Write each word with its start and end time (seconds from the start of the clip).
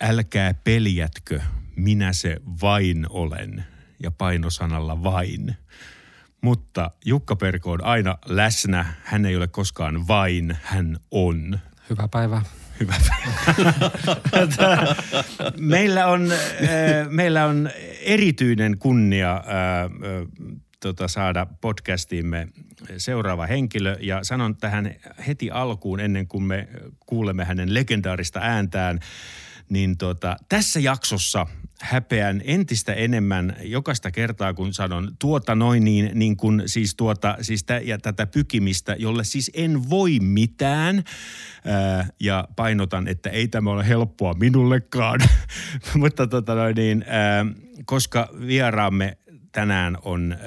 älkää 0.00 0.54
peljätkö, 0.54 1.40
minä 1.76 2.12
se 2.12 2.36
vain 2.62 3.06
olen 3.10 3.64
ja 4.02 4.10
painosanalla 4.10 5.02
vain. 5.02 5.56
Mutta 6.42 6.90
Jukka 7.04 7.36
Perko 7.36 7.72
on 7.72 7.84
aina 7.84 8.18
läsnä, 8.26 8.94
hän 9.04 9.26
ei 9.26 9.36
ole 9.36 9.48
koskaan 9.48 10.08
vain, 10.08 10.56
hän 10.62 10.96
on. 11.10 11.58
Hyvää 11.90 12.08
päivää. 12.08 12.42
Hyvä. 12.80 12.94
meillä, 15.58 16.06
on, 16.06 16.32
äh, 16.32 16.38
meillä 17.10 17.44
on 17.44 17.70
erityinen 18.00 18.78
kunnia 18.78 19.34
äh, 19.34 19.44
äh, 19.44 19.90
tota, 20.80 21.08
saada 21.08 21.46
podcastiimme 21.60 22.48
seuraava 22.96 23.46
henkilö. 23.46 23.96
Ja 24.00 24.24
sanon 24.24 24.56
tähän 24.56 24.94
heti 25.26 25.50
alkuun, 25.50 26.00
ennen 26.00 26.28
kuin 26.28 26.44
me 26.44 26.68
kuulemme 27.06 27.44
hänen 27.44 27.74
legendaarista 27.74 28.40
ääntään, 28.42 29.00
niin 29.68 29.98
tota, 29.98 30.36
tässä 30.48 30.80
jaksossa 30.80 31.46
häpeän 31.80 32.42
entistä 32.44 32.92
enemmän 32.92 33.56
jokaista 33.62 34.10
kertaa, 34.10 34.54
kun 34.54 34.74
sanon 34.74 35.16
tuota 35.18 35.54
noin 35.54 35.84
niin, 35.84 36.10
niin 36.14 36.36
kuin 36.36 36.62
siis 36.66 36.94
tuota, 36.94 37.36
siis 37.40 37.64
tä, 37.64 37.80
ja 37.84 37.98
tätä 37.98 38.26
pykimistä, 38.26 38.96
jolle 38.98 39.24
siis 39.24 39.50
en 39.54 39.90
voi 39.90 40.18
mitään. 40.20 41.04
Ää, 41.64 42.08
ja 42.20 42.48
painotan, 42.56 43.08
että 43.08 43.30
ei 43.30 43.48
tämä 43.48 43.70
ole 43.70 43.88
helppoa 43.88 44.34
minullekaan, 44.34 45.20
mutta 46.00 46.26
tota 46.26 46.54
noin 46.54 46.74
niin, 46.74 47.04
ää, 47.08 47.46
koska 47.84 48.28
vieraamme 48.46 49.18
tänään 49.52 49.98
on 50.02 50.32
äh, 50.32 50.38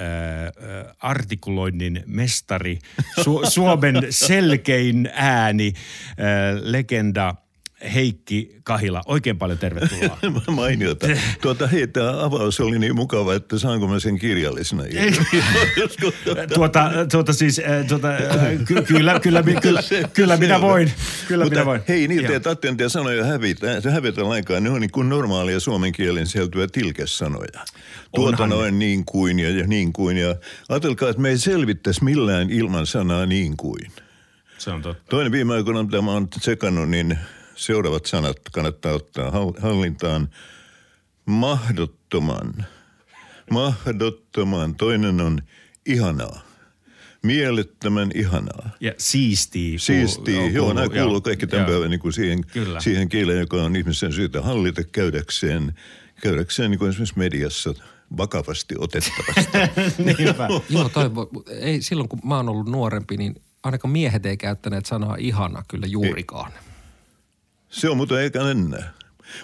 artikuloinnin 1.00 2.04
mestari, 2.06 2.80
Su- 3.20 3.50
Suomen 3.50 3.96
selkein 4.10 5.10
ääni, 5.14 5.74
äh, 5.76 6.62
legenda– 6.62 7.36
Heikki 7.94 8.56
Kahila, 8.64 9.02
oikein 9.06 9.38
paljon 9.38 9.58
tervetuloa. 9.60 10.18
Mainiota. 10.52 11.08
Tuota, 11.42 11.68
hei, 11.68 11.88
tämä 11.88 12.24
avaus 12.24 12.60
oli 12.60 12.80
niin 12.80 12.96
mukava, 12.96 13.34
että 13.34 13.60
saanko 13.60 13.88
mä 13.88 14.00
sen 14.00 14.20
kirjallisena? 14.20 14.84
tuota, 16.54 16.92
tuota 17.12 17.34
siis, 17.34 17.62
tuota, 17.88 18.08
ky- 18.68 18.82
kyllä, 18.82 19.20
kyllä, 19.20 19.44
kyllä, 19.44 19.82
kyllä 20.14 20.38
minä 20.38 20.62
voin. 20.62 20.92
Kyllä 21.28 21.44
Mutta 21.44 21.60
minä 21.60 21.66
voin. 21.66 21.82
hei, 21.88 22.08
niitä 22.08 22.34
ei 22.34 22.40
tarvitse 22.40 22.90
sanoja 22.90 23.26
hävitä, 23.26 23.68
hävitä 23.92 24.30
lainkaan. 24.30 24.64
Ne 24.64 24.70
on 24.70 24.82
niin 24.82 24.92
kuin 24.92 25.10
normaalia 25.10 25.60
suomen 25.60 25.92
kielen 25.92 26.28
sieltyä 26.28 26.68
tilkesanoja. 26.72 27.66
Tuota 28.16 28.44
Onhan 28.44 28.50
noin 28.50 28.80
niin 28.80 29.06
kuin 29.06 29.40
ja, 29.40 29.50
ja 29.50 29.68
niin 29.68 29.94
kuin. 29.94 30.18
Ja 30.18 30.36
ajatelkaa, 30.70 31.10
että 31.10 31.22
me 31.22 31.30
ei 31.30 31.38
selvittäisi 31.38 32.04
millään 32.04 32.50
ilman 32.50 32.86
sanaa 32.86 33.26
niin 33.26 33.58
kuin. 33.58 33.92
Se 34.58 34.72
on 34.72 34.82
totta. 34.82 35.04
Toinen 35.10 35.32
viime 35.32 35.54
aikoina, 35.54 35.84
mitä 35.84 36.02
mä 36.02 36.12
oon 36.12 36.30
tsekannut, 36.30 36.90
niin– 36.90 37.18
seuraavat 37.60 38.06
sanat 38.06 38.38
kannattaa 38.52 38.94
ottaa 38.94 39.32
hallintaan. 39.62 40.30
Mahdottoman. 41.26 42.66
Mahdottoman. 43.52 44.76
Toinen 44.76 45.22
on 45.22 45.42
ihanaa. 45.86 46.42
Mielettömän 47.24 48.12
ihanaa. 48.16 48.70
Ja 48.80 48.94
siistii. 48.98 49.80
Siistii, 49.80 50.36
joo, 50.36 50.48
joo 50.48 50.74
nämä 50.74 50.90
kuuluu 50.90 51.22
kaikki 51.22 51.48
tämän 51.48 51.66
päivän 51.66 51.90
niin 51.90 52.00
kuin 52.00 52.14
siihen, 52.14 52.44
siihen 52.80 53.10
kieleen, 53.10 53.40
joka 53.40 53.64
on 53.64 53.76
ihmisen 53.76 54.14
syytä 54.14 54.42
hallita 54.42 54.84
käydäkseen, 54.84 55.74
käydäkseen 56.22 56.72
niin 56.72 56.80
kuin 56.80 56.90
esimerkiksi 56.90 57.20
mediassa 57.20 57.74
vakavasti 58.18 58.76
otettavasti. 58.78 59.58
joo, 60.70 60.90
toi, 60.90 61.10
ei, 61.60 61.82
silloin 61.82 62.10
kun 62.10 62.20
mä 62.24 62.36
oon 62.38 62.50
ollut 62.50 62.68
nuorempi, 62.68 63.18
niin 63.18 63.36
ainakaan 63.64 63.92
miehet 63.92 64.26
ei 64.26 64.38
käyttäneet 64.38 64.86
sanaa 64.86 65.16
ihana 65.20 65.64
kyllä 65.68 65.88
juurikaan. 65.88 66.52
Ei. 66.52 66.69
Se 67.70 67.90
on 67.90 67.98
mutta 67.98 68.22
eikä 68.22 68.50
enää. 68.50 68.94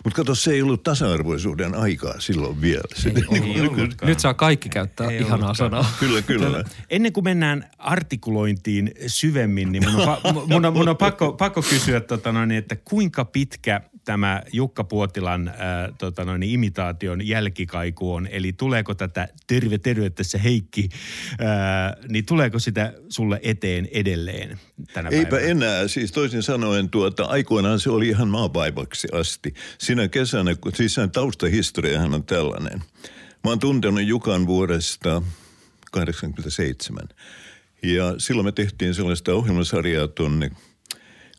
Mutta 0.03 0.15
kato, 0.15 0.35
se 0.35 0.51
ei 0.51 0.61
ollut 0.61 0.83
tasa-arvoisuuden 0.83 1.75
aikaa 1.75 2.19
silloin 2.19 2.61
vielä. 2.61 2.83
Se, 2.95 3.09
ei, 3.09 3.39
ei 3.55 3.69
nyt, 3.69 4.01
nyt 4.01 4.19
saa 4.19 4.33
kaikki 4.33 4.69
käyttää 4.69 5.07
ei 5.07 5.21
ihanaa 5.21 5.53
sanaa. 5.53 5.85
Kyllä, 5.99 6.21
kyllä. 6.21 6.63
Ennen 6.89 7.13
kuin 7.13 7.23
mennään 7.23 7.69
artikulointiin 7.77 8.91
syvemmin, 9.07 9.71
niin 9.71 9.91
mun 9.91 10.01
on, 10.01 10.17
mun 10.49 10.65
on, 10.65 10.73
mun 10.73 10.89
on 10.89 10.97
pakko, 10.97 11.33
pakko 11.33 11.61
kysyä, 11.61 12.01
tota 12.01 12.31
noin, 12.31 12.51
että 12.51 12.75
kuinka 12.75 13.25
pitkä 13.25 13.81
tämä 14.05 14.43
Jukka 14.53 14.83
Puotilan 14.83 15.47
äh, 15.47 15.55
tota 15.97 16.25
noin, 16.25 16.43
imitaation 16.43 17.27
jälkikaiku 17.27 18.13
on? 18.13 18.27
Eli 18.27 18.53
tuleeko 18.53 18.93
tätä 18.95 19.27
terve 19.47 19.77
terve 19.77 20.09
tässä 20.09 20.37
Heikki, 20.37 20.89
äh, 21.31 21.95
niin 22.09 22.25
tuleeko 22.25 22.59
sitä 22.59 22.93
sulle 23.09 23.39
eteen 23.43 23.87
edelleen 23.91 24.59
tänä 24.93 25.09
Eipä 25.09 25.29
päivänä? 25.29 25.51
enää. 25.51 25.87
Siis 25.87 26.11
toisin 26.11 26.43
sanoen 26.43 26.89
tuota, 26.89 27.25
aikoinaan 27.25 27.79
se 27.79 27.89
oli 27.89 28.07
ihan 28.07 28.27
maapaivaksi 28.27 29.07
asti. 29.11 29.53
Sinä 29.77 30.07
kesänä, 30.07 30.55
siis 30.73 30.93
sen 30.93 31.11
taustahistoriahan 31.11 32.13
on 32.13 32.23
tällainen. 32.23 32.83
Mä 33.43 33.51
oon 33.51 33.59
tuntenut 33.59 34.03
Jukan 34.03 34.47
vuodesta 34.47 35.21
87. 35.91 37.03
Ja 37.83 38.15
silloin 38.17 38.45
me 38.45 38.51
tehtiin 38.51 38.93
sellaista 38.93 39.33
ohjelmasarjaa 39.33 40.07
tuonne 40.07 40.51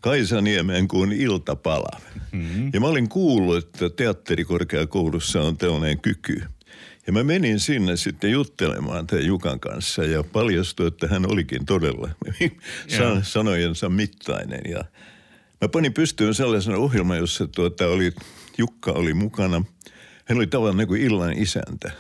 Kaisaniemeen 0.00 0.88
kuin 0.88 1.12
iltapala. 1.12 2.00
Mm-hmm. 2.32 2.70
Ja 2.72 2.80
mä 2.80 2.86
olin 2.86 3.08
kuullut, 3.08 3.56
että 3.56 3.90
teatterikorkeakoulussa 3.90 5.42
on 5.42 5.56
tällainen 5.56 6.00
kyky. 6.00 6.42
Ja 7.06 7.12
mä 7.12 7.22
menin 7.24 7.60
sinne 7.60 7.96
sitten 7.96 8.30
juttelemaan 8.30 9.06
tämän 9.06 9.26
Jukan 9.26 9.60
kanssa 9.60 10.04
ja 10.04 10.22
paljastui, 10.22 10.86
että 10.86 11.08
hän 11.08 11.32
olikin 11.32 11.66
todella 11.66 12.10
sanojensa 13.22 13.88
mittainen. 13.88 14.60
Ja 14.68 14.84
mä 15.60 15.68
panin 15.68 15.92
pystyyn 15.92 16.34
sellaisen 16.34 16.74
ohjelman, 16.74 17.18
jossa 17.18 17.46
tuota 17.46 17.86
oli, 17.86 18.12
Jukka 18.58 18.92
oli 18.92 19.14
mukana. 19.14 19.64
Hän 20.24 20.38
oli 20.38 20.46
tavallaan 20.46 20.76
niin 20.76 20.88
kuin 20.88 21.02
illan 21.02 21.32
isäntä. 21.32 21.92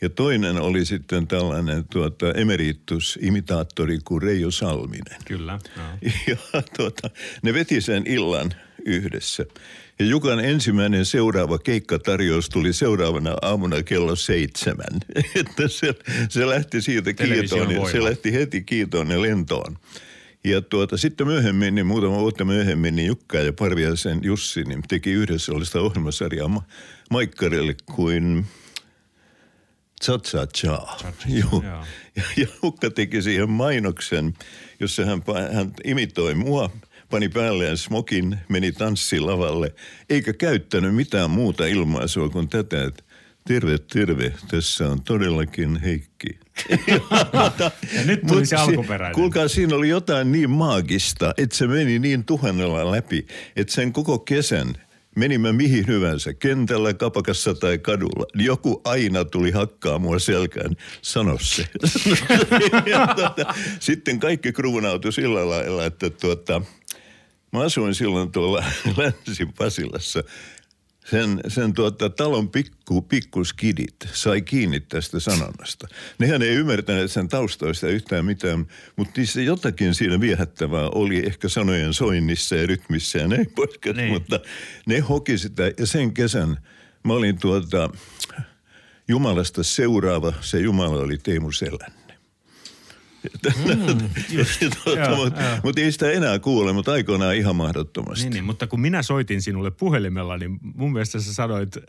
Ja 0.00 0.08
toinen 0.08 0.60
oli 0.60 0.84
sitten 0.84 1.26
tällainen 1.26 1.84
tuota, 1.90 2.32
emeritus-imitaattori 2.32 3.98
kuin 4.04 4.22
Reijo 4.22 4.50
Salminen. 4.50 5.18
Kyllä. 5.24 5.58
No. 5.76 5.82
Ja 6.26 6.62
tuota, 6.76 7.10
ne 7.42 7.54
veti 7.54 7.80
sen 7.80 8.02
illan 8.06 8.52
yhdessä. 8.84 9.46
Ja 9.98 10.06
Jukan 10.06 10.40
ensimmäinen 10.40 11.04
seuraava 11.04 11.58
keikkatarjous 11.58 12.48
tuli 12.48 12.72
seuraavana 12.72 13.36
aamuna 13.42 13.82
kello 13.82 14.16
seitsemän. 14.16 15.00
Että 15.40 15.68
se, 15.68 15.94
se 16.28 16.48
lähti 16.48 16.82
siitä 16.82 17.12
kiitoon, 17.12 17.70
ja 17.70 17.90
se 17.90 18.04
lähti 18.04 18.32
heti 18.32 18.62
kiitoon 18.62 19.10
ja 19.10 19.22
lentoon. 19.22 19.78
Ja 20.44 20.60
tuota, 20.60 20.96
sitten 20.96 21.26
myöhemmin, 21.26 21.74
niin 21.74 21.86
muutama 21.86 22.18
vuotta 22.18 22.44
myöhemmin, 22.44 22.96
niin 22.96 23.06
Jukka 23.06 23.38
ja 23.38 23.52
Parviaisen 23.52 24.20
Jussi 24.22 24.64
niin 24.64 24.82
teki 24.88 25.10
yhdessä 25.10 25.46
sellaista 25.46 25.80
ohjelmasarjaa 25.80 26.48
Ma- 26.48 26.66
Maikkarille 27.10 27.76
kuin 27.94 28.46
Cha 30.04 30.18
Cha 30.18 30.46
Cha. 30.46 30.86
Joo. 31.26 31.62
Ja, 32.16 32.22
ja 32.36 32.46
Jukka 32.62 32.90
teki 32.90 33.22
siihen 33.22 33.50
mainoksen, 33.50 34.34
jossa 34.80 35.04
hän, 35.04 35.22
hän 35.52 35.72
imitoi 35.84 36.34
mua, 36.34 36.70
pani 37.10 37.28
päälleen 37.28 37.76
smokin, 37.76 38.38
meni 38.48 38.72
tanssilavalle, 38.72 39.74
eikä 40.10 40.32
käyttänyt 40.32 40.94
mitään 40.94 41.30
muuta 41.30 41.66
ilmaisua 41.66 42.28
kuin 42.28 42.48
tätä, 42.48 42.84
että 42.84 43.02
terve, 43.48 43.78
terve, 43.78 44.32
tässä 44.48 44.88
on 44.88 45.02
todellakin 45.02 45.76
Heikki. 45.76 46.38
ja 47.94 48.04
nyt 48.04 48.20
tuli 48.26 48.40
Mut 48.40 48.48
se 48.48 48.56
alkuperäinen. 48.56 49.14
Kuulkaa, 49.14 49.48
siinä 49.48 49.76
oli 49.76 49.88
jotain 49.88 50.32
niin 50.32 50.50
maagista, 50.50 51.34
että 51.36 51.56
se 51.56 51.66
meni 51.66 51.98
niin 51.98 52.24
tuhannella 52.24 52.90
läpi, 52.90 53.26
että 53.56 53.72
sen 53.72 53.92
koko 53.92 54.18
kesän– 54.18 54.74
menimme 55.16 55.52
mihin 55.52 55.86
hyvänsä, 55.86 56.34
kentällä, 56.34 56.94
kapakassa 56.94 57.54
tai 57.54 57.78
kadulla, 57.78 58.26
joku 58.34 58.80
aina 58.84 59.24
tuli 59.24 59.50
hakkaa 59.50 59.98
mua 59.98 60.18
selkään, 60.18 60.76
sano 61.02 61.38
se. 61.40 61.66
tuota, 63.16 63.54
sitten 63.80 64.20
kaikki 64.20 64.52
kruunautui 64.52 65.12
sillä 65.12 65.48
lailla, 65.48 65.84
että 65.84 66.10
tuota, 66.10 66.62
mä 67.52 67.60
asuin 67.60 67.94
silloin 67.94 68.32
tuolla 68.32 68.64
Länsi-Pasilassa 68.96 70.22
sen, 71.10 71.40
sen 71.48 71.72
tuota, 71.72 72.10
talon 72.10 72.48
pikku, 72.48 73.02
pikkuskidit 73.02 73.96
sai 74.12 74.42
kiinni 74.42 74.80
tästä 74.80 75.20
sanonnasta. 75.20 75.88
Nehän 76.18 76.42
ei 76.42 76.54
ymmärtäneet 76.54 77.10
sen 77.10 77.28
taustoista 77.28 77.88
yhtään 77.88 78.24
mitään, 78.24 78.66
mutta 78.96 79.12
niissä 79.16 79.40
jotakin 79.40 79.94
siinä 79.94 80.20
viehättävää 80.20 80.88
oli 80.88 81.26
ehkä 81.26 81.48
sanojen 81.48 81.94
soinnissa 81.94 82.56
ja 82.56 82.66
rytmissä 82.66 83.18
ja 83.18 83.28
näin 83.28 83.52
poiskin. 83.54 83.96
Niin. 83.96 84.12
Mutta 84.12 84.40
ne 84.86 85.00
hoki 85.00 85.38
sitä 85.38 85.72
ja 85.78 85.86
sen 85.86 86.14
kesän 86.14 86.56
mä 87.04 87.12
olin 87.12 87.38
tuota, 87.38 87.90
Jumalasta 89.08 89.62
seuraava, 89.62 90.32
se 90.40 90.58
Jumala 90.58 91.00
oli 91.00 91.18
Teemu 91.18 91.52
Selänne. 91.52 91.95
Mm, 93.44 93.98
tuota, 94.84 95.58
mutta, 95.62 95.80
ei 95.80 95.92
sitä 95.92 96.10
enää 96.10 96.38
kuule, 96.38 96.72
mutta 96.72 96.92
aikoinaan 96.92 97.36
ihan 97.36 97.56
mahdottomasti. 97.56 98.24
Niin, 98.24 98.32
niin, 98.32 98.44
mutta 98.44 98.66
kun 98.66 98.80
minä 98.80 99.02
soitin 99.02 99.42
sinulle 99.42 99.70
puhelimella, 99.70 100.36
niin 100.38 100.58
mun 100.74 100.92
mielestä 100.92 101.20
sä 101.20 101.34
sanoit 101.34 101.76
äh, 101.76 101.82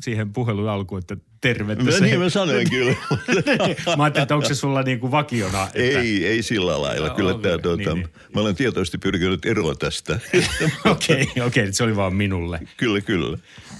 siihen 0.00 0.32
puhelun 0.32 0.68
alkuun, 0.68 0.98
että 0.98 1.16
terve. 1.40 1.74
Mä, 1.74 1.90
niin 2.00 2.20
mä 2.20 2.28
sanoin 2.28 2.70
kyllä. 2.70 2.92
mä 3.96 4.04
ajattelin, 4.04 4.22
että 4.22 4.34
onko 4.34 4.48
se 4.48 4.54
sulla 4.54 4.82
niin 4.82 5.00
kuin 5.00 5.10
vakiona? 5.10 5.64
Että... 5.64 6.00
Ei, 6.00 6.26
ei 6.26 6.42
sillä 6.42 6.82
lailla. 6.82 7.08
No, 7.08 7.14
kyllä 7.14 7.30
okay, 7.30 7.42
tämä, 7.42 7.58
tuota, 7.58 7.76
niin, 7.76 7.94
niin. 7.94 8.08
mä 8.34 8.40
olen 8.40 8.54
tietoisesti 8.54 8.98
pyrkinyt 8.98 9.46
eroa 9.46 9.74
tästä. 9.74 10.12
Okei, 10.34 10.42
okei, 10.84 11.22
okay, 11.22 11.46
okay, 11.46 11.72
se 11.72 11.84
oli 11.84 11.96
vaan 11.96 12.14
minulle. 12.14 12.60
Kyllä, 12.76 13.00
kyllä. 13.00 13.38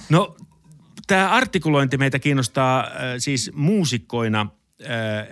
No 0.09 0.35
Tämä 1.07 1.29
artikulointi 1.29 1.97
meitä 1.97 2.19
kiinnostaa 2.19 2.83
äh, 2.83 2.91
siis 3.17 3.51
muusikkoina 3.53 4.47
äh, 4.81 5.27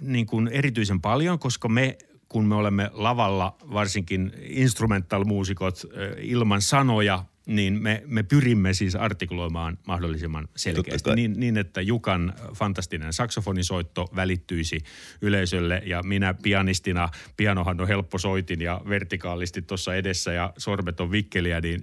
niin 0.00 0.26
kuin 0.26 0.48
erityisen 0.48 1.00
paljon, 1.00 1.38
koska 1.38 1.68
me 1.68 1.98
kun 2.28 2.44
me 2.44 2.54
olemme 2.54 2.90
lavalla, 2.92 3.56
varsinkin 3.72 4.32
instrumental-muusikot 4.42 5.86
ilman 6.18 6.62
sanoja, 6.62 7.24
niin 7.46 7.82
me, 7.82 8.02
me 8.06 8.22
pyrimme 8.22 8.74
siis 8.74 8.96
artikuloimaan 8.96 9.78
mahdollisimman 9.86 10.48
selkeästi 10.56 11.14
niin, 11.14 11.40
niin, 11.40 11.56
että 11.56 11.80
Jukan 11.80 12.32
fantastinen 12.54 13.12
saksofonisoitto 13.12 14.08
välittyisi 14.16 14.80
yleisölle 15.20 15.82
ja 15.86 16.02
minä 16.02 16.34
pianistina, 16.34 17.08
pianohan 17.36 17.80
on 17.80 17.88
helppo 17.88 18.18
soitin 18.18 18.60
ja 18.60 18.80
vertikaalisti 18.88 19.62
tuossa 19.62 19.94
edessä 19.94 20.32
ja 20.32 20.52
sormet 20.58 21.00
on 21.00 21.10
vikkeliä, 21.10 21.60
niin 21.60 21.82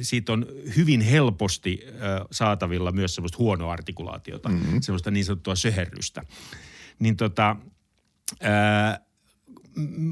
siitä 0.00 0.32
on 0.32 0.46
hyvin 0.76 1.00
helposti 1.00 1.80
saatavilla 2.30 2.92
myös 2.92 3.14
semmoista 3.14 3.38
huonoa 3.38 3.72
artikulaatiota, 3.72 4.48
mm-hmm. 4.48 4.80
semmoista 4.82 5.10
niin 5.10 5.24
sanottua 5.24 5.54
söherrystä. 5.54 6.22
Niin 6.98 7.16
tota, 7.16 7.56
ää, 8.40 9.06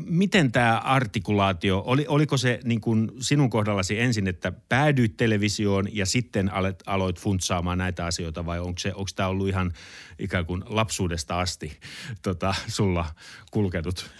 miten 0.07 0.53
tämä 0.53 0.79
artikulaatio, 0.79 1.83
oli, 1.87 2.05
oliko 2.09 2.37
se 2.37 2.61
niin 2.65 2.81
kuin 2.81 3.11
sinun 3.21 3.51
kohdallasi 3.51 4.01
ensin, 4.01 4.27
että 4.27 4.53
päädyit 4.69 5.17
televisioon 5.17 5.97
ja 5.97 6.07
sitten 6.07 6.53
aloit, 6.53 6.83
aloit 6.87 7.21
funtsaamaan 7.21 7.79
näitä 7.79 8.07
asioita 8.07 8.47
vai 8.47 8.61
onko, 8.61 8.79
se, 8.79 8.89
onko 8.95 9.11
tämä 9.17 9.29
ollut 9.29 9.49
ihan 9.49 9.73
ikään 10.19 10.47
kuin 10.47 10.63
lapsuudesta 10.67 11.41
asti 11.41 11.79
tota, 12.23 12.55
sulla 12.69 13.15
kulkenut? 13.51 14.11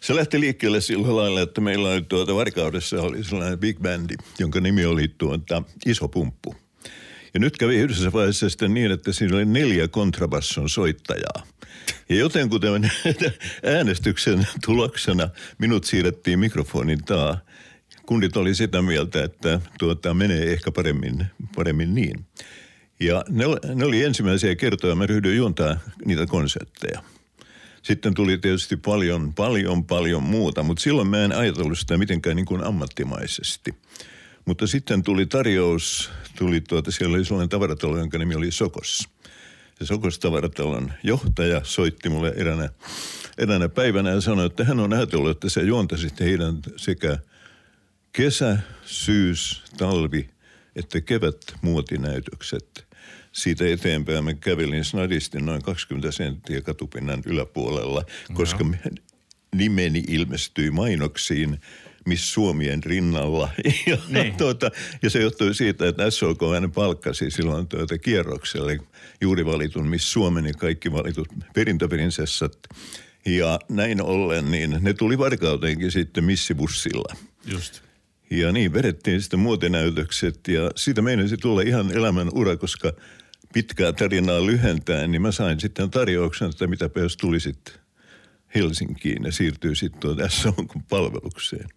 Se 0.00 0.14
lähti 0.14 0.40
liikkeelle 0.40 0.80
sillä 0.80 1.16
lailla, 1.16 1.40
että 1.40 1.60
meillä 1.60 1.88
oli 1.88 2.02
tuota 2.02 2.34
Varkaudessa 2.34 3.02
oli 3.02 3.24
sellainen 3.24 3.58
big 3.58 3.78
bandi, 3.80 4.14
jonka 4.38 4.60
nimi 4.60 4.84
oli 4.84 5.08
tuota 5.08 5.62
Iso 5.86 6.08
Pumppu. 6.08 6.54
Ja 7.34 7.40
nyt 7.40 7.56
kävi 7.56 7.76
yhdessä 7.76 8.12
vaiheessa 8.12 8.50
sitten 8.50 8.74
niin, 8.74 8.90
että 8.90 9.12
siinä 9.12 9.36
oli 9.36 9.44
neljä 9.44 9.88
kontrabasson 9.88 10.68
soittajaa. 10.68 11.46
Ja 12.08 12.16
joten 12.16 12.50
kuten 12.50 12.90
äänestyksen 13.76 14.46
tuloksena 14.64 15.28
minut 15.58 15.84
siirrettiin 15.84 16.38
mikrofonin 16.38 17.04
taa, 17.04 17.38
kundit 18.06 18.36
oli 18.36 18.54
sitä 18.54 18.82
mieltä, 18.82 19.24
että 19.24 19.60
tuota, 19.78 20.14
menee 20.14 20.52
ehkä 20.52 20.72
paremmin, 20.72 21.26
paremmin 21.56 21.94
niin. 21.94 22.26
Ja 23.00 23.24
ne, 23.28 23.44
ne 23.74 23.84
oli 23.84 24.02
ensimmäisiä 24.02 24.56
kertoja, 24.56 24.94
mä 24.94 25.06
ryhdyin 25.06 25.36
juontaa 25.36 25.76
niitä 26.04 26.26
konsertteja. 26.26 27.02
Sitten 27.82 28.14
tuli 28.14 28.38
tietysti 28.38 28.76
paljon, 28.76 29.34
paljon, 29.34 29.84
paljon 29.84 30.22
muuta, 30.22 30.62
mutta 30.62 30.82
silloin 30.82 31.08
mä 31.08 31.24
en 31.24 31.32
ajatellut 31.32 31.78
sitä 31.78 31.98
mitenkään 31.98 32.36
niin 32.36 32.46
kuin 32.46 32.64
ammattimaisesti. 32.64 33.74
Mutta 34.44 34.66
sitten 34.66 35.02
tuli 35.02 35.26
tarjous, 35.26 36.10
tuli 36.38 36.60
tuota, 36.60 36.90
siellä 36.90 37.16
oli 37.16 37.24
sellainen 37.24 37.48
tavaratalo, 37.48 37.98
jonka 37.98 38.18
nimi 38.18 38.34
oli 38.34 38.50
Sokos– 38.50 39.08
se 39.78 39.86
Sokostavaratallon 39.86 40.92
johtaja 41.02 41.60
soitti 41.64 42.08
mulle 42.08 42.32
eräänä, 42.36 42.68
eräänä 43.38 43.68
päivänä 43.68 44.10
ja 44.10 44.20
sanoi, 44.20 44.46
että 44.46 44.64
hän 44.64 44.80
on 44.80 44.92
ajatellut, 44.92 45.30
että 45.30 45.48
se 45.48 45.62
juontaisi 45.62 46.08
heidän 46.20 46.58
sekä 46.76 47.18
kesä, 48.12 48.58
syys, 48.84 49.62
talvi 49.76 50.30
että 50.76 51.00
kevät 51.00 51.54
muotinäytökset. 51.62 52.86
Siitä 53.32 53.64
eteenpäin 53.66 54.24
mä 54.24 54.34
kävelin 54.34 54.84
snadisti 54.84 55.40
noin 55.40 55.62
20 55.62 56.12
senttiä 56.12 56.60
katupinnan 56.60 57.22
yläpuolella, 57.26 58.04
koska 58.32 58.64
no. 58.64 58.74
nimeni 59.54 60.04
ilmestyi 60.08 60.70
mainoksiin– 60.70 61.60
Miss 62.06 62.32
Suomien 62.32 62.82
rinnalla. 62.82 63.50
Ja, 63.86 63.98
niin. 64.08 64.34
tuota, 64.36 64.70
ja 65.02 65.10
se 65.10 65.22
johtui 65.22 65.54
siitä, 65.54 65.88
että 65.88 66.10
SOK 66.10 66.40
hän 66.60 66.72
palkkasi 66.72 67.30
silloin 67.30 67.68
tuota 67.68 67.98
kierrokselle 67.98 68.78
juuri 69.20 69.46
valitun 69.46 69.88
Miss 69.88 70.12
Suomen 70.12 70.46
ja 70.46 70.54
kaikki 70.54 70.92
valitut 70.92 71.28
perintöprinsessat. 71.54 72.58
Ja 73.26 73.58
näin 73.68 74.02
ollen, 74.02 74.50
niin 74.50 74.78
ne 74.80 74.94
tuli 74.94 75.18
varkauteenkin 75.18 75.90
sitten 75.90 76.24
missibussilla. 76.24 77.16
Just. 77.46 77.82
Ja 78.30 78.52
niin 78.52 78.72
vedettiin 78.72 79.20
sitten 79.20 79.40
muotinäytökset 79.40 80.48
ja 80.48 80.70
siitä 80.76 81.02
meinasi 81.02 81.36
tulla 81.36 81.60
ihan 81.60 81.90
elämän 81.96 82.28
ura, 82.32 82.56
koska 82.56 82.92
pitkää 83.52 83.92
tarinaa 83.92 84.46
lyhentää, 84.46 85.06
niin 85.06 85.22
mä 85.22 85.32
sain 85.32 85.60
sitten 85.60 85.90
tarjouksen, 85.90 86.50
että 86.50 86.66
mitä 86.66 86.90
jos 86.96 87.16
tulisit 87.16 87.78
Helsinkiin 88.54 89.24
ja 89.24 89.32
siirtyy 89.32 89.74
sitten 89.74 90.00
tuon 90.00 90.30
SOK-palvelukseen. 90.30 91.68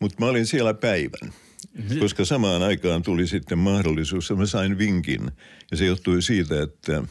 Mutta 0.00 0.16
mä 0.18 0.26
olin 0.26 0.46
siellä 0.46 0.74
päivän, 0.74 1.32
mm-hmm. 1.74 1.98
koska 1.98 2.24
samaan 2.24 2.62
aikaan 2.62 3.02
tuli 3.02 3.26
sitten 3.26 3.58
mahdollisuus, 3.58 4.30
että 4.30 4.40
mä 4.40 4.46
sain 4.46 4.78
vinkin. 4.78 5.30
Ja 5.70 5.76
se 5.76 5.86
johtui 5.86 6.22
siitä, 6.22 6.62
että 6.62 7.02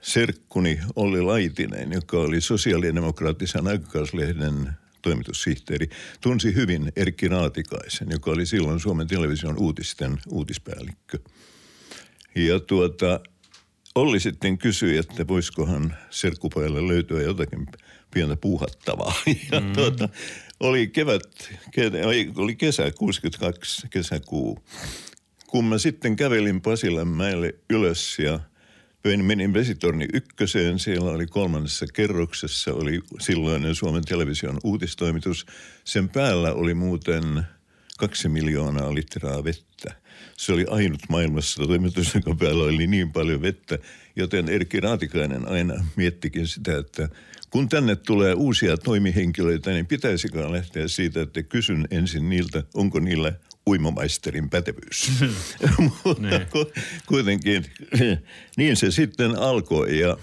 serkkuni 0.00 0.78
Olli 0.96 1.22
Laitinen, 1.22 1.92
joka 1.92 2.16
oli 2.16 2.40
sosiaalidemokraattisen 2.40 3.66
aikakauslehden 3.66 4.68
toimitussihteeri, 5.02 5.88
tunsi 6.20 6.54
hyvin 6.54 6.92
Erkki 6.96 7.28
Raatikaisen, 7.28 8.08
joka 8.10 8.30
oli 8.30 8.46
silloin 8.46 8.80
Suomen 8.80 9.06
television 9.06 9.58
uutisten 9.58 10.18
uutispäällikkö. 10.30 11.18
Ja 12.34 12.60
tuota, 12.60 13.20
Olli 13.94 14.20
sitten 14.20 14.58
kysyi, 14.58 14.96
että 14.96 15.28
voisikohan 15.28 15.96
serkkupajalle 16.10 16.88
löytyä 16.88 17.22
jotakin 17.22 17.66
pientä 18.14 18.36
puuhattavaa. 18.36 19.14
Ja 19.52 19.60
mm. 19.60 19.72
tuota, 19.72 20.08
oli 20.60 20.86
kevät, 20.86 21.50
oli 22.36 22.56
kesä, 22.56 22.90
62 22.90 23.88
kesäkuu. 23.90 24.58
Kun 25.46 25.64
mä 25.64 25.78
sitten 25.78 26.16
kävelin 26.16 26.60
Pasilanmäelle 26.60 27.54
ylös 27.70 28.18
ja 28.18 28.40
menin 29.22 29.54
vesitorni 29.54 30.06
ykköseen, 30.12 30.78
siellä 30.78 31.10
oli 31.10 31.26
kolmannessa 31.26 31.86
kerroksessa, 31.94 32.74
oli 32.74 33.00
silloinen 33.20 33.74
Suomen 33.74 34.04
television 34.04 34.58
uutistoimitus. 34.64 35.46
Sen 35.84 36.08
päällä 36.08 36.52
oli 36.52 36.74
muuten 36.74 37.42
kaksi 37.98 38.28
miljoonaa 38.28 38.94
litraa 38.94 39.44
vettä. 39.44 39.94
Se 40.36 40.52
oli 40.52 40.66
ainut 40.70 41.00
maailmassa 41.08 41.66
toimitus, 41.66 42.14
jonka 42.14 42.34
päällä 42.34 42.64
oli 42.64 42.86
niin 42.86 43.12
paljon 43.12 43.42
vettä, 43.42 43.78
joten 44.16 44.48
Erkki 44.48 44.80
Raatikainen 44.80 45.48
aina 45.48 45.74
miettikin 45.96 46.46
sitä, 46.46 46.78
että 46.78 47.08
kun 47.56 47.68
tänne 47.68 47.96
tulee 47.96 48.34
uusia 48.34 48.76
toimihenkilöitä, 48.76 49.70
niin 49.70 49.86
pitäisikö 49.86 50.52
lähteä 50.52 50.88
siitä, 50.88 51.22
että 51.22 51.42
kysyn 51.42 51.88
ensin 51.90 52.28
niiltä, 52.28 52.62
onko 52.74 53.00
niillä 53.00 53.32
uimamaisterin 53.66 54.50
pätevyys. 54.50 55.10
Mutta 56.04 56.22
niin. 56.22 56.46
kuitenkin 57.06 57.64
niin 58.56 58.76
se 58.76 58.90
sitten 58.90 59.38
alkoi 59.38 59.98
ja 59.98 60.16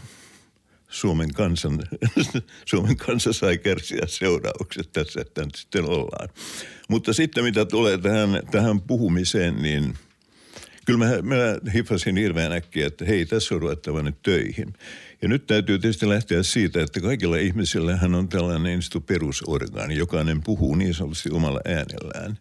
Suomen, 0.90 1.34
kansan, 1.34 1.80
Suomen 2.70 2.98
kansa 2.98 3.34
sai 3.34 3.58
kärsiä 3.58 4.02
seuraukset 4.06 4.92
tässä, 4.92 5.22
että 5.22 5.44
sitten 5.56 5.86
ollaan. 5.86 6.30
Mutta 6.90 7.14
sitten 7.14 7.44
mitä 7.44 7.66
tulee 7.66 7.98
tähän, 7.98 8.42
tähän 8.52 8.82
puhumiseen, 8.82 9.62
niin 9.62 9.94
kyllä 10.86 11.00
mä, 11.00 11.22
mä 11.22 11.72
hiffasin 11.74 12.18
hirveän 12.18 12.52
äkkiä, 12.52 12.88
että 12.88 13.06
hei, 13.06 13.26
tässä 13.26 13.56
on 13.56 13.62
ruvettava 13.62 14.02
nyt 14.02 14.22
töihin. 14.24 14.74
Ja 15.24 15.30
nyt 15.30 15.48
täytyy 15.48 15.80
tietysti 15.80 16.10
lähteä 16.10 16.44
siitä, 16.44 16.82
että 16.82 17.02
kaikilla 17.02 17.38
ihmisillä 17.38 17.98
hän 17.98 18.16
on 18.16 18.30
tällainen 18.30 18.64
niin 18.64 19.04
perusorgaani. 19.04 19.98
Jokainen 19.98 20.44
puhuu 20.44 20.76
niin 20.76 20.94
sanotusti 20.94 21.30
omalla 21.32 21.60
äänellään. 21.66 22.40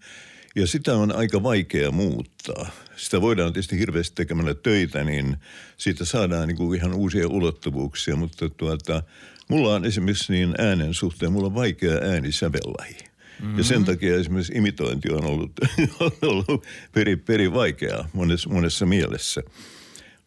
Ja 0.56 0.66
sitä 0.66 0.96
on 0.96 1.16
aika 1.16 1.42
vaikea 1.42 1.90
muuttaa. 1.90 2.70
Sitä 2.96 3.20
voidaan 3.20 3.52
tietysti 3.52 3.78
hirveästi 3.78 4.14
tekemällä 4.14 4.54
töitä, 4.54 5.04
niin 5.04 5.36
siitä 5.76 6.04
saadaan 6.04 6.48
niin 6.48 6.56
kuin 6.56 6.78
ihan 6.78 6.94
uusia 6.94 7.28
ulottuvuuksia. 7.28 8.16
Mutta 8.16 8.50
tuota, 8.50 9.02
mulla 9.48 9.74
on 9.74 9.84
esimerkiksi 9.84 10.32
niin 10.32 10.54
äänen 10.58 10.94
suhteen, 10.94 11.32
mulla 11.32 11.46
on 11.46 11.54
vaikea 11.54 11.94
äänisävellahi. 12.02 12.96
Mm-hmm. 13.40 13.58
Ja 13.58 13.64
sen 13.64 13.84
takia 13.84 14.16
esimerkiksi 14.16 14.52
imitointi 14.52 15.12
on 15.12 15.24
ollut, 15.24 15.52
on 16.00 16.12
ollut 16.30 16.66
peri, 16.92 17.16
peri 17.16 17.52
vaikeaa 17.52 18.08
monessa, 18.12 18.50
monessa 18.50 18.86
mielessä. 18.86 19.42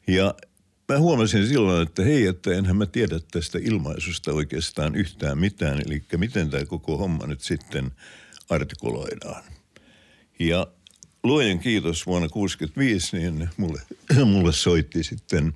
Ja 0.07 0.33
mä 0.89 1.00
huomasin 1.00 1.48
silloin, 1.48 1.88
että 1.88 2.04
hei, 2.04 2.25
että 2.25 2.54
enhän 2.54 2.77
mä 2.77 2.86
tiedä 2.86 3.20
tästä 3.32 3.60
ilmaisusta 3.62 4.34
oikeastaan 4.34 4.96
yhtään 4.96 5.38
mitään. 5.38 5.82
Eli 5.86 6.04
miten 6.18 6.50
tämä 6.50 6.65
koko 6.65 6.98
homma 6.98 7.27
nyt 7.27 7.42
sitten 7.42 7.92
artikuloidaan. 8.50 9.44
Ja 10.39 10.68
luojen 11.24 11.60
kiitos 11.60 12.06
vuonna 12.06 12.27
1965, 12.30 13.18
niin 13.18 13.50
mulle, 13.58 13.82
mulle 14.25 14.54
soitti 14.54 15.04
sitten 15.04 15.54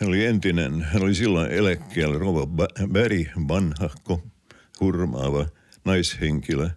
Hän 0.00 0.08
oli 0.08 0.24
entinen, 0.24 0.82
hän 0.82 1.02
oli 1.02 1.14
silloin 1.14 1.50
eläkkeellä 1.50 2.18
Rova 2.18 2.46
Bäri, 2.92 3.30
vanhahko, 3.48 4.22
hurmaava 4.80 5.46
naishenkilö. 5.84 6.70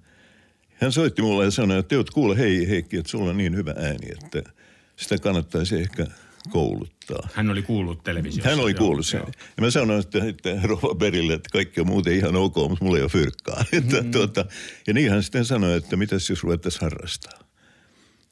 Hän 0.74 0.92
soitti 0.92 1.22
mulle 1.22 1.46
ja 1.46 1.52
sanoi, 1.52 1.80
että 1.80 1.90
teot 1.90 2.10
kuule, 2.10 2.38
hei 2.38 2.70
Heikki, 2.70 2.98
että 2.98 3.10
sulla 3.10 3.30
on 3.30 3.38
niin 3.38 3.56
hyvä 3.56 3.74
ääni, 3.78 4.12
että 4.12 4.52
sitä 4.96 5.18
kannattaisi 5.18 5.76
ehkä 5.76 6.06
kouluttaa. 6.50 7.30
Hän 7.34 7.50
oli 7.50 7.62
kuullut 7.62 8.04
televisiossa. 8.04 8.50
Hän 8.50 8.60
oli 8.60 8.74
kuullut 8.74 9.06
sen. 9.06 9.24
Ja 9.58 9.62
mä 9.62 9.72
sanoin 9.72 10.00
että, 10.00 10.26
että 10.26 10.60
Rova 10.64 10.96
Berille, 10.96 11.34
että 11.34 11.50
kaikki 11.52 11.82
on 11.82 11.88
muuten 11.88 12.14
ihan 12.14 12.36
ok, 12.36 12.56
mutta 12.56 12.86
mulla 12.86 12.98
ei 12.98 13.04
ole 13.04 13.10
fyrkkaa. 13.10 13.64
Mm-hmm. 13.72 14.12
tuota, 14.12 14.46
ja 14.88 14.94
niin 14.94 15.12
hän 15.12 15.24
sitten 15.24 15.46
sanoi, 15.46 15.78
että 15.78 15.96
mitäs 15.96 16.30
jos 16.30 16.44
ruvettaisiin 16.44 16.82
harrastaa. 16.82 17.40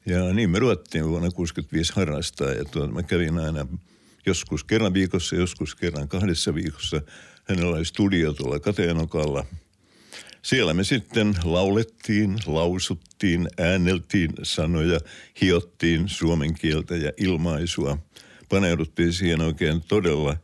Ja 0.06 0.32
niin 0.32 0.50
me 0.50 0.58
ruvettiin 0.58 1.08
vuonna 1.08 1.30
65 1.30 1.92
harrastaa 1.96 2.50
ja 2.50 2.64
tuota, 2.64 2.92
mä 2.92 3.02
kävin 3.02 3.38
aina 3.38 3.66
joskus 4.26 4.64
kerran 4.64 4.94
viikossa, 4.94 5.36
joskus 5.36 5.74
kerran 5.74 6.08
kahdessa 6.08 6.54
viikossa. 6.54 7.00
Hänellä 7.44 7.76
oli 7.76 7.84
studio 7.84 8.32
tuolla 8.32 8.60
Kateenokalla. 8.60 9.44
Siellä 10.42 10.74
me 10.74 10.84
sitten 10.84 11.34
laulettiin, 11.44 12.36
lausuttiin, 12.46 13.48
ääneltiin 13.58 14.32
sanoja, 14.42 15.00
hiottiin 15.40 16.08
suomen 16.08 16.54
kieltä 16.54 16.96
ja 16.96 17.12
ilmaisua. 17.16 17.98
Paneuduttiin 18.48 19.12
siihen 19.12 19.40
oikein 19.40 19.82
todella. 19.88 20.36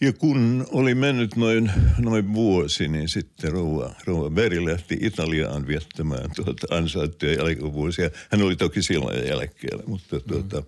Ja 0.00 0.12
kun 0.12 0.66
oli 0.70 0.94
mennyt 0.94 1.36
noin, 1.36 1.70
noin 1.98 2.34
vuosi, 2.34 2.88
niin 2.88 3.08
sitten 3.08 3.52
rouva, 3.52 3.94
rouva 4.04 4.30
Beri 4.30 4.64
lähti 4.64 4.98
Italiaan 5.00 5.66
viettämään 5.66 6.30
tuota 6.36 6.66
ansaittuja 6.70 7.32
jälkivuosia. 7.32 8.10
Hän 8.30 8.42
oli 8.42 8.56
toki 8.56 8.82
silloin 8.82 9.28
jälkeen, 9.28 9.80
mutta 9.86 10.20
tuota, 10.20 10.60
mm 10.60 10.66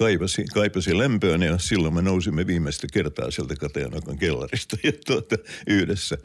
kaipasi, 0.00 0.44
kaipasi 0.44 0.98
lämpöön 0.98 1.42
ja 1.42 1.58
silloin 1.58 1.94
me 1.94 2.02
nousimme 2.02 2.46
viimeistä 2.46 2.86
kertaa 2.92 3.30
sieltä 3.30 3.56
Katajanokan 3.56 4.18
kellarista 4.18 4.76
ja 4.84 4.92
tuota, 5.06 5.36
yhdessä. 5.66 6.18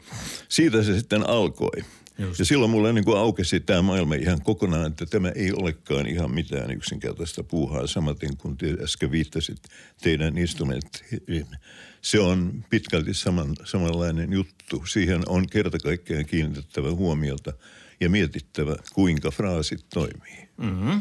Siitä 0.48 0.82
se 0.82 0.98
sitten 0.98 1.28
alkoi. 1.28 1.84
Just. 2.18 2.38
Ja 2.38 2.44
silloin 2.44 2.70
mulle 2.70 2.92
niin 2.92 3.04
kuin 3.04 3.18
aukesi 3.18 3.60
tämä 3.60 3.82
maailma 3.82 4.14
ihan 4.14 4.42
kokonaan, 4.42 4.86
että 4.86 5.06
tämä 5.06 5.28
ei 5.28 5.52
olekaan 5.52 6.06
ihan 6.06 6.30
mitään 6.30 6.70
yksinkertaista 6.70 7.42
puuhaa. 7.42 7.86
Samaten 7.86 8.36
kuin 8.36 8.56
te 8.56 8.76
äsken 8.82 9.10
viittasit 9.10 9.58
teidän 10.02 10.38
instrumentti. 10.38 11.04
Se 12.02 12.20
on 12.20 12.64
pitkälti 12.70 13.14
saman, 13.14 13.56
samanlainen 13.64 14.32
juttu. 14.32 14.86
Siihen 14.86 15.22
on 15.28 15.46
kerta 15.46 15.78
kaikkiaan 15.78 16.26
kiinnitettävä 16.26 16.90
huomiota 16.90 17.52
ja 18.00 18.10
mietittävä, 18.10 18.76
kuinka 18.94 19.30
fraasit 19.30 19.86
toimii. 19.94 20.48
Mm-hmm. 20.56 21.00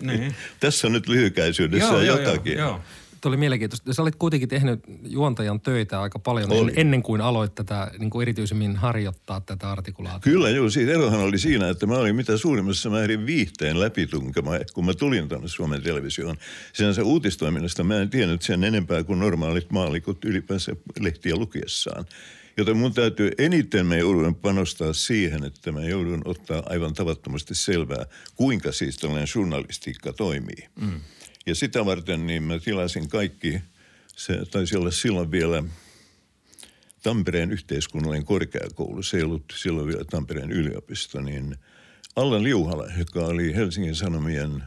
niin. 0.00 0.34
Tässä 0.60 0.86
on 0.86 0.92
nyt 0.92 1.08
lyhykäisyydessä 1.08 1.88
joo, 1.88 2.00
jotakin. 2.00 2.58
Joo, 2.58 2.68
joo. 2.68 2.80
Tuo 3.20 3.30
oli 3.30 3.36
mielenkiintoista. 3.36 3.92
Sä 3.92 4.02
olit 4.02 4.16
kuitenkin 4.16 4.48
tehnyt 4.48 4.80
juontajan 5.02 5.60
töitä 5.60 6.00
aika 6.00 6.18
paljon 6.18 6.52
oli. 6.52 6.72
ennen 6.76 7.02
kuin 7.02 7.20
aloit 7.20 7.54
tätä 7.54 7.90
niin 7.98 8.10
kuin 8.10 8.22
erityisemmin 8.22 8.76
harjoittaa 8.76 9.40
tätä 9.40 9.70
artikulaatiota. 9.70 10.24
Kyllä 10.24 10.50
joo, 10.50 10.70
siitä 10.70 10.92
erohan 10.92 11.20
oli 11.20 11.38
siinä, 11.38 11.68
että 11.68 11.86
mä 11.86 11.94
olin 11.94 12.16
mitä 12.16 12.36
suurimmassa 12.36 12.90
määrin 12.90 13.26
viihteen 13.26 13.80
läpitunkema, 13.80 14.50
kun 14.74 14.84
mä 14.84 14.94
tulin 14.94 15.28
tänne 15.28 15.48
Suomen 15.48 15.82
televisioon. 15.82 16.36
Sinänsä 16.72 17.04
uutistoiminnasta 17.04 17.84
mä 17.84 17.96
en 17.96 18.10
tiennyt 18.10 18.42
sen 18.42 18.64
enempää 18.64 19.04
kuin 19.04 19.18
normaalit 19.18 19.70
maalikot 19.70 20.24
ylipäänsä 20.24 20.76
lehtiä 21.00 21.36
lukiessaan. 21.36 22.04
Joten 22.56 22.76
mun 22.76 22.94
täytyy 22.94 23.30
eniten 23.38 23.86
me 23.86 23.98
joudun 23.98 24.34
panostaa 24.34 24.92
siihen, 24.92 25.44
että 25.44 25.72
mä 25.72 25.84
joudun 25.84 26.22
ottaa 26.24 26.62
aivan 26.66 26.94
tavattomasti 26.94 27.54
selvää, 27.54 28.06
kuinka 28.34 28.72
siis 28.72 28.96
tällainen 28.96 29.28
journalistiikka 29.34 30.12
toimii. 30.12 30.68
Mm. 30.80 31.00
Ja 31.46 31.54
sitä 31.54 31.84
varten 31.84 32.26
niin 32.26 32.42
mä 32.42 32.58
tilasin 32.58 33.08
kaikki, 33.08 33.60
se 34.16 34.46
taisi 34.50 34.76
olla 34.76 34.90
silloin 34.90 35.30
vielä 35.30 35.64
Tampereen 37.02 37.52
yhteiskunnallinen 37.52 38.26
korkeakoulu, 38.26 39.02
se 39.02 39.16
ei 39.16 39.22
ollut 39.22 39.54
silloin 39.56 39.86
vielä 39.86 40.04
Tampereen 40.04 40.52
yliopisto, 40.52 41.20
niin 41.20 41.56
Allan 42.16 42.44
Liuhala, 42.44 42.86
joka 42.98 43.20
oli 43.20 43.54
Helsingin 43.54 43.94
Sanomien 43.94 44.64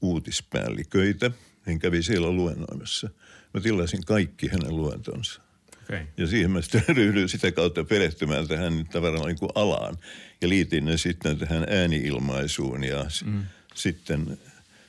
uutispäälliköitä, 0.00 1.30
hän 1.62 1.78
kävi 1.78 2.02
siellä 2.02 2.30
luennoimassa. 2.30 3.10
Mä 3.54 3.60
tilasin 3.60 4.04
kaikki 4.04 4.48
hänen 4.48 4.76
luentonsa. 4.76 5.51
Okay. 5.84 6.06
Ja 6.16 6.26
siihen 6.26 6.50
mä 6.50 6.62
sitten 6.62 6.84
ryhdyin 6.96 7.28
sitä 7.28 7.52
kautta 7.52 7.84
perehtymään 7.84 8.48
tähän 8.48 8.86
tavallaan 8.92 9.26
niin 9.26 9.38
kuin 9.38 9.50
alaan. 9.54 9.98
Ja 10.40 10.48
liitin 10.48 10.84
ne 10.84 10.96
sitten 10.96 11.38
tähän 11.38 11.66
ääniilmaisuun 11.68 12.84
ja 12.84 13.06
mm. 13.24 13.42
sitten 13.74 14.38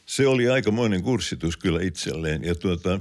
se 0.05 0.27
oli 0.27 0.49
aikamoinen 0.49 1.03
kurssitus 1.03 1.57
kyllä 1.57 1.81
itselleen. 1.81 2.43
Ja 2.43 2.55
tuota, 2.55 2.99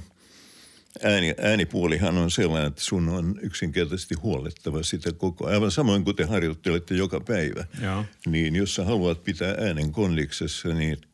ääni, 1.02 1.34
äänipuolihan 1.42 2.18
on 2.18 2.30
sellainen, 2.30 2.68
että 2.68 2.82
sun 2.82 3.08
on 3.08 3.38
yksinkertaisesti 3.42 4.14
huolettava 4.14 4.82
sitä 4.82 5.12
koko 5.12 5.46
ajan. 5.46 5.54
Aivan 5.54 5.70
samoin 5.70 6.04
kuin 6.04 6.16
te 6.16 6.24
harjoittelette 6.24 6.94
joka 6.94 7.20
päivä. 7.20 7.64
Joo. 7.82 8.04
Niin 8.26 8.56
jos 8.56 8.74
sä 8.74 8.84
haluat 8.84 9.24
pitää 9.24 9.54
äänen 9.58 9.92
kondiksessa, 9.92 10.68
niin– 10.68 10.98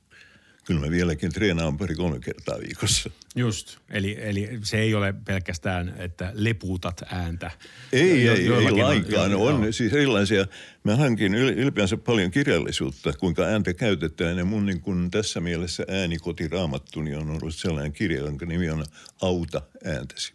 kyllä 0.69 0.81
mä 0.81 0.91
vieläkin 0.91 1.33
treenaan 1.33 1.79
pari-kolme 1.79 2.21
kertaa 2.21 2.59
viikossa. 2.61 3.11
Just, 3.37 3.77
eli, 3.91 4.17
eli 4.21 4.59
se 4.63 4.79
ei 4.79 4.95
ole 4.95 5.15
pelkästään, 5.25 5.95
että 5.99 6.33
lepuutat 6.35 7.03
ääntä. 7.11 7.51
Ei, 7.93 8.25
jo, 8.25 8.35
ei, 8.35 8.49
ei 8.49 8.71
lainkaan. 8.71 9.35
On, 9.35 9.55
on 9.55 9.73
siis 9.73 9.93
erilaisia. 9.93 10.47
Mä 10.85 10.97
hankin 10.97 11.35
ylipäänsä 11.35 11.97
paljon 11.97 12.31
kirjallisuutta, 12.31 13.13
kuinka 13.13 13.43
ääntä 13.43 13.75
käytetään. 13.75 14.39
Ja 14.39 14.45
mun 14.45 14.67
niin 14.67 14.81
kun 14.81 15.11
tässä 15.11 15.41
mielessä 15.41 15.85
äänikotiraamattuni 15.89 17.15
on 17.15 17.31
ollut 17.31 17.55
sellainen 17.55 17.93
kirja, 17.93 18.19
jonka 18.19 18.47
nimi 18.47 18.71
on 18.71 18.85
Auta 19.23 19.63
ääntäsi. 19.85 20.33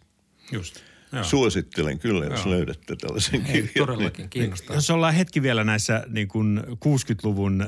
Just. 0.52 0.93
Joo. 1.14 1.24
Suosittelen 1.24 1.98
kyllä, 1.98 2.24
jos 2.24 2.44
Joo. 2.44 2.50
löydätte 2.54 2.96
tällaisen 2.96 3.46
Ei, 3.46 3.52
kirjan. 3.52 3.86
Todellakin 3.86 4.28
kiinnostaa. 4.28 4.76
Jos 4.76 4.90
ollaan 4.90 5.14
hetki 5.14 5.42
vielä 5.42 5.64
näissä 5.64 6.04
niin 6.08 6.28
kuin 6.28 6.62
60-luvun 6.68 7.62
ö, 7.62 7.66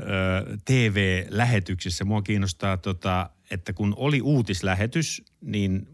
TV-lähetyksissä, 0.65 2.05
mua 2.05 2.23
kiinnostaa, 2.23 2.77
tota, 2.77 3.31
että 3.51 3.73
kun 3.73 3.95
oli 3.97 4.21
uutislähetys, 4.21 5.23
niin 5.41 5.89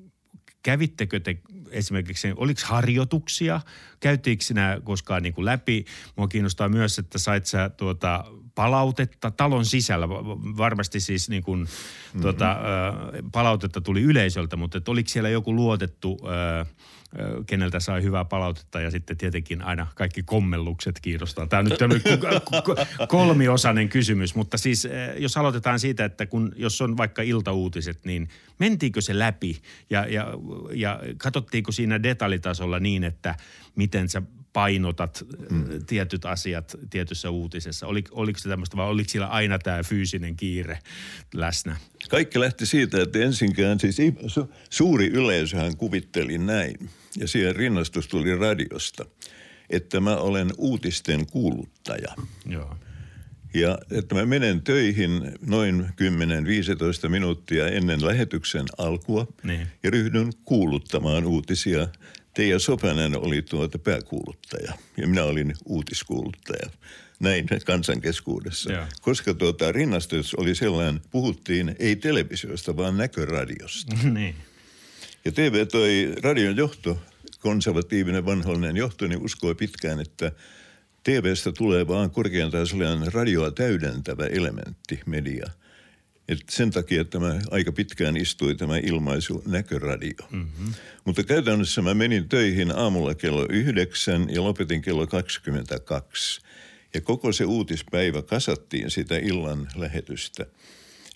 kävittekö 0.62 1.20
te 1.20 1.38
esimerkiksi, 1.70 2.32
oliko 2.36 2.60
harjoituksia, 2.64 3.60
käyttiinkö 4.00 4.44
sinä 4.44 4.80
koskaan 4.84 5.22
niin 5.22 5.34
kuin 5.34 5.44
läpi? 5.44 5.84
Mua 6.16 6.28
kiinnostaa 6.28 6.68
myös, 6.68 6.98
että 6.98 7.18
sait 7.18 7.46
sä 7.46 7.68
tuota 7.68 8.24
palautetta 8.54 9.30
talon 9.30 9.66
sisällä, 9.66 10.08
varmasti 10.56 11.00
siis 11.00 11.28
niin 11.28 11.42
kuin, 11.42 11.60
mm-hmm. 11.60 12.20
tuota, 12.22 12.56
palautetta 13.32 13.80
tuli 13.80 14.02
yleisöltä, 14.02 14.56
mutta 14.56 14.78
että 14.78 14.90
oliko 14.90 15.08
siellä 15.08 15.28
joku 15.28 15.54
luotettu 15.54 16.20
keneltä 17.46 17.80
sai 17.80 18.02
hyvää 18.02 18.24
palautetta 18.24 18.80
ja 18.80 18.90
sitten 18.90 19.16
tietenkin 19.16 19.62
aina 19.62 19.86
kaikki 19.94 20.22
kommellukset 20.22 21.00
kiinnostaa. 21.02 21.46
Tämä 21.46 21.60
on 21.60 21.90
nyt 21.90 22.02
kolmiosainen 23.08 23.88
kysymys, 23.88 24.34
mutta 24.34 24.58
siis 24.58 24.88
jos 25.18 25.36
aloitetaan 25.36 25.80
siitä, 25.80 26.04
että 26.04 26.26
kun, 26.26 26.52
jos 26.56 26.80
on 26.80 26.96
vaikka 26.96 27.22
iltauutiset, 27.22 28.04
niin 28.04 28.28
mentiinkö 28.58 29.00
se 29.00 29.18
läpi 29.18 29.62
ja, 29.90 30.06
ja, 30.06 30.26
ja 30.74 31.00
katsottiinko 31.16 31.72
siinä 31.72 32.02
detaljitasolla 32.02 32.80
niin, 32.80 33.04
että 33.04 33.34
miten 33.76 34.08
sä 34.08 34.22
painotat 34.52 35.24
mm. 35.50 35.86
tietyt 35.86 36.24
asiat 36.24 36.76
tietyssä 36.90 37.30
uutisessa? 37.30 37.86
Oli, 37.86 38.04
oliko 38.10 38.38
se 38.38 38.48
tämmöistä 38.48 38.76
vai 38.76 38.86
oliko 38.86 39.08
siellä 39.08 39.26
aina 39.26 39.58
tämä 39.58 39.82
fyysinen 39.82 40.36
kiire 40.36 40.78
läsnä? 41.34 41.76
Kaikki 42.10 42.40
lähti 42.40 42.66
siitä, 42.66 43.02
että 43.02 43.18
ensinkään 43.18 43.80
siis 43.80 43.96
suuri 44.70 45.06
yleisöhän 45.06 45.76
kuvitteli 45.76 46.38
näin 46.38 46.90
ja 47.18 47.28
siihen 47.28 47.56
rinnastus 47.56 48.08
tuli 48.08 48.36
radiosta, 48.36 49.04
että 49.70 50.00
mä 50.00 50.16
olen 50.16 50.50
uutisten 50.58 51.26
kuuluttaja. 51.26 52.14
Joo. 52.46 52.76
Ja 53.54 53.78
että 53.90 54.14
mä 54.14 54.26
menen 54.26 54.62
töihin 54.62 55.32
noin 55.46 55.86
10-15 57.06 57.08
minuuttia 57.08 57.68
ennen 57.68 58.06
lähetyksen 58.06 58.64
alkua 58.78 59.26
niin. 59.42 59.66
ja 59.82 59.90
ryhdyn 59.90 60.32
kuuluttamaan 60.44 61.26
uutisia 61.26 61.88
Teija 62.34 62.58
Sopanen 62.58 63.18
oli 63.18 63.42
tuota 63.42 63.78
pääkuuluttaja 63.78 64.72
ja 64.96 65.06
minä 65.06 65.24
olin 65.24 65.54
uutiskuuluttaja. 65.64 66.70
Näin 67.20 67.46
kansankeskuudessa. 67.64 68.72
Ja. 68.72 68.86
Koska 69.00 69.34
tuota, 69.34 69.72
rinnastus 69.72 70.34
oli 70.34 70.54
sellainen, 70.54 71.00
puhuttiin 71.10 71.76
ei 71.78 71.96
televisiosta, 71.96 72.76
vaan 72.76 72.96
näköradiosta. 72.96 73.96
niin. 74.14 74.34
Ja 75.24 75.32
TV 75.32 75.66
toi 75.66 76.14
radion 76.22 76.56
johto, 76.56 76.98
konservatiivinen 77.40 78.26
vanhollinen 78.26 78.76
johto, 78.76 79.06
niin 79.06 79.24
uskoi 79.24 79.54
pitkään, 79.54 80.00
että 80.00 80.32
TVstä 81.04 81.52
tulee 81.52 81.88
vaan 81.88 82.10
korkeintaan 82.10 82.66
sellainen 82.66 83.12
radioa 83.12 83.50
täydentävä 83.50 84.26
elementti, 84.26 85.00
media– 85.06 85.46
et 86.28 86.38
sen 86.50 86.70
takia 86.70 87.00
että 87.00 87.18
tämä 87.18 87.40
aika 87.50 87.72
pitkään 87.72 88.16
istui 88.16 88.54
tämä 88.54 88.78
ilmaisu 88.78 89.42
näköradio. 89.46 90.28
Mm-hmm. 90.30 90.74
Mutta 91.04 91.22
käytännössä 91.24 91.82
mä 91.82 91.94
menin 91.94 92.28
töihin 92.28 92.76
aamulla 92.76 93.14
kello 93.14 93.46
yhdeksän 93.50 94.26
ja 94.30 94.44
lopetin 94.44 94.82
kello 94.82 95.06
22. 95.06 96.40
Ja 96.94 97.00
koko 97.00 97.32
se 97.32 97.44
uutispäivä 97.44 98.22
kasattiin 98.22 98.90
sitä 98.90 99.18
illan 99.18 99.68
lähetystä. 99.76 100.46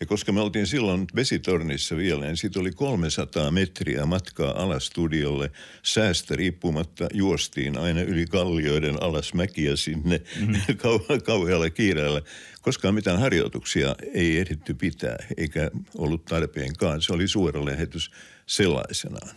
Ja 0.00 0.06
koska 0.06 0.32
me 0.32 0.40
oltiin 0.40 0.66
silloin 0.66 1.06
vesitornissa 1.14 1.96
vielä, 1.96 2.24
niin 2.24 2.36
siitä 2.36 2.60
oli 2.60 2.72
300 2.72 3.50
metriä 3.50 4.06
matkaa 4.06 4.62
alas 4.62 4.86
studiolle. 4.86 5.50
Säästä 5.82 6.36
riippumatta 6.36 7.06
juostiin 7.14 7.78
aina 7.78 8.00
yli 8.00 8.26
kallioiden 8.26 9.02
alas 9.02 9.34
mäkiä 9.34 9.76
sinne 9.76 10.20
mm. 10.46 10.54
kau- 10.82 11.22
kauhealla 11.22 11.70
kiireellä. 11.70 12.22
Koskaan 12.62 12.94
mitään 12.94 13.18
harjoituksia 13.20 13.96
ei 14.14 14.38
ehditty 14.38 14.74
pitää, 14.74 15.16
eikä 15.36 15.70
ollut 15.98 16.24
tarpeenkaan. 16.24 17.02
Se 17.02 17.12
oli 17.12 17.28
suora 17.28 17.64
lähetys 17.64 18.10
sellaisenaan. 18.46 19.36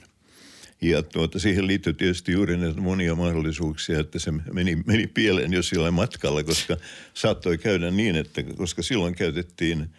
Ja 0.81 1.03
tuota, 1.03 1.39
siihen 1.39 1.67
liittyy 1.67 1.93
tietysti 1.93 2.31
juuri 2.31 2.57
näitä 2.57 2.81
monia 2.81 3.15
mahdollisuuksia, 3.15 3.99
että 3.99 4.19
se 4.19 4.31
meni, 4.31 4.75
meni 4.85 5.07
pieleen 5.07 5.53
jo 5.53 5.63
sillä 5.63 5.91
matkalla, 5.91 6.43
koska 6.43 6.77
saattoi 7.13 7.57
käydä 7.57 7.91
niin, 7.91 8.15
että 8.15 8.43
koska 8.43 8.81
silloin 8.81 9.15
käytettiin 9.15 9.89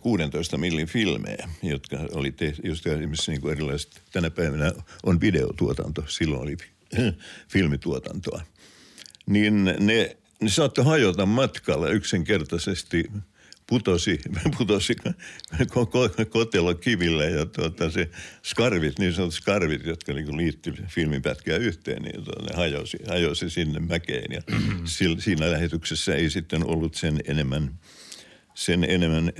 16 0.00 0.58
millin 0.58 0.86
filmejä, 0.86 1.48
jotka 1.62 1.96
oli 2.12 2.32
tehty, 2.32 2.62
just 2.64 2.86
esimerkiksi 2.86 3.30
niin 3.30 3.40
kuin 3.40 3.52
erilaiset, 3.52 4.02
tänä 4.12 4.30
päivänä 4.30 4.72
on 5.02 5.20
videotuotanto, 5.20 6.04
silloin 6.08 6.42
oli 6.42 6.56
filmituotantoa. 7.52 8.42
Niin 9.26 9.64
ne, 9.64 10.16
ne 10.40 10.48
saattoi 10.48 10.84
hajota 10.84 11.26
matkalla 11.26 11.88
yksinkertaisesti– 11.88 13.04
putosi, 13.66 14.20
putosi 14.56 14.96
kotelo 16.30 16.74
kiville 16.74 17.30
ja 17.30 17.46
tuota, 17.46 17.90
se 17.90 18.10
skarvit, 18.42 18.98
niin 18.98 19.12
sanotut 19.12 19.34
skarvit, 19.34 19.86
jotka 19.86 20.12
niin 20.12 20.36
liittyi 20.36 20.74
filmipätkään 20.88 21.60
yhteen, 21.60 22.02
niin 22.02 22.24
tuota, 22.24 22.42
ne 22.42 22.56
hajosi, 22.56 22.98
hajosi 23.08 23.50
sinne 23.50 23.80
mäkeen. 23.80 24.32
Ja 24.32 24.42
siinä 25.18 25.50
lähetyksessä 25.50 26.14
ei 26.14 26.30
sitten 26.30 26.66
ollut 26.66 26.94
sen 26.94 27.20
enemmän 27.26 27.78
sen 28.56 28.84
enemmän 28.84 29.32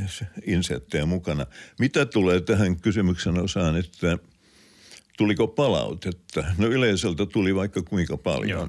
insettejä 0.46 1.06
mukana. 1.06 1.46
Mitä 1.78 2.06
tulee 2.06 2.40
tähän 2.40 2.80
kysymyksen 2.80 3.38
osaan, 3.38 3.76
että 3.76 4.18
tuliko 5.18 5.46
palautetta? 5.46 6.44
No 6.58 6.66
yleisöltä 6.66 7.26
tuli 7.26 7.54
vaikka 7.54 7.82
kuinka 7.82 8.16
paljon. 8.16 8.49
Joo. 8.49 8.68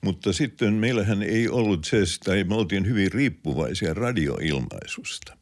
Mutta 0.00 0.32
sitten 0.32 0.74
meillähän 0.74 1.22
ei 1.22 1.48
ollut 1.48 1.84
se, 1.84 2.02
tai 2.24 2.44
me 2.44 2.54
oltiin 2.54 2.86
hyvin 2.86 3.12
riippuvaisia 3.12 3.94
radioilmaisusta. 3.94 5.36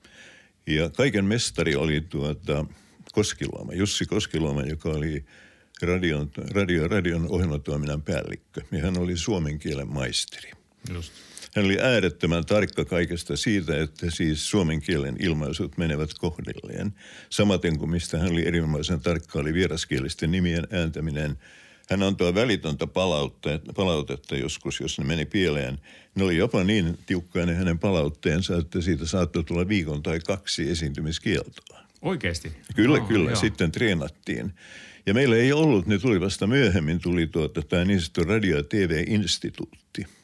Ja 0.66 0.90
kaiken 0.90 1.24
mestari 1.24 1.76
oli 1.76 2.00
tuota 2.00 2.64
Koskiluoma, 3.12 3.72
Jussi 3.72 4.06
Koskiluoma, 4.06 4.62
joka 4.62 4.88
oli 4.88 5.24
radion, 5.82 6.30
radio, 6.50 6.88
radion 6.88 7.26
ohjelmatoiminnan 7.28 8.02
päällikkö. 8.02 8.60
Ja 8.72 8.82
hän 8.82 8.98
oli 8.98 9.16
suomen 9.16 9.58
kielen 9.58 9.88
maisteri. 9.88 10.50
Just. 10.92 11.12
Hän 11.56 11.64
oli 11.64 11.80
äärettömän 11.80 12.46
tarkka 12.46 12.84
kaikesta 12.84 13.36
siitä, 13.36 13.82
että 13.82 14.10
siis 14.10 14.50
suomen 14.50 14.80
kielen 14.80 15.16
ilmaisut 15.20 15.78
menevät 15.78 16.14
kohdilleen. 16.14 16.94
Samaten 17.30 17.78
kuin 17.78 17.90
mistä 17.90 18.18
hän 18.18 18.30
oli 18.30 18.46
erinomaisen 18.46 19.00
tarkka, 19.00 19.38
oli 19.38 19.54
vieraskielisten 19.54 20.30
nimien 20.30 20.66
ääntäminen– 20.70 21.38
hän 21.90 22.02
antoi 22.02 22.34
välitöntä 22.34 22.86
palautetta, 22.86 23.72
palautetta 23.72 24.36
joskus, 24.36 24.80
jos 24.80 24.98
ne 24.98 25.04
meni 25.04 25.24
pieleen. 25.24 25.78
Ne 26.14 26.24
oli 26.24 26.36
jopa 26.36 26.64
niin 26.64 26.98
tiukkainen 27.06 27.56
hänen 27.56 27.78
palautteen,sa 27.78 28.58
että 28.58 28.80
siitä 28.80 29.06
saattoi 29.06 29.44
tulla 29.44 29.68
viikon 29.68 30.02
tai 30.02 30.20
kaksi 30.20 30.70
esiintymiskieltoa. 30.70 31.78
Oikeasti? 32.02 32.52
Kyllä, 32.76 32.98
oh, 32.98 33.08
kyllä. 33.08 33.30
Joo. 33.30 33.40
Sitten 33.40 33.72
treenattiin. 33.72 34.52
Ja 35.06 35.14
meillä 35.14 35.36
ei 35.36 35.52
ollut, 35.52 35.86
ne 35.86 35.98
tuli 35.98 36.20
vasta 36.20 36.46
myöhemmin, 36.46 37.00
tuli 37.00 37.26
tuota, 37.26 37.62
tämä 37.62 37.84
niin 37.84 38.00
sanottu 38.00 38.24
radio- 38.24 38.56
ja 38.56 38.62
TV-instituutti– 38.62 40.06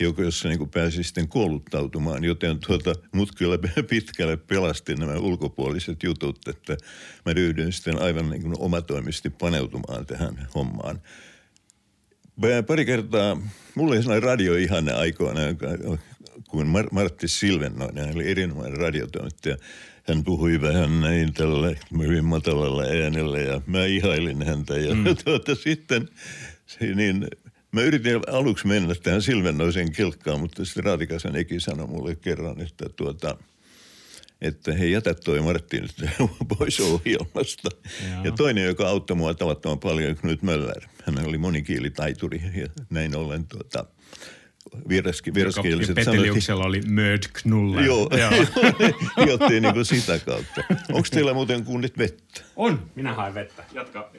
joka, 0.00 0.22
jossa 0.22 0.48
niin 0.48 0.68
pääsi 0.68 1.04
sitten 1.04 1.28
kouluttautumaan, 1.28 2.24
joten 2.24 2.58
tuota, 2.66 2.94
mut 3.12 3.34
kyllä 3.34 3.58
pitkälle 3.90 4.36
pelasti 4.36 4.94
nämä 4.94 5.14
ulkopuoliset 5.14 6.02
jutut, 6.02 6.48
että 6.48 6.76
mä 7.26 7.32
ryhdyin 7.32 7.72
sitten 7.72 8.02
aivan 8.02 8.30
niin 8.30 8.42
kuin 8.42 8.54
omatoimisesti 8.58 9.30
paneutumaan 9.30 10.06
tähän 10.06 10.48
hommaan. 10.54 11.00
Pari 12.66 12.84
kertaa, 12.84 13.40
mulla 13.74 13.92
oli 13.92 14.02
sellainen 14.02 14.22
radioihanne 14.22 14.92
aikoina, 14.92 15.40
kuin 16.48 16.66
Mar- 16.66 16.88
Martti 16.92 17.28
Silvennoinen, 17.28 18.14
oli 18.14 18.30
erinomainen 18.30 18.78
radiotoimittaja. 18.78 19.56
Hän 20.08 20.24
puhui 20.24 20.60
vähän 20.60 21.00
näin 21.00 21.32
tällä 21.32 21.74
hyvin 21.98 22.24
matalalla 22.24 22.82
äänellä 22.82 23.38
ja 23.38 23.60
mä 23.66 23.84
ihailin 23.84 24.46
häntä. 24.46 24.78
Ja 24.78 24.94
mm. 24.94 25.04
tuota, 25.24 25.54
sitten 25.54 26.08
niin 26.94 27.28
Mä 27.76 27.82
yritin 27.82 28.20
aluksi 28.26 28.66
mennä 28.66 28.94
tähän 28.94 29.22
Silvennoisen 29.22 29.92
kelkkaan, 29.92 30.40
mutta 30.40 30.64
sitten 30.64 30.84
Raatikasen 30.84 31.36
Eki 31.36 31.60
sanoi 31.60 31.86
mulle 31.86 32.14
kerran, 32.14 32.60
että 32.60 32.88
tuota, 32.88 33.36
että 34.40 34.72
he 34.72 34.86
jätä 34.86 35.14
toi 35.14 35.40
Martti 35.40 35.80
nyt 35.80 35.94
pois 36.58 36.80
ohjelmasta. 36.80 37.68
Joo. 38.12 38.24
Ja 38.24 38.32
toinen, 38.32 38.64
joka 38.64 38.88
auttoi 38.88 39.16
mua 39.16 39.34
tavattoman 39.34 39.78
paljon, 39.78 40.16
Knut 40.16 40.42
Möller. 40.42 40.82
Hän 41.04 41.26
oli 41.26 41.38
monikielitaituri 41.38 42.42
ja 42.54 42.66
näin 42.90 43.16
ollen 43.16 43.46
tuota, 43.46 43.84
vieraskieliset 44.88 45.94
Peteliuksella 45.94 46.64
oli 46.64 46.80
Möd 46.86 47.22
Knulla. 47.32 47.82
Joo, 47.82 48.10
hiottiin 49.26 49.62
niin 49.62 49.74
kuin 49.74 49.84
sitä 49.84 50.18
kautta. 50.18 50.62
Onko 50.92 51.08
teillä 51.10 51.34
muuten 51.34 51.64
kunnit 51.64 51.98
vettä? 51.98 52.40
On, 52.56 52.90
minä 52.94 53.14
haen 53.14 53.34
vettä. 53.34 53.64
Jatka, 53.72 54.10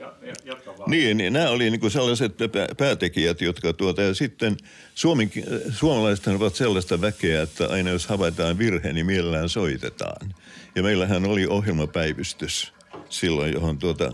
jatka 0.45 0.77
vaan. 0.77 0.91
Niin, 0.91 1.17
niin 1.17 1.33
nämä 1.33 1.49
oli 1.49 1.69
niin 1.69 1.79
kuin 1.79 1.91
sellaiset 1.91 2.33
päätekijät, 2.77 3.41
jotka 3.41 3.73
tuota, 3.73 4.01
ja 4.01 4.13
sitten 4.13 4.57
suomen, 4.95 5.31
suomalaiset 5.71 6.27
ovat 6.27 6.55
sellaista 6.55 7.01
väkeä, 7.01 7.41
että 7.41 7.67
aina 7.67 7.89
jos 7.89 8.07
havaitaan 8.07 8.57
virhe, 8.57 8.93
niin 8.93 9.05
mielellään 9.05 9.49
soitetaan. 9.49 10.33
Ja 10.75 10.83
meillähän 10.83 11.25
oli 11.25 11.47
ohjelmapäivystys 11.47 12.73
silloin, 13.09 13.53
johon 13.53 13.77
tuota 13.77 14.11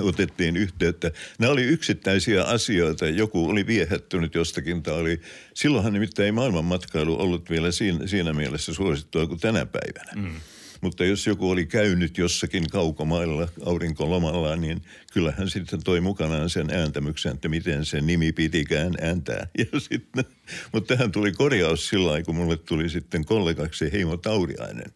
otettiin 0.00 0.56
yhteyttä. 0.56 1.10
Nämä 1.38 1.52
oli 1.52 1.62
yksittäisiä 1.62 2.44
asioita. 2.44 3.06
Joku 3.06 3.48
oli 3.48 3.66
viehättynyt 3.66 4.34
jostakin. 4.34 4.82
Tämä 4.82 4.96
oli, 4.96 5.20
silloinhan 5.54 5.92
nimittäin 5.92 6.26
ei 6.26 6.32
maailmanmatkailu 6.32 7.20
ollut 7.20 7.50
vielä 7.50 7.70
siinä, 7.70 8.06
siinä 8.06 8.32
mielessä 8.32 8.74
suosittua 8.74 9.26
kuin 9.26 9.40
tänä 9.40 9.66
päivänä. 9.66 10.12
Mm. 10.16 10.40
Mutta 10.80 11.04
jos 11.04 11.26
joku 11.26 11.50
oli 11.50 11.66
käynyt 11.66 12.18
jossakin 12.18 12.70
kaukomailla 12.70 13.48
aurinkolomalla, 13.66 14.56
niin 14.56 14.82
kyllähän 15.12 15.50
sitten 15.50 15.84
toi 15.84 16.00
mukanaan 16.00 16.50
sen 16.50 16.70
ääntämyksen, 16.70 17.32
että 17.34 17.48
miten 17.48 17.84
se 17.84 18.00
nimi 18.00 18.32
pitikään 18.32 18.94
ääntää. 19.00 19.46
Ja 19.72 19.80
sitten, 19.80 20.24
mutta 20.72 20.96
tähän 20.96 21.12
tuli 21.12 21.32
korjaus 21.32 21.88
sillä 21.88 22.22
kun 22.22 22.34
mulle 22.34 22.56
tuli 22.56 22.88
sitten 22.88 23.24
kollegaksi 23.24 23.92
Heimo 23.92 24.16
Tauriainen. 24.16 24.92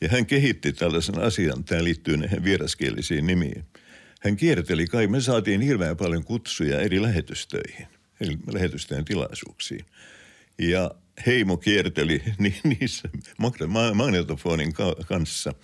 Ja 0.00 0.08
hän 0.08 0.26
kehitti 0.26 0.72
tällaisen 0.72 1.18
asian, 1.18 1.64
tämä 1.64 1.84
liittyy 1.84 2.16
näihin 2.16 2.44
vieraskielisiin 2.44 3.26
nimiin– 3.26 3.64
hän 4.26 4.36
kierteli 4.36 4.86
kai, 4.86 5.06
me 5.06 5.20
saatiin 5.20 5.60
hirveän 5.60 5.96
paljon 5.96 6.24
kutsuja 6.24 6.80
eri 6.80 7.02
lähetystöihin, 7.02 7.86
eli 8.20 8.38
lähetysten 8.52 9.04
tilaisuuksiin. 9.04 9.86
Ja 10.58 10.90
Heimo 11.26 11.56
kierteli 11.56 12.22
niissä 12.64 13.08
magnetofonin 13.94 14.72
kanssa 15.06 15.54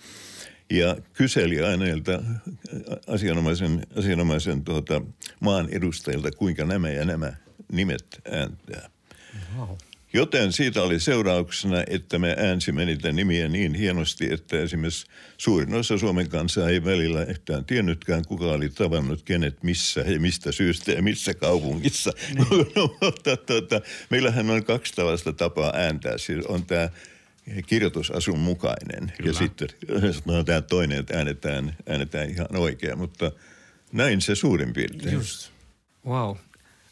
ja 0.69 0.95
kyseli 1.13 1.61
aina 1.61 1.85
asianomaisen, 3.07 3.87
asianomaisen 3.97 4.63
tuota, 4.63 5.01
maan 5.39 5.69
edustajilta, 5.69 6.31
kuinka 6.31 6.65
nämä 6.65 6.89
ja 6.89 7.05
nämä 7.05 7.33
nimet 7.71 8.21
ääntää. 8.31 8.89
Wow. 9.57 9.69
Joten 10.15 10.51
siitä 10.51 10.81
oli 10.81 10.99
seurauksena, 10.99 11.83
että 11.87 12.19
me 12.19 12.35
äänsimme 12.37 12.85
niitä 12.85 13.11
nimiä 13.11 13.47
niin 13.47 13.73
hienosti, 13.73 14.33
että 14.33 14.59
esimerkiksi 14.59 15.07
suurin 15.37 15.73
osa 15.73 15.97
Suomen 15.97 16.29
kansaa 16.29 16.69
ei 16.69 16.83
välillä 16.83 17.23
yhtään 17.23 17.65
tiennytkään, 17.65 18.25
kuka 18.25 18.45
oli 18.45 18.69
tavannut 18.69 19.21
kenet 19.21 19.63
missä 19.63 20.01
ja 20.01 20.19
mistä 20.19 20.51
syystä 20.51 20.91
ja 20.91 21.01
missä 21.01 21.33
kaupungissa. 21.33 22.11
Niin. 22.35 22.47
Mutta 23.01 23.37
tuota, 23.37 23.81
meillähän 24.09 24.49
on 24.49 24.63
kaksi 24.63 24.93
tällaista 24.93 25.33
tapaa 25.33 25.71
ääntää. 25.75 26.17
Siis 26.17 26.45
on 26.45 26.65
tämä 26.65 26.89
kirjoitusasun 27.67 28.39
mukainen 28.39 29.13
Kyllä. 29.17 29.29
ja 29.29 29.33
sitten 29.33 29.69
on 30.27 30.45
tämä 30.45 30.61
toinen, 30.61 30.99
että 30.99 31.17
äänetään, 31.17 31.75
äänetään 31.87 32.29
ihan 32.29 32.55
oikein, 32.55 32.97
mutta 32.97 33.31
näin 33.91 34.21
se 34.21 34.35
suurin 34.35 34.73
piirtein. 34.73 35.13
Just. 35.13 35.51
Wow, 36.07 36.37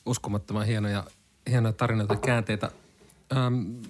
uskomattoman 0.05 0.65
hienoja, 0.65 1.03
hienoja 1.49 1.73
tarinoita 1.73 2.15
käänteitä 2.15 2.71
Ähm, 3.37 3.81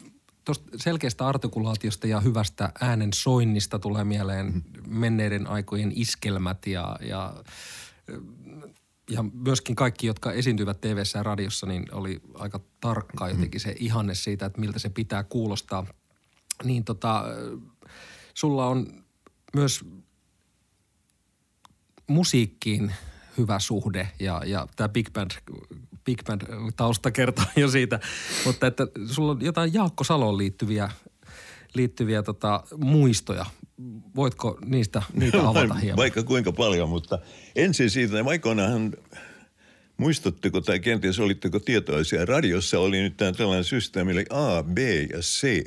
Tuosta 0.45 0.69
selkeästä 0.75 1.27
artikulaatiosta 1.27 2.07
ja 2.07 2.19
hyvästä 2.19 2.71
äänen 2.81 3.13
soinnista 3.13 3.79
tulee 3.79 4.03
mieleen 4.03 4.45
mm-hmm. 4.45 4.99
menneiden 4.99 5.47
aikojen 5.47 5.91
iskelmät 5.95 6.67
ja, 6.67 6.97
ja, 7.01 7.33
ja 9.09 9.23
myöskin 9.33 9.75
kaikki, 9.75 10.07
jotka 10.07 10.31
esiintyvät 10.31 10.81
tv 10.81 11.03
ja 11.15 11.23
radiossa, 11.23 11.67
niin 11.67 11.93
oli 11.93 12.21
aika 12.33 12.59
tarkkaa 12.79 13.27
mm-hmm. 13.27 13.39
jotenkin 13.39 13.61
se 13.61 13.75
ihanne 13.79 14.15
siitä, 14.15 14.45
että 14.45 14.59
miltä 14.59 14.79
se 14.79 14.89
pitää 14.89 15.23
kuulostaa. 15.23 15.85
Niin 16.63 16.83
tota, 16.83 17.23
sulla 18.33 18.67
on 18.67 19.03
myös 19.55 19.85
musiikkiin 22.07 22.93
hyvä 23.37 23.59
suhde 23.59 24.11
ja, 24.19 24.41
ja 24.45 24.67
tämä 24.75 24.89
Big 24.89 25.13
Band 25.13 25.31
Big 26.05 26.23
Band-tausta 26.23 27.11
kertoo 27.11 27.45
jo 27.55 27.69
siitä. 27.69 27.99
Mutta 28.45 28.67
että 28.67 28.87
sulla 29.05 29.31
on 29.31 29.41
jotain 29.41 29.73
Jaakko 29.73 30.03
Saloon 30.03 30.37
liittyviä, 30.37 30.91
liittyviä 31.73 32.23
tota, 32.23 32.63
muistoja. 32.77 33.45
Voitko 34.15 34.59
niistä 34.65 35.01
niitä 35.13 35.47
avata 35.47 35.73
hieman? 35.73 35.97
Vaikka 35.97 36.23
kuinka 36.23 36.51
paljon, 36.51 36.89
mutta 36.89 37.19
ensin 37.55 37.89
siitä, 37.89 38.15
aikoinaanhan 38.27 38.93
Muistatteko 40.01 40.61
tai 40.61 40.79
kenties 40.79 41.19
olitteko 41.19 41.59
tietoisia? 41.59 42.25
Radiossa 42.25 42.79
oli 42.79 43.01
nyt 43.01 43.17
tällainen 43.17 43.63
systeemi, 43.63 44.11
eli 44.11 44.25
A, 44.29 44.63
B 44.63 44.77
ja 45.13 45.19
C. 45.19 45.63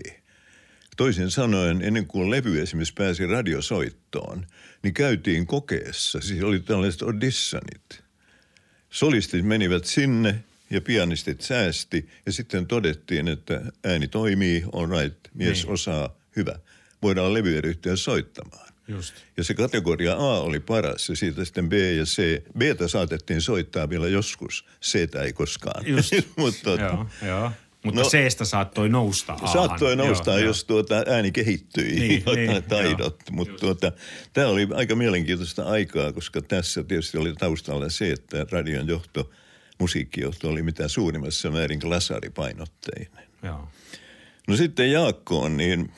Toisin 0.96 1.30
sanoen, 1.30 1.82
ennen 1.82 2.06
kuin 2.06 2.30
levy 2.30 2.60
esimerkiksi 2.60 2.94
pääsi 2.94 3.26
radiosoittoon, 3.26 4.46
niin 4.82 4.94
käytiin 4.94 5.46
kokeessa. 5.46 6.20
Siis 6.20 6.42
oli 6.42 6.60
tällaiset 6.60 7.02
auditionit. 7.02 8.03
Solistit 8.94 9.44
menivät 9.44 9.84
sinne 9.84 10.44
ja 10.70 10.80
pianistit 10.80 11.40
säästi 11.40 12.08
ja 12.26 12.32
sitten 12.32 12.66
todettiin, 12.66 13.28
että 13.28 13.60
ääni 13.84 14.08
toimii, 14.08 14.64
on 14.72 14.90
right, 14.90 15.18
mies 15.34 15.62
niin. 15.62 15.72
osaa, 15.72 16.14
hyvä. 16.36 16.58
Voidaan 17.02 17.34
levyä 17.34 17.60
ryhtyä 17.60 17.96
soittamaan. 17.96 18.68
Just. 18.88 19.14
Ja 19.36 19.44
se 19.44 19.54
kategoria 19.54 20.12
A 20.12 20.40
oli 20.40 20.60
paras 20.60 21.08
ja 21.08 21.16
siitä 21.16 21.44
sitten 21.44 21.68
B 21.68 21.72
ja 21.72 22.04
C. 22.04 22.42
B 22.58 22.62
saatettiin 22.86 23.40
soittaa 23.40 23.90
vielä 23.90 24.08
joskus, 24.08 24.64
C 24.82 25.08
ei 25.24 25.32
koskaan. 25.32 25.86
Just. 25.86 26.12
Mutta 26.36 26.70
joo, 26.70 27.06
joo. 27.26 27.52
Mutta 27.84 28.00
no, 28.00 28.08
C-stä 28.08 28.44
saattoi 28.44 28.88
nousta 28.88 29.32
Ahan. 29.32 29.52
Saattoi 29.52 29.96
nousta, 29.96 30.30
joo, 30.30 30.38
jos 30.38 30.64
tuota 30.64 31.04
ääni 31.06 31.32
kehittyi, 31.32 31.84
niin, 31.84 32.22
niin, 32.36 32.62
taidot. 32.62 33.20
Mutta 33.30 33.54
tuota, 33.60 33.92
tämä 34.32 34.46
oli 34.46 34.68
aika 34.74 34.96
mielenkiintoista 34.96 35.64
aikaa, 35.64 36.12
koska 36.12 36.42
tässä 36.42 36.84
tietysti 36.84 37.18
oli 37.18 37.34
taustalla 37.34 37.88
se, 37.88 38.10
että 38.12 38.46
radion 38.50 38.88
johto, 38.88 39.30
musiikkijohto 39.78 40.48
oli 40.48 40.62
mitä 40.62 40.88
suurimmassa 40.88 41.50
määrin 41.50 41.78
glasaripainotteinen. 41.78 43.24
Joo. 43.42 43.68
No 44.48 44.56
sitten 44.56 44.92
Jaakko 44.92 45.40
on 45.40 45.56
niin, 45.56 45.92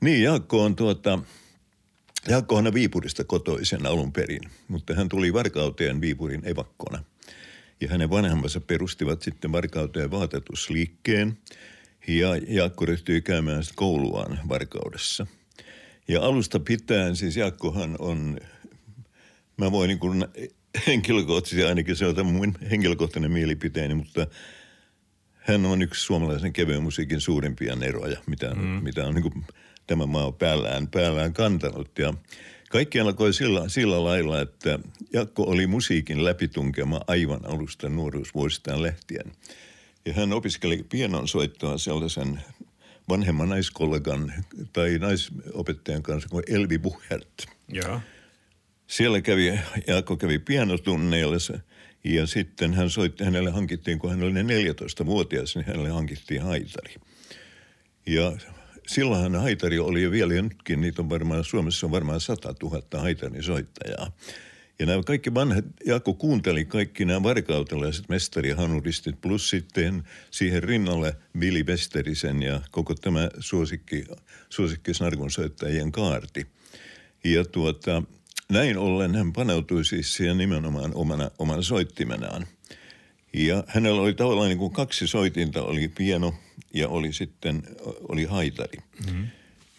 niin 0.00 0.22
Jaakko 0.22 0.64
on 0.64 0.76
tuota, 0.76 1.18
Jaakko 2.28 2.56
on 2.56 2.74
Viipurista 2.74 3.24
kotoisen 3.24 3.86
alun 3.86 4.12
perin, 4.12 4.50
mutta 4.68 4.94
hän 4.94 5.08
tuli 5.08 5.32
Varkauteen 5.32 6.00
Viipurin 6.00 6.48
evakkona. 6.48 7.04
Ja 7.84 7.90
hänen 7.90 8.10
vanhemmansa 8.10 8.60
perustivat 8.60 9.22
sitten 9.22 9.52
Varkauteen 9.52 10.10
vaatetusliikkeen 10.10 11.38
ja 12.08 12.28
Jaakko 12.48 12.86
ryhtyi 12.86 13.22
käymään 13.22 13.62
kouluaan 13.74 14.38
Varkaudessa. 14.48 15.26
Ja 16.08 16.22
alusta 16.22 16.60
pitäen 16.60 17.16
siis 17.16 17.36
Jaakkohan 17.36 17.96
on, 17.98 18.38
mä 19.56 19.72
voin 19.72 19.88
niin 19.88 19.98
kuin 19.98 20.24
henkilökohtaisesti 20.86 21.64
ainakin 21.64 21.96
se 21.96 22.06
on 22.06 22.26
mun 22.26 22.54
henkilökohtainen 22.70 23.32
mielipiteeni, 23.32 23.94
mutta 23.94 24.26
hän 25.34 25.66
on 25.66 25.82
yksi 25.82 26.00
suomalaisen 26.00 26.52
kevyen 26.52 26.82
musiikin 26.82 27.20
suurimpia 27.20 27.76
neroja, 27.76 28.20
mitä, 28.26 28.54
mm. 28.54 28.62
mitä 28.62 29.06
on 29.06 29.14
niin 29.14 29.22
kuin 29.22 29.44
tämä 29.86 30.06
maa 30.06 30.26
on 30.26 30.34
päällään, 30.34 30.88
päällään 30.88 31.32
kantanut. 31.32 31.98
Ja 31.98 32.14
kaikki 32.74 33.00
alkoi 33.00 33.34
sillä, 33.34 33.68
sillä 33.68 34.04
lailla, 34.04 34.40
että 34.40 34.78
Jakko 35.12 35.42
oli 35.42 35.66
musiikin 35.66 36.24
läpitunkema 36.24 37.00
aivan 37.06 37.46
alusta 37.46 37.88
nuoruusvuosistaan 37.88 38.82
lähtien. 38.82 39.32
Ja 40.06 40.12
hän 40.12 40.32
opiskeli 40.32 40.84
pianonsoittoa 40.88 41.78
sellaisen 41.78 42.40
vanhemman 43.08 43.48
naiskollegan 43.48 44.32
tai 44.72 44.98
naisopettajan 44.98 46.02
kanssa 46.02 46.28
kuin 46.28 46.44
Elvi 46.48 46.78
Buchert. 46.78 47.46
Joo. 47.68 48.00
Siellä 48.86 49.20
kävi, 49.20 49.60
Jaakko 49.86 50.16
kävi 50.16 50.38
pianotunneilla 50.38 51.36
ja 52.04 52.26
sitten 52.26 52.74
hän 52.74 52.90
soitti, 52.90 53.24
hänelle 53.24 53.50
hankittiin, 53.50 53.98
kun 53.98 54.10
hän 54.10 54.22
oli 54.22 54.32
14-vuotias, 54.42 55.56
niin 55.56 55.66
hänelle 55.66 55.90
hankittiin 55.90 56.42
haitari. 56.42 56.94
Ja 58.06 58.32
silloinhan 58.86 59.34
haitari 59.34 59.78
oli 59.78 60.02
jo 60.02 60.10
vielä, 60.10 60.34
ja 60.34 60.42
nytkin 60.42 60.80
niitä 60.80 61.02
on 61.02 61.10
varmaan, 61.10 61.44
Suomessa 61.44 61.86
on 61.86 61.92
varmaan 61.92 62.20
100 62.20 62.54
000 62.62 62.82
haitarisoittajaa. 63.00 64.12
Ja 64.78 64.86
nämä 64.86 65.02
kaikki 65.02 65.34
vanhat, 65.34 65.64
Jaakko 65.86 66.14
kuunteli 66.14 66.64
kaikki 66.64 67.04
nämä 67.04 67.22
varkautelaiset 67.22 68.08
mestarihanuristit, 68.08 69.20
plus 69.20 69.50
sitten 69.50 70.04
siihen 70.30 70.62
rinnalle 70.62 71.16
Vili 71.40 71.62
Westerisen 71.62 72.42
ja 72.42 72.60
koko 72.70 72.94
tämä 72.94 73.28
suosikki, 73.38 74.04
suosikki 74.50 74.94
snarkunsoittajien 74.94 75.92
kaarti. 75.92 76.46
Ja 77.24 77.44
tuota, 77.44 78.02
näin 78.48 78.78
ollen 78.78 79.14
hän 79.14 79.32
paneutui 79.32 79.84
siis 79.84 80.14
siihen 80.14 80.38
nimenomaan 80.38 80.94
omana, 80.94 81.30
omana 81.38 81.62
soittimenaan. 81.62 82.46
Ja 83.34 83.64
hänellä 83.66 84.02
oli 84.02 84.14
tavallaan 84.14 84.48
niin 84.48 84.58
kuin 84.58 84.72
kaksi 84.72 85.06
soitinta, 85.06 85.62
oli 85.62 85.88
pieno 85.88 86.34
ja 86.74 86.88
oli 86.88 87.12
sitten 87.12 87.62
oli 88.08 88.24
haitari. 88.24 88.78
Mm-hmm. 89.06 89.26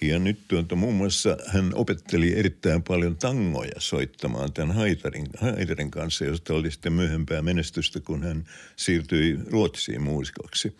Ja 0.02 0.20
nyt 0.20 0.40
tuota, 0.48 0.76
muun 0.76 0.96
muassa 0.96 1.38
hän 1.48 1.72
opetteli 1.76 2.40
erittäin 2.40 2.84
paljon 2.84 3.16
tangoja 3.18 3.76
soittamaan 3.78 4.54
tämän 4.54 4.76
haitarin, 4.76 5.28
haitarin 5.42 5.92
kanssa, 5.92 6.26
josta 6.26 6.54
oli 6.54 6.72
sitten 6.72 6.94
myöhempää 6.94 7.42
menestystä, 7.42 8.00
kun 8.00 8.24
hän 8.24 8.46
siirtyi 8.76 9.40
Ruotsiin 9.48 10.02
muusikoksi. 10.02 10.78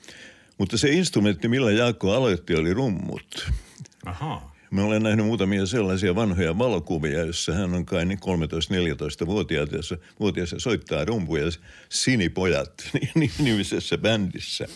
Mutta 0.58 0.78
se 0.78 0.90
instrumentti, 0.90 1.48
millä 1.48 1.72
Jaakko 1.72 2.12
aloitti, 2.12 2.56
oli 2.56 2.74
rummut. 2.74 3.52
Aha. 4.06 4.55
Mä 4.76 4.84
olen 4.84 5.04
nähnyt 5.04 5.26
muutamia 5.26 5.66
sellaisia 5.66 6.16
vanhoja 6.16 6.58
valokuvia, 6.58 7.26
jossa 7.26 7.54
hän 7.54 7.74
on 7.74 7.86
kai 7.86 8.06
13-14-vuotias 8.06 9.94
vuotias 10.20 10.52
ja 10.52 10.60
soittaa 10.60 11.06
rumpuja 11.06 11.46
Sinipojat 11.90 12.90
nimisessä 13.40 13.98
bändissä. 13.98 14.68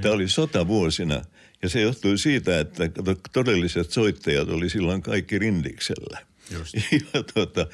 Tämä 0.00 0.14
oli 0.14 0.28
sotavuosina 0.28 1.22
ja 1.62 1.68
se 1.68 1.80
johtui 1.80 2.18
siitä, 2.18 2.60
että 2.60 2.84
todelliset 3.32 3.90
soittajat 3.90 4.48
oli 4.48 4.70
silloin 4.70 5.02
kaikki 5.02 5.38
rindiksellä. 5.38 6.18
Just. 6.50 6.74
Ja 7.14 7.22
tuota, 7.34 7.66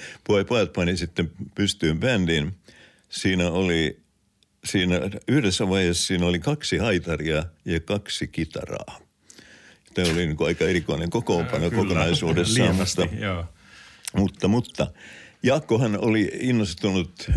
pojat 0.49 0.73
pani 0.73 0.97
sitten 0.97 1.31
pystyyn 1.55 2.01
bändiin. 2.01 2.55
Siinä 3.09 3.51
oli 3.51 4.01
siinä 4.65 5.01
yhdessä 5.29 5.69
vaiheessa 5.69 6.07
siinä 6.07 6.27
oli 6.27 6.39
kaksi 6.39 6.77
haitaria 6.77 7.45
ja 7.65 7.81
kaksi 7.81 8.29
kitaraa. 8.29 9.06
Tämä 9.97 10.13
oli 10.13 10.27
niin 10.27 10.37
kuin 10.37 10.49
aika 10.49 10.65
erikoinen 10.65 11.11
kokoonpano 11.11 11.71
kokonaisuudessaan. 11.71 12.75
mutta, 12.77 13.09
joo. 13.21 13.45
mutta, 14.17 14.49
mutta 14.49 14.87
Jaakkohan 15.43 15.99
oli 15.99 16.31
innostunut, 16.41 17.31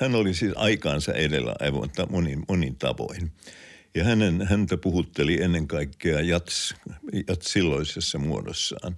hän 0.00 0.14
oli 0.14 0.34
siis 0.34 0.52
aikaansa 0.56 1.12
edellä 1.12 1.54
aivan 1.60 1.90
monin, 2.10 2.42
monin 2.48 2.76
tavoin. 2.76 3.32
Ja 3.94 4.04
hänen, 4.04 4.46
häntä 4.50 4.76
puhutteli 4.76 5.42
ennen 5.42 5.68
kaikkea 5.68 6.20
jats, 6.20 6.74
jats 7.28 7.52
silloisessa 7.52 8.18
muodossaan. 8.18 8.96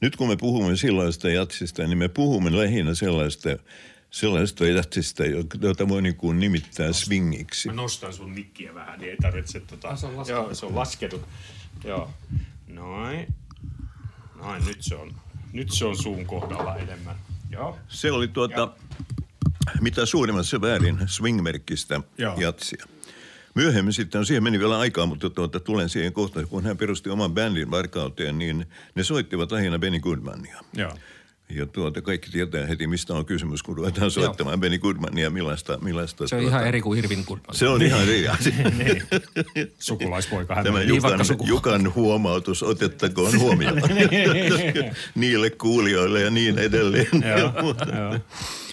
Nyt 0.00 0.16
kun 0.16 0.28
me 0.28 0.36
puhumme 0.36 0.76
silloista 0.76 1.30
jatsista, 1.30 1.86
niin 1.86 1.98
me 1.98 2.08
puhumme 2.08 2.56
lähinnä 2.56 2.94
sellaista, 2.94 3.48
sellaista 4.10 4.66
jatsista, 4.66 5.22
jota 5.62 5.88
voi 5.88 6.02
niin 6.02 6.16
kuin 6.16 6.40
nimittää 6.40 6.92
swingiksi. 6.92 7.68
Mä 7.68 7.74
nostan 7.74 8.12
sun 8.12 8.30
mikkiä 8.30 8.74
vähän, 8.74 9.00
niin 9.00 9.10
ei 9.10 9.16
tarvitse 9.16 9.60
tota... 9.60 9.88
Ah, 9.88 9.98
se 9.98 10.06
on 10.06 10.16
laskenut. 10.16 10.44
Joo, 10.44 10.54
se 10.54 10.66
on 10.66 10.74
laskenut. 10.74 11.22
Joo. 11.84 12.10
Noin. 12.72 13.26
Noin, 14.34 14.64
nyt 14.64 14.76
se 14.80 14.94
on, 14.94 15.14
nyt 15.52 15.70
se 15.70 15.84
on 15.84 15.96
suun 15.96 16.26
kohdalla 16.26 16.76
enemmän. 16.76 17.16
Joo. 17.50 17.78
Se 17.88 18.12
oli 18.12 18.28
tuota, 18.28 18.60
ja. 18.60 18.72
mitä 19.80 20.06
suurimmassa 20.06 20.60
väärin 20.60 20.98
swing-merkkistä 21.06 22.00
Joo. 22.18 22.40
jatsia. 22.40 22.86
Myöhemmin 23.54 23.92
sitten, 23.92 24.26
siihen 24.26 24.42
meni 24.42 24.58
vielä 24.58 24.78
aikaa, 24.78 25.06
mutta 25.06 25.30
tuota, 25.30 25.60
tulen 25.60 25.88
siihen 25.88 26.12
kohtaan, 26.12 26.48
kun 26.48 26.64
hän 26.64 26.76
perusti 26.76 27.10
oman 27.10 27.34
bändin 27.34 27.70
Varkauteen, 27.70 28.38
niin 28.38 28.66
ne 28.94 29.04
soittivat 29.04 29.52
lähinnä 29.52 29.78
Benny 29.78 30.00
Goodmania. 30.00 30.60
Joo. 30.72 30.92
Ja 31.48 31.66
tuota, 31.66 32.02
kaikki 32.02 32.30
tietää 32.30 32.66
heti, 32.66 32.86
mistä 32.86 33.14
on 33.14 33.26
kysymys, 33.26 33.62
kun 33.62 33.76
ruvetaan 33.76 34.10
soittamaan 34.10 34.54
Joo. 34.54 34.60
Benny 34.60 34.78
Goodmania, 34.78 35.30
millaista, 35.30 35.78
millaista... 35.78 36.28
Se 36.28 36.34
on 36.34 36.40
tuota, 36.42 36.56
ihan 36.56 36.68
eri 36.68 36.80
kuin 36.80 36.98
Irvin 36.98 37.24
Goodman. 37.28 37.54
Se 37.54 37.68
on 37.68 37.82
ihan 37.82 38.02
eri 38.02 38.28
asia. 38.28 38.70
niin. 38.78 39.02
Sukulaispoika 39.78 40.54
hän 40.54 40.64
Tämä 40.64 40.78
niin, 40.78 40.88
Jukan, 40.88 41.20
Jukan 41.44 41.94
huomautus 41.94 42.62
otettakoon 42.62 43.38
huomioon. 43.38 43.76
Niille 45.14 45.50
kuulijoille 45.50 46.20
ja 46.20 46.30
niin 46.30 46.58
edelleen. 46.58 47.06
Joo, 47.38 47.62
mutta, 47.62 47.86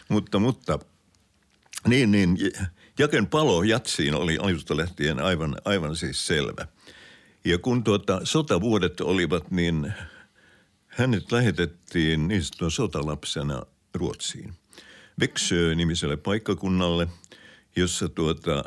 mutta, 0.10 0.40
mutta, 0.40 0.80
niin, 1.88 2.12
niin, 2.12 2.38
Jaken 3.00 3.28
palo 3.28 3.64
jatsiin 3.64 4.16
oli 4.16 4.38
alusta 4.38 4.78
lähtien 4.78 5.20
aivan, 5.20 5.56
aivan 5.66 5.96
siis 5.96 6.28
selvä. 6.28 6.68
Ja 7.46 7.58
kun 7.58 7.84
tuota, 7.84 8.22
sotavuodet 8.24 9.02
olivat, 9.02 9.52
niin 9.52 9.94
hänet 11.00 11.32
lähetettiin 11.32 12.28
niin 12.28 12.44
sanotun 12.44 12.72
sotalapsena 12.72 13.62
Ruotsiin. 13.94 14.54
Växjö-nimiselle 15.20 16.18
paikkakunnalle, 16.18 17.08
jossa 17.76 18.10
tuota, 18.10 18.64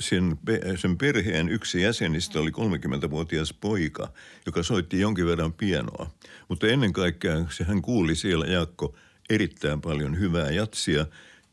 sen, 0.00 0.38
sen 0.76 0.98
perheen 0.98 1.48
yksi 1.48 1.82
jäsenistä 1.82 2.40
oli 2.40 2.50
30-vuotias 2.50 3.52
poika, 3.52 4.12
joka 4.46 4.62
soitti 4.62 5.00
jonkin 5.00 5.26
verran 5.26 5.52
pianoa. 5.52 6.10
Mutta 6.48 6.66
ennen 6.66 6.92
kaikkea 6.92 7.46
se 7.50 7.64
hän 7.64 7.82
kuuli 7.82 8.14
siellä 8.14 8.46
Jaakko 8.46 8.94
erittäin 9.30 9.80
paljon 9.80 10.18
hyvää 10.18 10.50
jatsia, 10.50 11.06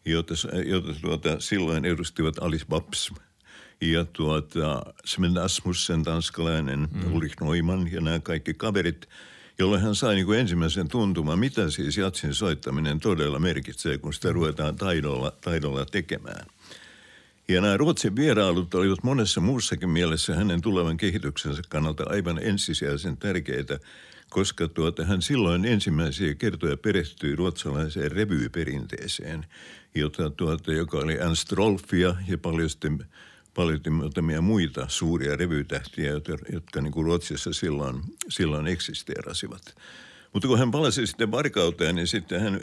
jota, 0.06 0.34
jota 0.66 0.94
tuota, 1.02 1.40
silloin 1.40 1.86
edustivat 1.86 2.40
Alice 2.40 2.66
Babs 2.70 3.14
ja 3.82 4.06
tuota, 4.06 4.84
Sven 5.06 5.38
Asmussen, 5.38 6.04
tanskalainen, 6.04 6.88
mm. 6.92 7.14
Ulrich 7.14 7.36
Neumann 7.42 7.92
ja 7.92 8.02
nämä 8.02 8.20
kaikki 8.20 8.54
kaverit, 8.54 9.10
jolloin 9.64 9.82
hän 9.82 9.96
sai 9.96 10.16
niin 10.16 10.26
kuin 10.26 10.40
ensimmäisen 10.40 10.88
tuntumaan, 10.88 11.40
mitä 11.40 11.70
siis 11.70 11.98
jatsin 11.98 12.34
soittaminen 12.34 13.00
todella 13.00 13.40
merkitsee, 13.40 13.98
kun 13.98 14.14
sitä 14.14 14.32
ruvetaan 14.32 14.76
taidolla, 14.76 15.32
taidolla 15.42 15.86
tekemään. 15.86 16.46
Ja 17.48 17.62
nämä 17.62 17.78
Ruotsin 17.78 18.16
vierailut 18.16 18.74
olivat 18.74 19.04
monessa 19.04 19.42
muussakin 19.42 19.90
mielessä 19.90 20.36
hänen 20.36 20.62
tulevan 20.62 20.98
kehityksensä 20.98 21.62
kannalta 21.70 22.04
aivan 22.08 22.40
ensisijaisen 22.42 23.18
tärkeitä, 23.18 23.80
koska 24.30 24.68
tuota, 24.68 25.06
hän 25.06 25.22
silloin 25.22 25.66
ensimmäisiä 25.66 26.36
kertoja 26.36 26.78
perehtyi 26.78 27.36
ruotsalaiseen 27.36 28.12
revyperinteeseen, 28.12 29.46
jota 29.96 30.30
tuota, 30.30 30.74
joka 30.74 30.98
oli 30.98 31.14
Ernst 31.14 31.52
Rolfia 31.52 32.16
ja 32.28 32.38
paljon 32.38 32.70
paljon 33.54 33.80
muutamia 33.90 34.42
muita 34.42 34.86
suuria 34.90 35.36
revytähtiä, 35.36 36.12
jotka 36.54 36.82
niin 36.82 36.94
kuin 36.94 37.06
Ruotsissa 37.06 37.54
silloin, 37.54 38.02
silloin 38.30 38.68
eksisteerasivat. 38.68 39.76
Mutta 40.34 40.48
kun 40.48 40.60
hän 40.60 40.72
palasi 40.72 41.08
sitten 41.08 41.32
varkauteen, 41.32 41.96
niin 41.96 42.08
sitten 42.08 42.42
hän 42.42 42.62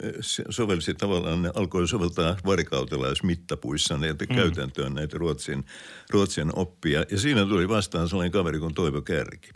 sovelsi 0.49 0.93
tavallaan, 0.93 1.51
alkoi 1.55 1.87
soveltaa 1.87 2.37
varkautelaismittapuissa 2.45 3.97
näitä 3.97 4.25
mm. 4.29 4.35
käytäntöön 4.35 4.93
näitä 4.93 5.17
Ruotsin, 5.17 5.65
Ruotsin 6.09 6.51
oppia. 6.55 7.05
Ja 7.11 7.19
siinä 7.19 7.45
tuli 7.45 7.69
vastaan 7.69 8.09
sellainen 8.09 8.31
kaveri 8.31 8.59
kuin 8.59 8.73
Toivo 8.73 9.01
Kärki. 9.01 9.49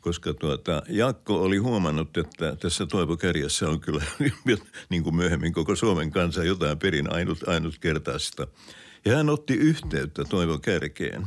Koska 0.00 0.34
tuota, 0.34 0.82
Jaakko 0.88 1.42
oli 1.42 1.56
huomannut, 1.56 2.16
että 2.16 2.56
tässä 2.56 2.86
Toivo 2.86 3.16
Kärjessä 3.16 3.68
on 3.68 3.80
kyllä, 3.80 4.04
niin 4.90 5.02
kuin 5.02 5.16
myöhemmin 5.16 5.52
koko 5.52 5.76
Suomen 5.76 6.10
kanssa, 6.10 6.44
jotain 6.44 6.78
perin 6.78 7.12
ainut, 7.12 7.48
ainutkertaista. 7.48 8.46
Ja 9.04 9.16
hän 9.16 9.30
otti 9.30 9.54
yhteyttä 9.54 10.24
Toivo 10.24 10.58
Kärkeen. 10.58 11.26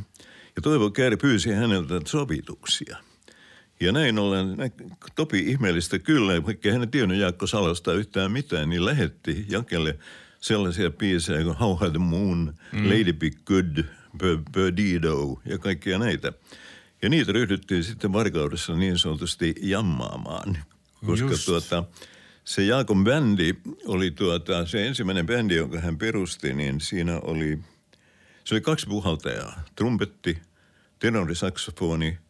Ja 0.56 0.62
Toivo 0.62 0.90
Kär 0.90 1.16
pyysi 1.16 1.50
häneltä 1.50 2.00
sovituksia– 2.04 2.96
ja 3.80 3.92
näin 3.92 4.18
ollen 4.18 4.56
Topi 5.14 5.38
ihmeellistä 5.38 5.98
kyllä, 5.98 6.46
vaikka 6.46 6.70
hän 6.70 6.80
ei 6.80 6.86
tiennyt 6.86 7.18
Jaakko 7.18 7.46
Salosta 7.46 7.92
yhtään 7.92 8.32
mitään, 8.32 8.68
niin 8.68 8.84
lähetti 8.84 9.46
Jakelle 9.48 9.98
sellaisia 10.40 10.90
biisejä 10.90 11.44
kuin 11.44 11.56
How 11.56 11.78
Had 11.78 11.90
the 11.90 11.98
Moon, 11.98 12.54
mm. 12.72 12.84
Lady 12.84 13.12
Be 13.12 13.30
Good, 13.46 13.84
Perdido 14.52 15.40
ja 15.44 15.58
kaikkia 15.58 15.98
näitä. 15.98 16.32
Ja 17.02 17.08
niitä 17.08 17.32
ryhdyttiin 17.32 17.84
sitten 17.84 18.12
varkaudessa 18.12 18.74
niin 18.74 18.98
sanotusti 18.98 19.54
jammaamaan, 19.60 20.58
koska 21.06 21.30
Just. 21.30 21.44
tuota, 21.44 21.84
se 22.48 22.62
Jaakon 22.62 23.04
bändi 23.04 23.54
oli 23.86 24.10
tuota, 24.10 24.66
se 24.66 24.86
ensimmäinen 24.86 25.26
bändi, 25.26 25.54
jonka 25.54 25.80
hän 25.80 25.98
perusti, 25.98 26.54
niin 26.54 26.80
siinä 26.80 27.20
oli, 27.20 27.58
se 28.44 28.54
oli 28.54 28.60
kaksi 28.60 28.86
puhaltajaa, 28.86 29.64
trumpetti, 29.76 30.38
tenorisaksofoni– 30.98 32.18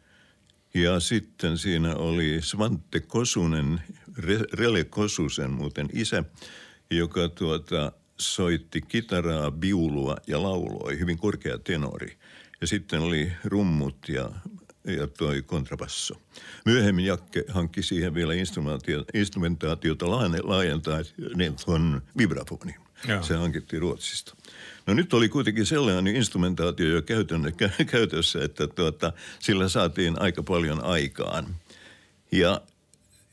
ja 0.74 1.00
sitten 1.00 1.58
siinä 1.58 1.94
oli 1.94 2.42
Svante 2.42 3.00
Kosunen, 3.00 3.80
Rele 4.52 4.84
Kosusen 4.84 5.50
muuten 5.50 5.88
isä, 5.92 6.24
joka 6.90 7.28
tuota, 7.28 7.92
soitti 8.18 8.80
kitaraa, 8.80 9.50
biulua 9.50 10.16
ja 10.26 10.42
lauloi, 10.42 10.98
hyvin 10.98 11.18
korkea 11.18 11.58
tenori. 11.58 12.16
Ja 12.60 12.66
sitten 12.66 13.00
oli 13.00 13.32
rummut 13.44 14.08
ja, 14.08 14.30
ja 14.84 15.06
toi 15.06 15.42
kontrabasso. 15.42 16.14
Myöhemmin 16.64 17.04
Jakke 17.04 17.44
hankki 17.48 17.82
siihen 17.82 18.14
vielä 18.14 18.32
instrumentaatiota 19.14 20.10
laajentaa 20.42 20.98
niin 21.34 21.56
tuon 21.64 22.02
vibrafonin. 22.18 22.74
Se 23.20 23.34
hankittiin 23.34 23.82
Ruotsista. 23.82 24.36
No 24.86 24.94
nyt 24.94 25.14
oli 25.14 25.28
kuitenkin 25.28 25.66
sellainen 25.66 26.16
instrumentaatio 26.16 26.88
jo 26.88 27.02
käytössä, 27.86 28.44
että 28.44 28.66
tuota, 28.66 29.12
sillä 29.38 29.68
saatiin 29.68 30.20
aika 30.20 30.42
paljon 30.42 30.84
aikaan. 30.84 31.46
Ja 32.32 32.60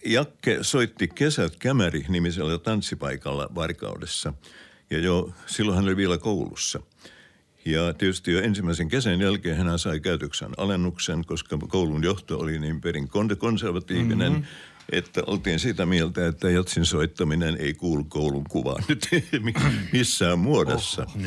Jakke 0.05 0.58
soitti 0.62 1.08
Kesät 1.08 1.55
Kämäri 1.55 2.05
nimisellä 2.10 2.58
tanssipaikalla 2.58 3.49
Varkaudessa. 3.55 4.34
Ja 4.89 4.99
jo 4.99 5.34
silloin 5.45 5.75
hän 5.75 5.86
oli 5.86 5.97
vielä 5.97 6.17
koulussa. 6.17 6.79
Ja 7.65 7.93
tietysti 7.93 8.32
jo 8.32 8.41
ensimmäisen 8.41 8.89
kesän 8.89 9.21
jälkeen 9.21 9.58
hän 9.58 9.80
sai 9.80 9.99
käytöksen 9.99 10.51
alennuksen, 10.58 11.25
koska 11.25 11.58
koulun 11.67 12.04
johto 12.04 12.39
oli 12.39 12.60
niin 12.60 12.82
perin 12.82 13.10
konservatiivinen. 13.38 14.32
Mm-hmm 14.32 14.45
että 14.91 15.24
oltiin 15.28 15.60
sitä 15.60 15.86
mieltä, 15.86 16.28
että 16.28 16.50
jatsin 16.50 16.86
soittaminen 16.86 17.58
ei 17.60 17.74
kuulu 17.74 18.04
koulun 18.04 18.43
kuvaan 18.50 18.84
nyt 18.88 19.08
missään 19.93 20.39
muodossa. 20.39 21.02
Oh, 21.02 21.21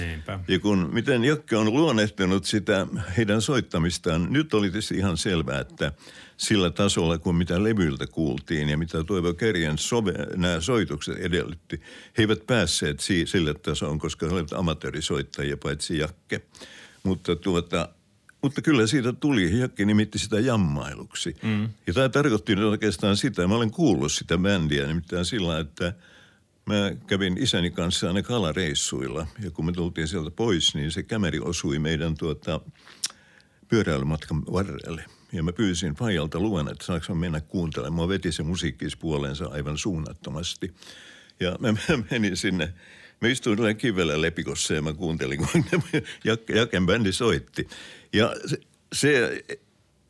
ja 0.48 0.58
kun 0.58 0.90
miten 0.92 1.24
Jakke 1.24 1.56
on 1.56 1.72
luonnehtinut 1.72 2.44
sitä 2.44 2.86
heidän 3.16 3.42
soittamistaan, 3.42 4.26
nyt 4.30 4.54
oli 4.54 4.70
tietysti 4.70 4.94
ihan 4.94 5.16
selvää, 5.16 5.60
että 5.60 5.92
sillä 6.36 6.70
tasolla 6.70 7.18
kuin 7.18 7.36
mitä 7.36 7.64
levyltä 7.64 8.06
kuultiin 8.06 8.68
ja 8.68 8.78
mitä 8.78 9.04
Toivo 9.04 9.34
Kerjen 9.34 9.78
sove, 9.78 10.12
nämä 10.36 10.60
soitukset 10.60 11.18
edellytti, 11.18 11.80
he 12.18 12.22
eivät 12.22 12.46
päässeet 12.46 13.00
sille 13.24 13.54
tasoon, 13.54 13.98
koska 13.98 14.26
he 14.26 14.32
olivat 14.32 14.52
amatöörisoittajia 14.52 15.56
paitsi 15.56 15.98
Jakke. 15.98 16.40
Mutta 17.02 17.36
tuota, 17.36 17.88
mutta 18.42 18.62
kyllä 18.62 18.86
siitä 18.86 19.12
tuli, 19.12 19.58
Jakki 19.58 19.84
nimitti 19.84 20.18
sitä 20.18 20.40
jammailuksi. 20.40 21.36
Mm. 21.42 21.68
Ja 21.86 21.94
tämä 21.94 22.08
tarkoitti 22.08 22.56
nyt 22.56 22.64
oikeastaan 22.64 23.16
sitä, 23.16 23.46
mä 23.46 23.54
olen 23.54 23.70
kuullut 23.70 24.12
sitä 24.12 24.38
bändiä 24.38 24.86
nimittäin 24.86 25.24
sillä, 25.24 25.58
että 25.58 25.92
mä 26.66 26.92
kävin 27.06 27.38
isäni 27.38 27.70
kanssa 27.70 28.08
aina 28.08 28.22
kalareissuilla. 28.22 29.26
Ja 29.42 29.50
kun 29.50 29.66
me 29.66 29.72
tultiin 29.72 30.08
sieltä 30.08 30.30
pois, 30.30 30.74
niin 30.74 30.90
se 30.90 31.02
kämeri 31.02 31.40
osui 31.40 31.78
meidän 31.78 32.16
tuota, 32.16 32.60
pyöräilymatkan 33.68 34.46
varrelle. 34.46 35.04
Ja 35.32 35.42
mä 35.42 35.52
pyysin 35.52 35.94
Fajalta 35.94 36.40
luvan, 36.40 36.68
että 36.68 36.84
saanko 36.84 37.14
mennä 37.14 37.40
kuuntelemaan. 37.40 38.08
Mä 38.08 38.12
veti 38.12 38.32
se 38.32 38.42
musiikkispuolensa 38.42 39.46
aivan 39.46 39.78
suunnattomasti. 39.78 40.74
Ja 41.40 41.56
mä 41.60 41.74
menin 42.10 42.36
sinne 42.36 42.74
Mä 43.20 43.28
istuin 43.28 43.76
kivellä 43.76 44.20
lepikossa 44.20 44.74
ja 44.74 44.82
mä 44.82 44.92
kuuntelin, 44.92 45.38
kun 45.38 45.64
Jaken 46.54 46.86
bändi 46.86 47.12
soitti. 47.12 47.68
Ja 48.12 48.34
se, 48.46 48.60
se 48.92 49.44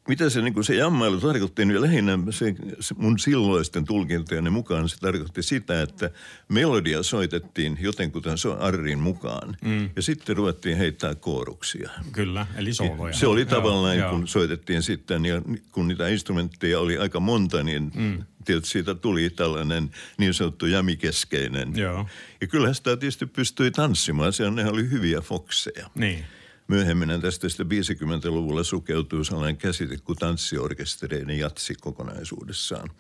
mitä 0.09 0.31
se, 0.31 0.43
niin 0.43 0.65
se 0.65 0.75
jammailu 0.75 1.21
tarkoitti, 1.21 1.65
niin 1.65 1.83
lähinnä 1.83 2.19
se, 2.31 2.55
se 2.81 2.95
mun 2.99 3.19
silloisten 3.19 3.85
tulkintojeni 3.85 4.51
mukaan 4.51 4.89
se 4.89 4.99
tarkoitti 4.99 5.43
sitä, 5.43 5.83
että 5.83 6.11
melodia 6.49 7.03
soitettiin 7.03 7.79
jotenkuten 7.81 8.37
Arrin 8.59 8.99
mukaan. 8.99 9.57
Mm. 9.65 9.91
Ja 9.97 10.03
sitten 10.03 10.37
ruvettiin 10.37 10.77
heittää 10.77 11.15
kooruksia. 11.15 11.91
Kyllä, 12.13 12.47
eli 12.57 12.75
sooloja. 12.75 13.15
Se 13.15 13.27
oli 13.27 13.47
tavallaan, 13.47 13.99
joo, 13.99 14.11
kun 14.11 14.21
joo. 14.21 14.27
soitettiin 14.27 14.83
sitten, 14.83 15.25
ja 15.25 15.43
kun 15.73 15.89
niitä 15.89 16.09
instrumentteja 16.09 16.81
oli 16.81 16.99
aika 16.99 17.21
monta, 17.21 17.63
niin 17.63 17.91
mm. 17.95 18.25
Tietysti 18.49 18.73
siitä 18.73 18.95
tuli 18.95 19.31
tällainen 19.31 19.91
niin 20.19 20.35
sanottu 20.35 20.67
jamikeskeinen. 20.67 21.77
Joo. 21.77 22.07
Ja 22.41 22.47
kyllä 22.47 22.73
sitä 22.73 22.97
tietysti 22.97 23.27
pystyi 23.27 23.71
tanssimaan, 23.71 24.33
se 24.33 24.51
ne 24.51 24.67
oli 24.67 24.91
hyviä 24.91 25.21
fokseja. 25.21 25.91
Niin. 25.95 26.25
Myöhemmin 26.69 27.21
tästä 27.21 27.49
sitten 27.49 27.67
50-luvulla 27.67 28.65
sukeutuu 28.65 29.25
sellainen 29.25 29.57
käsite 29.57 29.97
kuin 29.99 30.19
tanssiorkestereiden 30.19 31.39
jatsi 31.39 31.75
kokonaisuudessaan. 31.75 32.91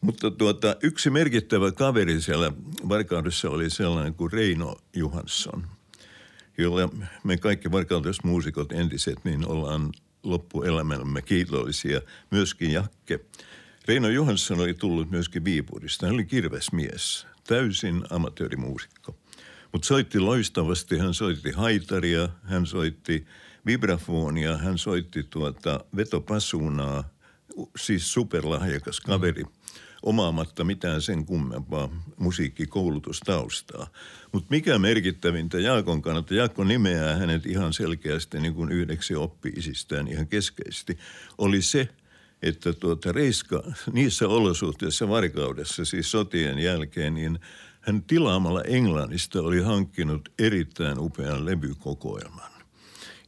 Mutta 0.00 0.30
tuota, 0.30 0.76
yksi 0.82 1.10
merkittävä 1.10 1.72
kaveri 1.72 2.20
siellä 2.20 2.52
Varkaudessa 2.88 3.50
oli 3.50 3.70
sellainen 3.70 4.14
kuin 4.14 4.32
Reino 4.32 4.76
Johansson, 4.96 5.66
jolla 6.58 6.88
me 7.24 7.36
kaikki 7.36 7.72
varkaudesmuusikot 7.72 8.72
entiset 8.72 9.24
niin 9.24 9.46
ollaan 9.46 9.92
loppuelämämme 10.22 11.22
kiitollisia. 11.22 12.00
Myöskin 12.30 12.70
Jakke. 12.70 13.20
Reino 13.88 14.08
Johansson 14.08 14.60
oli 14.60 14.74
tullut 14.74 15.10
myöskin 15.10 15.44
Viipurista. 15.44 16.06
Hän 16.06 16.14
oli 16.14 16.24
kirvesmies, 16.24 17.26
täysin 17.46 18.02
amatöörimuusikko. 18.10 19.16
Mutta 19.72 19.86
soitti 19.86 20.20
loistavasti, 20.20 20.98
hän 20.98 21.14
soitti 21.14 21.52
haitaria, 21.52 22.28
hän 22.42 22.66
soitti 22.66 23.26
vibrafonia, 23.66 24.56
hän 24.56 24.78
soitti 24.78 25.22
tuota 25.22 25.84
vetopasuunaa, 25.96 27.04
siis 27.76 28.12
superlahjakas 28.12 29.00
kaveri, 29.00 29.42
mm. 29.42 29.50
omaamatta 30.02 30.64
mitään 30.64 31.02
sen 31.02 31.26
kummempaa 31.26 31.88
musiikkikoulutustaustaa. 32.16 33.86
Mutta 34.32 34.46
mikä 34.50 34.78
merkittävintä 34.78 35.58
Jaakon 35.58 36.02
kannalta, 36.02 36.34
Jaakko 36.34 36.64
nimeää 36.64 37.16
hänet 37.16 37.46
ihan 37.46 37.72
selkeästi 37.72 38.40
niin 38.40 38.54
kuin 38.54 38.72
yhdeksi 38.72 39.14
oppiisistään 39.14 40.08
ihan 40.08 40.26
keskeisesti, 40.26 40.98
oli 41.38 41.62
se, 41.62 41.88
että 42.44 42.72
tuota 42.72 43.12
Reiska 43.12 43.62
niissä 43.92 44.28
olosuhteissa 44.28 45.08
varkaudessa, 45.08 45.84
siis 45.84 46.10
sotien 46.10 46.58
jälkeen, 46.58 47.14
niin– 47.14 47.38
hän 47.86 48.02
tilaamalla 48.02 48.62
Englannista 48.62 49.40
oli 49.40 49.60
hankkinut 49.60 50.28
erittäin 50.38 50.98
upean 50.98 51.46
levykokoelman. 51.46 52.50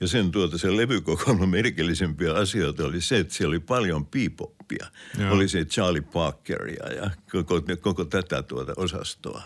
Ja 0.00 0.08
sen 0.08 0.30
tuota 0.30 0.58
sen 0.58 0.76
levykokoelman 0.76 1.48
merkillisempiä 1.48 2.34
asioita 2.34 2.84
oli 2.84 3.00
se, 3.00 3.18
että 3.18 3.34
siellä 3.34 3.50
oli 3.50 3.60
paljon 3.60 4.06
piipoppia. 4.06 4.86
Oli 5.30 5.48
se 5.48 5.64
Charlie 5.64 6.00
Parkeria 6.00 6.92
ja 6.92 7.10
koko, 7.32 7.62
koko 7.80 8.04
tätä 8.04 8.42
tuota 8.42 8.72
osastoa. 8.76 9.42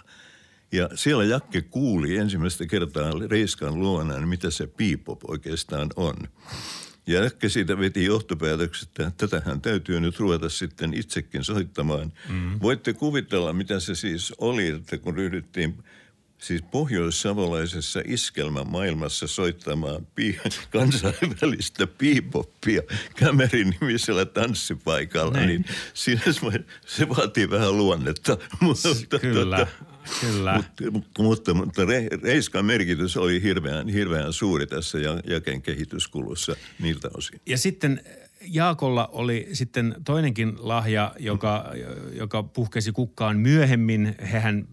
Ja 0.72 0.88
siellä 0.94 1.24
Jakke 1.24 1.62
kuuli 1.62 2.16
ensimmäistä 2.16 2.66
kertaa 2.66 3.10
Reiskan 3.30 3.80
luona, 3.80 4.26
mitä 4.26 4.50
se 4.50 4.66
piipop 4.66 5.30
oikeastaan 5.30 5.88
on. 5.96 6.14
Ja 7.10 7.24
Jakke 7.24 7.48
siitä 7.48 7.78
veti 7.78 8.04
johtopäätökset, 8.04 8.88
että 8.88 9.12
tätähän 9.16 9.60
täytyy 9.60 10.00
nyt 10.00 10.18
ruveta 10.18 10.48
sitten 10.48 10.94
itsekin 10.94 11.44
soittamaan. 11.44 12.12
Mm. 12.28 12.58
Voitte 12.62 12.92
kuvitella, 12.92 13.52
mitä 13.52 13.80
se 13.80 13.94
siis 13.94 14.32
oli, 14.38 14.66
että 14.66 14.98
kun 14.98 15.14
ryhdyttiin 15.14 15.84
siis 16.38 16.62
pohjois-savolaisessa 16.62 18.02
iskelmämaailmassa 18.04 19.26
soittamaan 19.26 20.06
pi- 20.14 20.40
kansainvälistä 20.72 21.86
piipoppia 21.86 22.82
Kämerin 23.16 23.76
nimisellä 23.80 24.24
tanssipaikalla, 24.24 25.32
Näin. 25.32 25.48
niin 25.48 25.64
siinä 25.94 26.22
se 26.86 27.08
vaatii 27.08 27.50
vähän 27.50 27.76
luonnetta. 27.78 28.38
mutta, 28.60 29.18
Kyllä. 29.20 29.56
Tota, 29.58 29.89
Kyllä. 30.20 30.62
Mutta, 30.90 31.22
mutta, 31.22 31.54
mutta 31.54 31.82
Reiskan 32.22 32.64
merkitys 32.64 33.16
oli 33.16 33.42
hirveän, 33.42 33.88
hirveän 33.88 34.32
suuri 34.32 34.66
tässä 34.66 34.98
jaken 35.26 35.62
kehityskulussa 35.62 36.56
niiltä 36.78 37.08
osin. 37.14 37.40
Ja 37.46 37.58
sitten 37.58 38.00
Jaakolla 38.44 39.06
oli 39.12 39.48
sitten 39.52 39.94
toinenkin 40.04 40.52
lahja, 40.58 41.14
joka, 41.18 41.72
joka 42.12 42.42
puhkesi 42.42 42.92
kukkaan 42.92 43.38
myöhemmin. 43.38 44.14
Hehän 44.32 44.68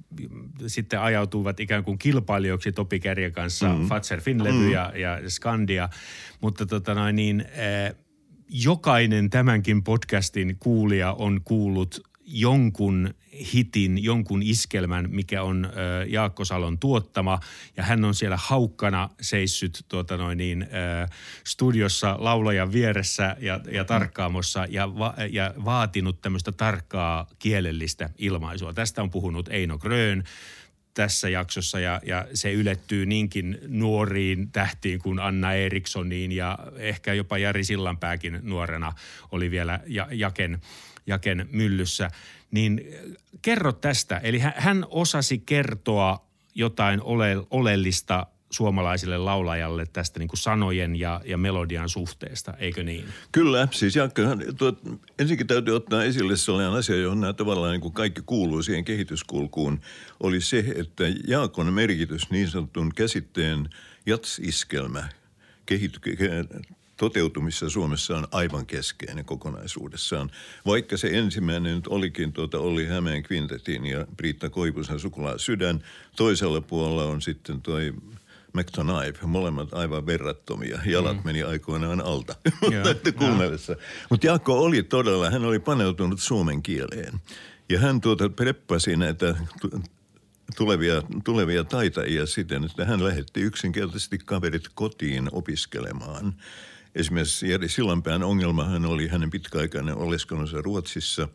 sitten 0.67 1.01
ajautuivat 1.01 1.59
ikään 1.59 1.83
kuin 1.83 1.99
kilpailijoiksi 1.99 2.71
Topi 2.71 2.99
Kärjen 2.99 3.31
kanssa, 3.31 3.73
mm. 3.73 3.87
Fatser 3.87 4.21
Finlevy 4.21 4.65
mm. 4.65 4.71
ja, 4.71 4.93
ja 4.95 5.29
Skandia. 5.29 5.89
Mutta 6.41 6.65
tota 6.65 6.93
noin 6.93 7.15
niin, 7.15 7.41
eh, 7.41 7.95
jokainen 8.49 9.29
tämänkin 9.29 9.83
podcastin 9.83 10.57
kuulija 10.59 11.13
on 11.13 11.41
kuullut 11.43 12.06
jonkun 12.27 13.13
hitin, 13.53 14.03
jonkun 14.03 14.43
iskelmän, 14.43 15.05
mikä 15.09 15.43
on 15.43 15.69
Jaakko 16.07 16.45
Salon 16.45 16.79
tuottama. 16.79 17.39
Ja 17.77 17.83
hän 17.83 18.05
on 18.05 18.15
siellä 18.15 18.37
haukkana 18.41 19.09
seissyt 19.21 19.85
tuota 19.87 20.17
noin 20.17 20.37
niin, 20.37 20.67
studiossa 21.43 22.15
laulajan 22.19 22.71
vieressä 22.71 23.35
ja, 23.39 23.59
ja 23.71 23.83
tarkkaamossa 23.83 24.65
ja, 24.69 24.97
va, 24.99 25.13
ja 25.31 25.53
vaatinut 25.65 26.21
tämmöistä 26.21 26.51
tarkkaa 26.51 27.27
kielellistä 27.39 28.09
ilmaisua. 28.17 28.73
Tästä 28.73 29.01
on 29.01 29.09
puhunut 29.09 29.49
Eino 29.49 29.77
Grön 29.77 30.23
tässä 30.93 31.29
jaksossa 31.29 31.79
ja, 31.79 32.01
ja 32.05 32.27
se 32.33 32.53
ylettyy 32.53 33.05
niinkin 33.05 33.59
nuoriin 33.67 34.51
tähtiin 34.51 34.99
kuin 34.99 35.19
Anna 35.19 35.53
Erikssoniin 35.53 36.31
ja 36.31 36.59
ehkä 36.77 37.13
jopa 37.13 37.37
Jari 37.37 37.63
Sillanpääkin 37.63 38.39
nuorena 38.41 38.93
oli 39.31 39.51
vielä 39.51 39.79
ja, 39.87 40.07
Jaken– 40.11 40.59
Jaken 41.07 41.49
myllyssä. 41.51 42.09
Niin 42.51 42.81
kerro 43.41 43.73
tästä. 43.73 44.17
Eli 44.17 44.39
hän 44.39 44.85
osasi 44.89 45.37
kertoa 45.37 46.27
jotain 46.55 47.01
ole, 47.01 47.37
oleellista 47.49 48.27
suomalaiselle 48.49 49.17
laulajalle 49.17 49.85
tästä 49.93 50.19
niin 50.19 50.27
kuin 50.27 50.39
sanojen 50.39 50.95
ja, 50.95 51.21
ja 51.25 51.37
melodian 51.37 51.89
suhteesta, 51.89 52.53
eikö 52.53 52.83
niin? 52.83 53.05
Kyllä, 53.31 53.67
siis 53.71 53.93
tuot, 54.57 54.79
ensinnäkin 55.19 55.47
täytyy 55.47 55.75
ottaa 55.75 56.03
esille 56.03 56.37
sellainen 56.37 56.73
asia, 56.73 56.95
johon 56.95 57.21
nämä 57.21 57.33
tavallaan 57.33 57.71
niin 57.71 57.81
kuin 57.81 57.93
kaikki 57.93 58.21
kuuluu 58.25 58.63
siihen 58.63 58.85
kehityskulkuun, 58.85 59.81
oli 60.19 60.41
se, 60.41 60.65
että 60.75 61.03
Jaakon 61.27 61.73
merkitys 61.73 62.29
niin 62.29 62.47
sanotun 62.47 62.91
käsitteen 62.95 63.69
jatsiskelmä 64.05 65.09
kehity, 65.65 65.99
toteutumissa 66.97 67.69
Suomessa 67.69 68.17
on 68.17 68.27
aivan 68.31 68.65
keskeinen 68.65 69.25
kokonaisuudessaan. 69.25 70.31
Vaikka 70.65 70.97
se 70.97 71.07
ensimmäinen 71.13 71.75
nyt 71.75 71.87
olikin 71.87 72.33
tuota 72.33 72.59
Olli 72.59 72.85
Hämeen 72.85 73.23
kvintetin 73.23 73.85
ja 73.85 74.07
Priitta 74.17 74.49
Koivusen 74.49 74.99
sukulaa 74.99 75.37
sydän. 75.37 75.83
Toisella 76.15 76.61
puolella 76.61 77.03
on 77.03 77.21
sitten 77.21 77.61
toi 77.61 77.93
McDonough, 78.53 79.23
molemmat 79.23 79.73
aivan 79.73 80.05
verrattomia. 80.05 80.79
Jalat 80.85 81.17
mm. 81.17 81.21
meni 81.25 81.43
aikoinaan 81.43 82.01
alta 82.01 82.35
kuunnellessa. 83.17 83.75
Mutta 84.09 84.27
Jaakko 84.27 84.59
oli 84.59 84.83
todella, 84.83 85.29
hän 85.29 85.45
oli 85.45 85.59
paneutunut 85.59 86.19
suomen 86.19 86.63
kieleen. 86.63 87.13
Ja 87.69 87.79
hän 87.79 88.01
tuota 88.01 88.29
preppasi 88.29 88.95
näitä 88.95 89.35
tulevia, 90.57 91.01
tulevia 91.23 91.63
taitajia 91.63 92.25
siten, 92.25 92.63
että 92.63 92.85
hän 92.85 93.03
lähetti 93.03 93.41
yksinkertaisesti 93.41 94.17
kaverit 94.17 94.69
kotiin 94.75 95.29
opiskelemaan– 95.31 96.33
Esimerkiksi 96.95 97.49
Jari 97.49 97.69
Sillanpään 97.69 98.23
ongelmahan 98.23 98.85
oli 98.85 99.07
hänen 99.07 99.29
pitkäaikainen 99.29 99.95
oleskelunsa 99.95 100.61
Ruotsissa 100.61 101.27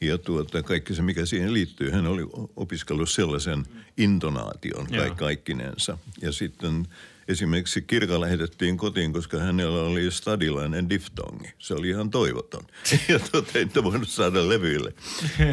ja 0.00 0.18
tuota, 0.18 0.62
kaikki 0.62 0.94
se, 0.94 1.02
mikä 1.02 1.26
siihen 1.26 1.52
liittyy. 1.52 1.90
Hän 1.90 2.06
oli 2.06 2.22
opiskellut 2.56 3.10
sellaisen 3.10 3.64
intonaation 3.96 4.86
kai 4.86 5.10
kaikkinensa. 5.10 5.98
Ja 6.22 6.32
sitten 6.32 6.86
esimerkiksi 7.28 7.82
kirka 7.82 8.20
lähetettiin 8.20 8.76
kotiin, 8.76 9.12
koska 9.12 9.38
hänellä 9.38 9.82
oli 9.82 10.10
stadilainen 10.10 10.90
diftongi. 10.90 11.52
Se 11.58 11.74
oli 11.74 11.88
ihan 11.88 12.10
toivoton. 12.10 12.62
Ja 13.08 13.18
tuota, 13.18 13.58
ei 13.58 13.66
voinut 13.84 14.08
saada 14.08 14.48
levyille. 14.48 14.94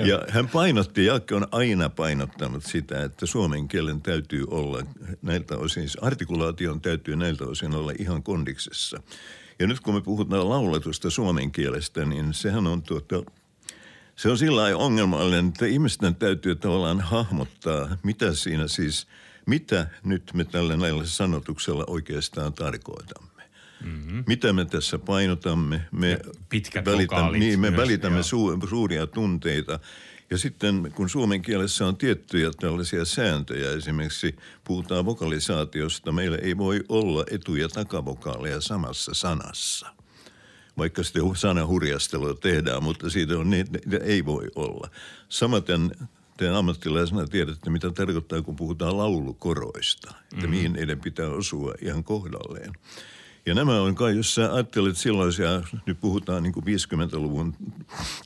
Ja 0.06 0.22
hän 0.30 0.50
painotti, 0.50 1.06
Jaakki 1.06 1.34
on 1.34 1.48
aina 1.52 1.90
painottanut 1.90 2.64
sitä, 2.64 3.04
että 3.04 3.26
suomen 3.26 3.68
kielen 3.68 4.02
täytyy 4.02 4.46
olla 4.48 4.84
näiltä 5.22 5.58
osin, 5.58 5.88
artikulaation 6.02 6.82
täytyy 6.82 7.16
näiltä 7.16 7.44
osin 7.44 7.76
olla 7.76 7.92
ihan 8.00 8.24
kondiksessa. 8.24 9.04
Ja 9.62 9.68
nyt 9.68 9.80
kun 9.80 9.94
me 9.94 10.02
puhutaan 10.02 10.50
lauletusta 10.50 11.10
suomen 11.10 11.52
kielestä, 11.52 12.06
niin 12.06 12.34
sehän 12.34 12.68
on 12.68 12.82
tuota, 12.82 13.24
se 14.16 14.30
on 14.30 14.38
sillä 14.38 14.62
lailla 14.62 14.84
ongelmallinen, 14.84 15.48
että 15.48 15.66
ihmisten 15.66 16.16
täytyy 16.16 16.56
tavallaan 16.56 17.02
hahmottaa, 17.02 17.98
mitä 18.04 18.34
siinä 18.34 18.68
siis, 18.68 19.08
mitä 19.46 19.88
nyt 20.04 20.32
me 20.34 20.44
tällä 20.44 20.78
näillä 20.78 21.06
sanotuksella 21.06 21.84
oikeastaan 21.88 22.54
tarkoitamme. 22.54 23.44
Mm-hmm. 23.84 24.24
Mitä 24.28 24.54
me 24.54 24.66
tässä 24.66 25.00
painotamme? 25.00 25.86
Me 25.92 26.20
Pitkät 26.50 26.86
välitämme, 26.86 27.38
niin, 27.38 27.60
me 27.60 27.70
myös, 27.70 27.82
välitämme 27.82 28.24
su, 28.24 28.60
suuria 28.70 29.08
tunteita– 29.08 29.80
ja 30.32 30.38
sitten 30.38 30.92
kun 30.96 31.10
suomen 31.10 31.42
kielessä 31.42 31.88
on 31.88 31.98
tiettyjä 31.98 32.52
tällaisia 32.60 33.06
sääntöjä, 33.06 33.72
esimerkiksi 33.72 34.36
puhutaan 34.64 35.06
vokalisaatiosta, 35.06 36.12
meillä 36.12 36.38
ei 36.38 36.58
voi 36.58 36.84
olla 36.90 37.26
etu- 37.32 37.56
ja 37.56 37.70
takavokaaleja 37.70 38.62
samassa 38.62 39.14
sanassa. 39.14 39.88
Vaikka 40.78 41.04
sitten 41.04 41.36
sanahurjastelua 41.36 42.34
tehdään, 42.34 42.84
mutta 42.84 43.10
siitä 43.10 43.38
on, 43.38 43.50
niitä 43.50 43.98
ei 44.04 44.26
voi 44.26 44.48
olla. 44.56 44.90
Samaten 45.30 45.92
te 46.38 46.50
ammattilaisena 46.50 47.28
tiedätte, 47.28 47.70
mitä 47.70 47.92
tarkoittaa, 47.92 48.42
kun 48.42 48.56
puhutaan 48.56 48.98
laulukoroista, 48.98 50.10
että 50.10 50.36
mm-hmm. 50.36 50.50
mihin 50.50 50.74
niiden 50.74 51.00
pitää 51.00 51.30
osua 51.30 51.74
ihan 51.82 52.04
kohdalleen. 52.04 52.74
Ja 53.46 53.54
nämä 53.54 53.82
on 53.82 53.96
kai, 53.96 54.18
jos 54.18 54.36
sä 54.36 54.54
ajattelet 54.54 54.98
silloisia, 54.98 55.64
nyt 55.86 56.02
puhutaan 56.02 56.44
niin 56.44 56.54
kuin 56.54 56.66
50-luvun 56.66 57.56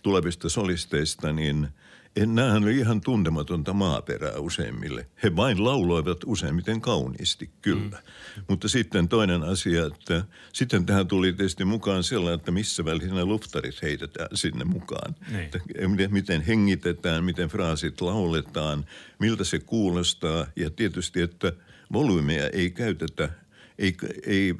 tulevista 0.04 0.50
solisteista, 0.50 1.34
niin– 1.34 1.68
Nämähän 2.19 2.63
oli 2.63 2.78
ihan 2.78 3.01
tuntematonta 3.01 3.73
maaperää 3.73 4.39
useimmille. 4.39 5.08
He 5.23 5.36
vain 5.36 5.63
lauloivat 5.63 6.17
useimmiten 6.25 6.82
kauniisti, 6.82 7.49
kyllä. 7.62 7.97
Mm. 8.38 8.43
Mutta 8.47 8.67
sitten 8.67 9.08
toinen 9.08 9.43
asia, 9.43 9.86
että 9.86 10.23
sitten 10.54 10.86
tähän 10.86 11.08
tuli 11.08 11.34
tietysti 11.34 11.65
mukaan 11.65 12.04
sellainen, 12.04 12.39
että 12.39 12.51
missä 12.51 12.86
välissä 12.86 13.25
luftarit 13.25 13.82
heitetään 13.82 14.30
sinne 14.34 14.63
mukaan. 14.65 15.15
Niin. 15.32 15.43
Että 15.43 15.60
miten 16.10 16.41
hengitetään, 16.41 17.23
miten 17.23 17.49
fraasit 17.49 18.01
lauletaan, 18.01 18.86
miltä 19.19 19.43
se 19.43 19.60
kuulostaa 19.60 20.47
ja 20.56 20.69
tietysti, 20.69 21.21
että 21.21 21.51
volyymeja 21.93 22.49
ei 22.49 22.71
käytetä, 22.71 23.30
ei, 23.80 23.95
ei, 24.25 24.54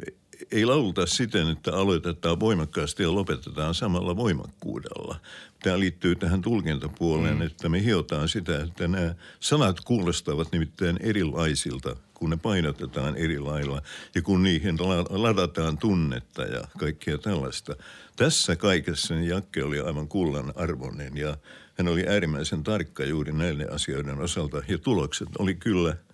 ei 0.52 0.66
laulta 0.66 1.06
siten, 1.06 1.50
että 1.50 1.74
aloitetaan 1.74 2.40
voimakkaasti 2.40 3.04
ja 3.04 3.16
lopetetaan 3.16 3.74
samalla 3.74 4.18
voimakkuudella. 4.18 5.16
Tämä 5.64 5.80
liittyy 5.80 6.16
tähän 6.16 6.42
tulkintapuoleen, 6.42 7.36
mm. 7.36 7.42
että 7.42 7.70
me 7.70 7.84
hiotaan 7.84 8.30
sitä, 8.30 8.62
että 8.62 8.88
nämä 8.88 9.16
sanat 9.40 9.80
kuulostavat 9.80 10.52
nimittäin 10.52 11.00
erilaisilta, 11.02 11.96
kun 12.14 12.30
ne 12.30 12.38
painotetaan 12.38 13.16
eri 13.16 13.40
lailla 13.40 13.82
ja 14.16 14.22
kun 14.22 14.44
niihin 14.44 14.78
ladataan 15.10 15.78
tunnetta 15.78 16.44
ja 16.44 16.62
kaikkea 16.78 17.18
tällaista. 17.18 17.76
Tässä 18.16 18.56
kaikessa 18.56 19.14
Jakke 19.14 19.64
oli 19.64 19.80
aivan 19.80 20.08
kullan 20.08 20.54
arvoinen 20.56 21.18
ja 21.18 21.38
hän 21.78 21.88
oli 21.88 22.08
äärimmäisen 22.08 22.64
tarkka 22.64 23.06
juuri 23.06 23.32
näiden 23.32 23.74
asioiden 23.74 24.20
osalta 24.20 24.62
ja 24.68 24.78
tulokset 24.78 25.30
oli 25.40 25.56
kyllä– 25.56 25.98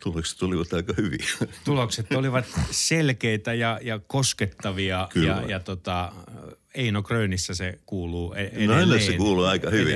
tulokset 0.00 0.42
olivat 0.42 0.72
aika 0.72 0.94
hyviä. 0.96 1.26
Tulokset 1.64 2.12
olivat 2.12 2.44
selkeitä 2.70 3.54
ja, 3.54 3.78
ja 3.82 3.98
koskettavia 4.06 5.08
Kyllä. 5.12 5.26
ja, 5.28 5.50
ja 5.50 5.60
tota, 5.60 6.12
Eino 6.74 7.02
Grönissä 7.02 7.54
se 7.54 7.78
kuuluu 7.86 8.32
e- 8.32 8.50
edelleen. 8.52 8.88
No 8.88 8.98
se 8.98 9.16
kuuluu 9.16 9.44
aika 9.44 9.70
hyvin, 9.70 9.94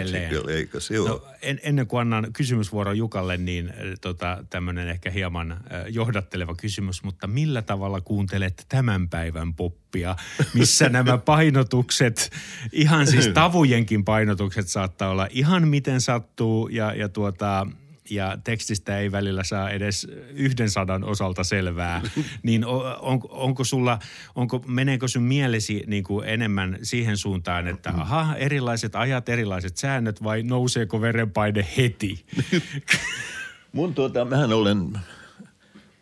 eikö 0.48 0.80
se 0.80 0.94
no, 0.94 1.22
en, 1.42 1.60
ennen 1.62 1.86
kuin 1.86 2.00
annan 2.00 2.32
kysymysvuoron 2.32 2.98
Jukalle, 2.98 3.36
niin 3.36 3.72
tota, 4.00 4.44
tämmöinen 4.50 4.88
ehkä 4.88 5.10
hieman 5.10 5.60
johdatteleva 5.88 6.54
kysymys, 6.54 7.02
mutta 7.02 7.26
millä 7.26 7.62
tavalla 7.62 8.00
kuuntelet 8.00 8.66
tämän 8.68 9.09
päivän 9.09 9.55
poppia, 9.55 10.16
missä 10.55 10.88
nämä 10.98 11.18
painotukset, 11.18 12.30
ihan 12.72 13.07
siis 13.07 13.28
tavujenkin 13.34 14.05
painotukset 14.05 14.68
saattaa 14.68 15.11
olla 15.11 15.28
ihan 15.30 15.68
miten 15.68 16.00
sattuu 16.00 16.68
ja, 16.68 16.94
ja 16.94 17.09
tuota, 17.09 17.66
ja 18.11 18.38
tekstistä 18.44 18.98
ei 18.98 19.12
välillä 19.12 19.44
saa 19.44 19.70
edes 19.70 20.07
yhden 20.30 20.70
sadan 20.70 21.05
osalta 21.05 21.44
selvää, 21.44 22.02
niin 22.42 22.64
on, 22.64 23.20
onko 23.28 23.64
sulla, 23.64 23.98
onko, 24.34 24.64
meneekö 24.66 25.09
sun 25.09 25.22
mielesi 25.22 25.84
niin 25.86 26.05
kuin 26.05 26.28
enemmän 26.28 26.78
siihen 26.82 27.16
suuntaan, 27.16 27.68
että 27.68 27.90
mm. 27.90 28.00
aha, 28.00 28.36
erilaiset 28.36 28.96
ajat, 28.96 29.28
erilaiset 29.28 29.76
säännöt 29.76 30.22
vai 30.22 30.42
nouseeko 30.42 31.00
verenpaine 31.00 31.66
heti? 31.76 32.26
Mun 33.72 33.94
tuota, 33.94 34.24
mähän 34.24 34.52
olen 34.52 34.98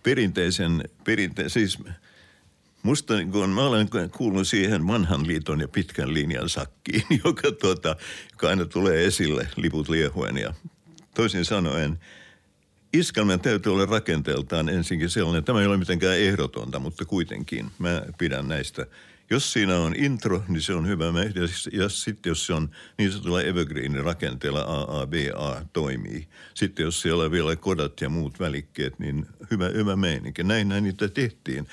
perinteisen, 0.03 0.85
perinte, 1.05 1.49
siis 1.49 1.79
musta 2.83 3.15
niin 3.17 3.33
kun, 3.33 3.51
mä 3.51 3.63
olen 3.63 3.89
kuullut 4.17 4.49
siihen 4.49 4.87
vanhan 4.87 5.27
liiton 5.27 5.61
ja 5.61 5.69
pitkän 5.69 6.15
linjan 6.15 6.49
sakkiin, 6.49 7.05
joka, 7.25 7.53
tuota, 7.53 7.97
joka 8.33 8.49
aina 8.49 8.65
tulee 8.65 9.05
esille 9.05 9.49
liput 9.57 9.89
liehuen 9.89 10.37
ja 10.37 10.55
toisin 11.15 11.45
sanoen, 11.45 11.99
iskelmän 12.93 13.41
täytyy 13.41 13.73
olla 13.73 13.87
rakenteeltaan 13.87 14.69
ensinkin 14.69 15.11
sellainen, 15.11 15.45
tämä 15.45 15.61
ei 15.61 15.67
ole 15.67 15.77
mitenkään 15.77 16.19
ehdotonta, 16.19 16.79
mutta 16.79 17.05
kuitenkin 17.05 17.71
mä 17.79 18.03
pidän 18.19 18.49
näistä. 18.49 18.87
Jos 19.31 19.53
siinä 19.53 19.79
on 19.79 19.95
intro, 19.97 20.43
niin 20.49 20.63
se 20.63 20.75
on 20.75 20.89
hyvä. 20.89 21.05
Ja, 21.05 21.83
ja 21.83 21.89
sitten 21.89 22.31
jos 22.31 22.47
se 22.47 22.53
on 22.53 22.71
niin 22.99 23.13
sanotulla 23.13 23.43
evergreen 23.43 24.05
rakenteella 24.05 24.61
AABA 24.61 25.65
toimii. 25.73 26.29
Sitten 26.55 26.85
jos 26.85 27.03
siellä 27.03 27.25
on 27.25 27.31
vielä 27.31 27.57
kodat 27.57 28.01
ja 28.01 28.09
muut 28.09 28.41
välikkeet, 28.41 28.99
niin 28.99 29.27
hyvä, 29.51 29.69
hyvä 29.69 29.97
meininki. 29.97 30.43
Näin, 30.43 30.69
näin 30.69 30.85
niitä 30.85 31.09
tehtiin. 31.09 31.67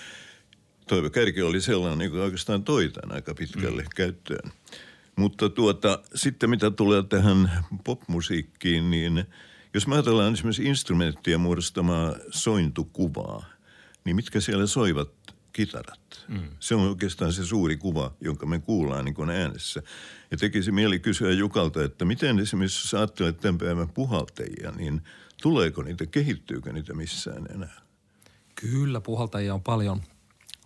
Toivo 0.87 1.09
Kärki 1.09 1.41
oli 1.41 1.61
sellainen, 1.61 2.05
joka 2.05 2.23
oikeastaan 2.23 2.63
toi 2.63 2.89
tämän 2.89 3.15
aika 3.15 3.35
pitkälle 3.35 3.81
mm. 3.81 3.89
käyttöön. 3.95 4.51
Mutta 5.19 5.49
tuota, 5.49 5.99
sitten 6.15 6.49
mitä 6.49 6.71
tulee 6.71 7.03
tähän 7.03 7.65
popmusiikkiin, 7.83 8.91
niin 8.91 9.25
jos 9.73 9.87
me 9.87 9.95
ajatellaan 9.95 10.33
esimerkiksi 10.33 10.63
instrumenttia 10.63 11.37
muodostamaa 11.37 12.15
sointukuvaa, 12.29 13.45
niin 14.05 14.15
mitkä 14.15 14.39
siellä 14.39 14.67
soivat 14.67 15.09
kitarat? 15.53 16.25
Mm. 16.27 16.39
Se 16.59 16.75
on 16.75 16.89
oikeastaan 16.89 17.33
se 17.33 17.45
suuri 17.45 17.77
kuva, 17.77 18.13
jonka 18.21 18.45
me 18.45 18.59
kuullaan 18.59 19.05
niin 19.05 19.15
kuin 19.15 19.29
äänessä. 19.29 19.83
Ja 20.31 20.37
tekisi 20.37 20.71
mieli 20.71 20.99
kysyä 20.99 21.31
Jukalta, 21.31 21.83
että 21.83 22.05
miten 22.05 22.39
esimerkiksi 22.39 22.85
jos 22.85 22.93
ajattelet 22.93 23.37
tämän 23.39 23.57
päivän 23.57 23.89
puhaltajia, 23.89 24.71
niin 24.71 25.01
tuleeko 25.41 25.83
niitä, 25.83 26.05
kehittyykö 26.05 26.73
niitä 26.73 26.93
missään 26.93 27.45
enää? 27.55 27.81
Kyllä, 28.55 29.01
puhaltajia 29.01 29.53
on 29.53 29.63
paljon– 29.63 30.01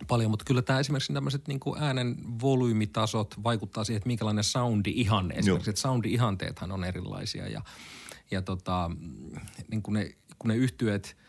paljon, 0.04 0.30
mutta 0.30 0.44
kyllä 0.44 0.62
tämä 0.62 0.80
esimerkiksi 0.80 1.12
tämmöiset 1.12 1.48
niin 1.48 1.60
äänen 1.78 2.16
volyymitasot 2.42 3.34
vaikuttaa 3.44 3.84
siihen, 3.84 3.96
että 3.96 4.06
minkälainen 4.06 4.44
soundi-ihanne. 4.44 5.34
Esimerkiksi, 5.34 5.70
että 5.70 5.82
soundi-ihanteethan 5.82 6.72
on 6.72 6.84
erilaisia 6.84 7.48
ja, 7.48 7.62
ja 8.30 8.42
tota, 8.42 8.90
niin 9.70 9.82
kuin 9.82 9.92
ne, 9.92 10.10
kun 10.38 10.48
ne 10.48 10.56
yhtyöt– 10.56 11.16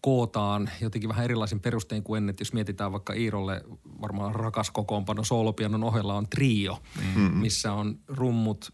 kootaan 0.00 0.70
jotenkin 0.80 1.08
vähän 1.08 1.24
erilaisin 1.24 1.60
perustein 1.60 2.02
kuin 2.02 2.18
ennen. 2.18 2.34
Jos 2.38 2.52
mietitään 2.52 2.92
vaikka 2.92 3.12
Iirolle 3.12 3.62
varmaan 4.00 4.34
rakas 4.34 4.70
kokoonpano 4.70 5.24
soolopianon 5.24 5.84
ohella 5.84 6.14
on 6.14 6.28
trio, 6.28 6.78
mm-hmm. 6.96 7.36
missä 7.36 7.72
on 7.72 7.98
rummut, 8.08 8.72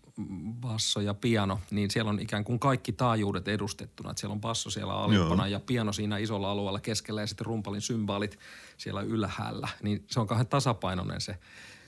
basso 0.61 1.01
ja 1.01 1.14
piano, 1.14 1.61
niin 1.70 1.91
siellä 1.91 2.09
on 2.09 2.20
ikään 2.20 2.45
kuin 2.45 2.59
kaikki 2.59 2.93
taajuudet 2.93 3.49
edustettuna. 3.49 4.11
Että 4.11 4.20
siellä 4.20 4.35
on 4.35 4.41
basso 4.41 4.70
siellä 4.70 4.95
alimpana 4.95 5.49
ja 5.49 5.61
piano 5.61 5.93
siinä 5.93 6.18
isolla 6.18 6.51
alueella 6.51 6.81
keskellä 6.81 7.20
ja 7.20 7.27
sitten 7.27 7.47
rumpalin 7.47 7.81
symbaalit 7.81 8.39
siellä 8.77 9.03
ylhäällä. 9.03 9.68
Niin 9.83 10.05
se 10.11 10.20
on 10.20 10.27
kahden 10.27 10.47
tasapainoinen 10.47 11.20
se, 11.20 11.39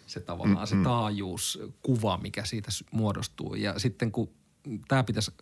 se 0.07 0.21
tavallaan 0.21 0.69
mm-hmm. 0.69 0.83
se 0.83 0.89
taajuuskuva, 0.89 2.19
mikä 2.23 2.45
siitä 2.45 2.71
muodostuu. 2.93 3.55
Ja 3.55 3.79
sitten 3.79 4.13
kun 4.13 4.31
tämä 4.89 5.05
pitäisi 5.05 5.33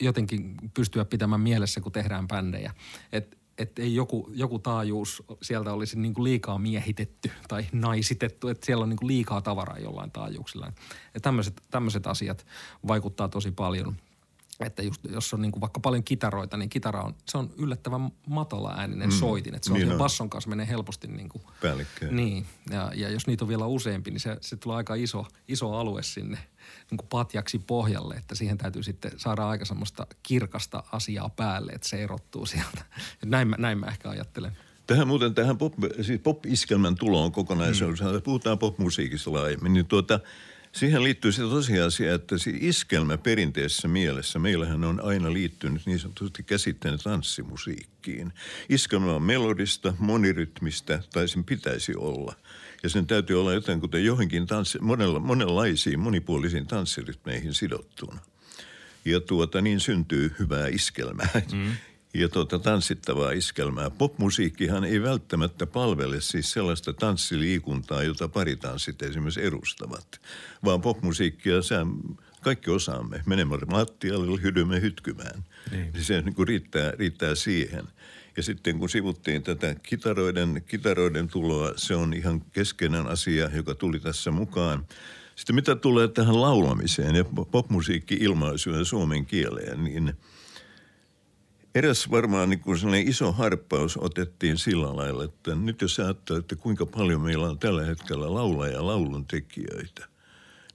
jotenkin 0.00 0.54
pystyä 0.74 1.04
pitämään 1.04 1.40
mielessä, 1.40 1.80
kun 1.80 1.92
tehdään 1.92 2.28
bändejä. 2.28 2.74
Että 3.12 3.36
et 3.58 3.78
ei 3.78 3.94
joku, 3.94 4.30
joku 4.34 4.58
taajuus 4.58 5.22
sieltä 5.42 5.72
olisi 5.72 5.98
niin 5.98 6.14
kuin 6.14 6.24
liikaa 6.24 6.58
miehitetty 6.58 7.30
tai 7.48 7.66
naisitettu, 7.72 8.48
että 8.48 8.66
siellä 8.66 8.82
on 8.82 8.88
niin 8.88 8.96
kuin 8.96 9.08
liikaa 9.08 9.40
tavaraa 9.40 9.78
jollain 9.78 10.10
taajuuksilla. 10.10 10.72
Tämmöiset 11.70 12.06
asiat 12.06 12.46
vaikuttaa 12.86 13.28
tosi 13.28 13.50
paljon– 13.50 13.96
että 14.66 14.82
just, 14.82 15.00
jos 15.10 15.34
on 15.34 15.42
niin 15.42 15.52
kuin 15.52 15.60
vaikka 15.60 15.80
paljon 15.80 16.04
kitaroita, 16.04 16.56
niin 16.56 16.68
kitara 16.68 17.02
on, 17.02 17.14
se 17.28 17.38
on 17.38 17.50
yllättävän 17.58 18.10
matala 18.26 18.74
ääninen 18.76 19.08
mm. 19.08 19.14
soitin. 19.14 19.54
Että 19.54 19.66
se 19.66 19.72
on 19.72 19.80
niin 19.80 19.98
basson 19.98 20.30
kanssa 20.30 20.50
menee 20.50 20.68
helposti 20.68 21.08
niin 21.08 21.28
kuin. 21.28 21.42
Niin, 22.10 22.46
ja, 22.70 22.92
ja 22.94 23.10
jos 23.10 23.26
niitä 23.26 23.44
on 23.44 23.48
vielä 23.48 23.66
useampi, 23.66 24.10
niin 24.10 24.20
se, 24.20 24.36
se 24.40 24.56
tulee 24.56 24.76
aika 24.76 24.94
iso, 24.94 25.26
iso 25.48 25.74
alue 25.74 26.02
sinne 26.02 26.38
niin 26.90 26.98
kuin 26.98 27.08
patjaksi 27.08 27.58
pohjalle. 27.58 28.14
Että 28.14 28.34
siihen 28.34 28.58
täytyy 28.58 28.82
sitten 28.82 29.12
saada 29.16 29.48
aika 29.48 29.64
semmoista 29.64 30.06
kirkasta 30.22 30.82
asiaa 30.92 31.28
päälle, 31.28 31.72
että 31.72 31.88
se 31.88 32.02
erottuu 32.02 32.46
sieltä. 32.46 32.84
näin, 33.24 33.48
mä, 33.48 33.56
näin 33.58 33.78
mä 33.78 33.86
ehkä 33.86 34.10
ajattelen. 34.10 34.56
Tähän 34.86 35.08
muuten 35.08 35.34
tähän 35.34 35.58
pop, 35.58 35.74
siis 36.00 36.20
pop-iskelmän 36.20 36.94
tuloon 36.94 37.32
kokonaisuudessaan, 37.32 38.14
mm. 38.14 38.22
puhutaan 38.22 38.58
popmusiikista 38.58 39.32
laajemmin, 39.32 39.72
niin 39.72 39.86
tuota– 39.86 40.20
Siihen 40.72 41.04
liittyy 41.04 41.32
se 41.32 41.42
tosiasia, 41.42 42.14
että 42.14 42.38
se 42.38 42.52
iskelmä 42.60 43.18
perinteisessä 43.18 43.88
mielessä, 43.88 44.38
meillähän 44.38 44.84
on 44.84 45.00
aina 45.04 45.32
liittynyt 45.32 45.86
niin 45.86 45.98
sanotusti 45.98 46.42
käsitteen 46.42 46.98
tanssimusiikkiin. 46.98 48.32
Iskelmä 48.68 49.14
on 49.14 49.22
melodista, 49.22 49.94
monirytmistä, 49.98 51.02
tai 51.12 51.28
sen 51.28 51.44
pitäisi 51.44 51.94
olla. 51.96 52.34
Ja 52.82 52.88
sen 52.88 53.06
täytyy 53.06 53.40
olla 53.40 53.52
jotain 53.52 53.80
kuten 53.80 54.04
johonkin 54.04 54.46
tanssi, 54.46 54.78
monella, 54.78 55.18
monenlaisiin, 55.18 56.00
monipuolisiin 56.00 56.66
tanssirytmeihin 56.66 57.54
sidottuna. 57.54 58.20
Ja 59.04 59.20
tuota, 59.20 59.60
niin 59.60 59.80
syntyy 59.80 60.34
hyvää 60.38 60.68
iskelmää. 60.68 61.42
Mm 61.52 61.72
ja 62.14 62.28
tuota, 62.28 62.58
tanssittavaa 62.58 63.30
iskelmää. 63.30 63.90
Popmusiikkihan 63.90 64.84
ei 64.84 65.02
välttämättä 65.02 65.66
palvele 65.66 66.20
siis 66.20 66.52
sellaista 66.52 66.92
tanssiliikuntaa, 66.92 68.02
jota 68.02 68.28
paritanssit 68.28 69.02
esimerkiksi 69.02 69.44
edustavat, 69.44 70.20
vaan 70.64 70.80
popmusiikkia 70.80 71.62
sä 71.62 71.86
kaikki 72.40 72.70
osaamme. 72.70 73.22
Menemme 73.26 73.58
mattialle, 73.70 74.42
hydymme 74.42 74.80
hytkymään. 74.80 75.44
Niin. 75.70 75.92
Se 76.00 76.22
niin 76.22 76.34
kuin 76.34 76.48
riittää, 76.48 76.92
riittää 76.98 77.34
siihen. 77.34 77.84
Ja 78.36 78.42
sitten 78.42 78.78
kun 78.78 78.88
sivuttiin 78.88 79.42
tätä 79.42 79.74
kitaroiden, 79.74 80.62
kitaroiden 80.66 81.28
tuloa, 81.28 81.72
se 81.76 81.94
on 81.94 82.12
ihan 82.14 82.40
keskeinen 82.40 83.06
asia, 83.06 83.50
joka 83.54 83.74
tuli 83.74 84.00
tässä 84.00 84.30
mukaan. 84.30 84.86
Sitten 85.36 85.54
mitä 85.54 85.76
tulee 85.76 86.08
tähän 86.08 86.40
laulamiseen 86.40 87.16
ja 87.16 87.24
popmusiikki-ilmaisuun 87.50 88.86
suomen 88.86 89.26
kieleen, 89.26 89.84
niin– 89.84 90.12
eräs 91.74 92.10
varmaan 92.10 92.50
niin 92.50 92.60
kuin 92.60 92.78
sellainen 92.78 93.08
iso 93.08 93.32
harppaus 93.32 93.96
otettiin 93.96 94.58
sillä 94.58 94.96
lailla, 94.96 95.24
että 95.24 95.54
nyt 95.54 95.82
jos 95.82 96.00
ajattelee, 96.00 96.40
että 96.40 96.56
kuinka 96.56 96.86
paljon 96.86 97.20
meillä 97.20 97.48
on 97.48 97.58
tällä 97.58 97.84
hetkellä 97.84 98.34
laulaja 98.34 98.72
ja 98.72 98.86
laulun 98.86 99.26
tekijöitä, 99.26 100.08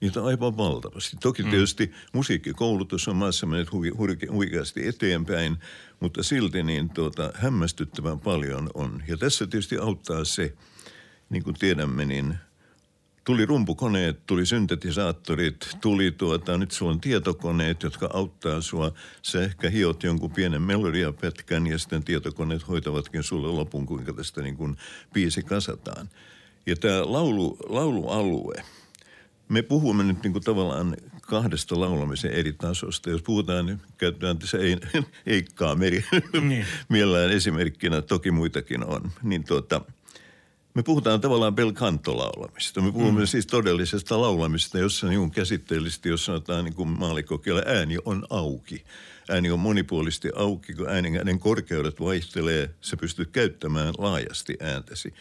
niitä 0.00 0.20
on 0.20 0.26
aivan 0.26 0.56
valtavasti. 0.56 1.16
Toki 1.20 1.42
mm. 1.42 1.50
tietysti 1.50 1.92
musiikkikoulutus 2.12 3.08
on 3.08 3.16
maassa 3.16 3.46
mennyt 3.46 3.68
hu- 3.68 4.32
huikeasti 4.32 4.88
eteenpäin, 4.88 5.56
mutta 6.00 6.22
silti 6.22 6.62
niin 6.62 6.88
tuota, 6.88 7.32
hämmästyttävän 7.34 8.20
paljon 8.20 8.70
on. 8.74 9.02
Ja 9.08 9.16
tässä 9.16 9.46
tietysti 9.46 9.78
auttaa 9.78 10.24
se, 10.24 10.54
niin 11.30 11.42
kuin 11.42 11.56
tiedämme, 11.58 12.04
niin– 12.04 12.34
tuli 13.26 13.46
rumpukoneet, 13.46 14.26
tuli 14.26 14.46
syntetisaattorit, 14.46 15.76
tuli 15.80 16.10
tuota, 16.10 16.58
nyt 16.58 16.70
sulla 16.70 16.92
on 16.92 17.00
tietokoneet, 17.00 17.82
jotka 17.82 18.10
auttaa 18.12 18.60
sua. 18.60 18.92
Sä 19.22 19.42
ehkä 19.42 19.70
hiot 19.70 20.02
jonkun 20.02 20.30
pienen 20.30 20.62
melodiapätkän 20.62 21.66
ja 21.66 21.78
sitten 21.78 22.04
tietokoneet 22.04 22.68
hoitavatkin 22.68 23.22
sulle 23.22 23.48
lopun, 23.48 23.86
kuinka 23.86 24.12
tästä 24.12 24.42
niin 24.42 24.56
kuin 24.56 24.76
biisi 25.12 25.42
kasataan. 25.42 26.08
Ja 26.66 26.76
tämä 26.76 27.12
laulu, 27.12 27.56
laulualue, 27.68 28.62
me 29.48 29.62
puhumme 29.62 30.04
nyt 30.04 30.22
niin 30.22 30.32
kuin 30.32 30.44
tavallaan 30.44 30.96
kahdesta 31.20 31.80
laulamisen 31.80 32.32
eri 32.32 32.52
tasosta. 32.52 33.10
Jos 33.10 33.22
puhutaan, 33.22 33.66
niin 33.66 33.80
käytetään 33.98 34.38
tässä 34.38 34.58
ei, 34.58 34.76
Eikkaa 35.26 35.74
Meri 35.74 36.04
niin. 36.40 36.66
mielellään 36.88 37.30
esimerkkinä, 37.30 38.02
toki 38.02 38.30
muitakin 38.30 38.84
on. 38.84 39.12
Niin 39.22 39.44
tuota– 39.44 39.80
me 40.76 40.82
puhutaan 40.82 41.20
tavallaan 41.20 41.54
pelkantolaulamista. 41.54 42.80
Me 42.80 42.92
puhumme 42.92 43.20
mm. 43.20 43.26
siis 43.26 43.46
todellisesta 43.46 44.20
laulamista, 44.20 44.78
jossa 44.78 45.08
niin 45.08 45.30
käsitteellisesti, 45.30 46.08
jos 46.08 46.24
sanotaan 46.24 46.64
niin 46.64 46.74
kuin 46.74 46.88
maalikokielä, 46.88 47.62
ääni 47.66 47.96
on 48.04 48.26
auki. 48.30 48.84
Ääni 49.28 49.50
on 49.50 49.58
monipuolisesti 49.58 50.30
auki, 50.34 50.74
kun 50.74 50.88
äänen, 50.88 51.16
äänen 51.16 51.38
korkeudet 51.38 52.00
vaihtelee, 52.00 52.70
sä 52.80 52.96
pystyt 52.96 53.30
käyttämään 53.30 53.94
laajasti 53.98 54.56
ääntäsi. 54.60 55.14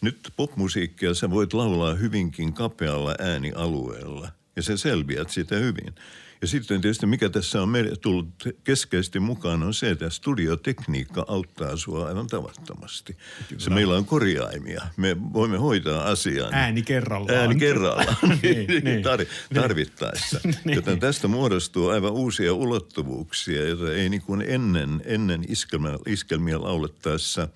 Nyt 0.00 0.32
popmusiikkia 0.36 1.14
sä 1.14 1.30
voit 1.30 1.52
laulaa 1.52 1.94
hyvinkin 1.94 2.52
kapealla 2.52 3.14
äänialueella 3.18 4.28
ja 4.56 4.62
sä 4.62 4.76
selviät 4.76 5.30
sitä 5.30 5.56
hyvin. 5.56 5.94
Ja 6.40 6.46
sitten 6.46 6.80
tietysti 6.80 7.06
mikä 7.06 7.28
tässä 7.28 7.62
on 7.62 7.72
tullut 8.00 8.28
keskeisesti 8.64 9.20
mukaan 9.20 9.62
on 9.62 9.74
se, 9.74 9.90
että 9.90 10.10
studiotekniikka 10.10 11.24
auttaa 11.28 11.76
sua 11.76 12.06
aivan 12.06 12.26
tavattomasti. 12.26 13.16
Kyllä. 13.48 13.60
Se 13.60 13.70
meillä 13.70 13.96
on 13.96 14.04
korjaimia. 14.04 14.82
Me 14.96 15.16
voimme 15.32 15.58
hoitaa 15.58 16.04
asian. 16.04 16.54
Ääni 16.54 16.82
kerrallaan. 16.82 17.38
Ääni 17.38 17.54
kerrallaan. 17.54 18.16
niin, 18.42 18.66
niin, 18.66 18.84
niin. 18.84 19.04
Tar- 19.04 19.54
tarvittaessa. 19.54 20.40
niin. 20.64 20.76
Joten 20.76 21.00
tästä 21.00 21.28
muodostuu 21.28 21.88
aivan 21.88 22.12
uusia 22.12 22.54
ulottuvuuksia, 22.54 23.68
joita 23.68 23.92
ei 23.92 24.08
niin 24.08 24.22
kuin 24.22 24.44
ennen, 24.46 25.02
ennen 25.04 25.44
iskelmia, 25.48 25.98
iskelmia 26.06 26.62
laulettaessa 26.62 27.48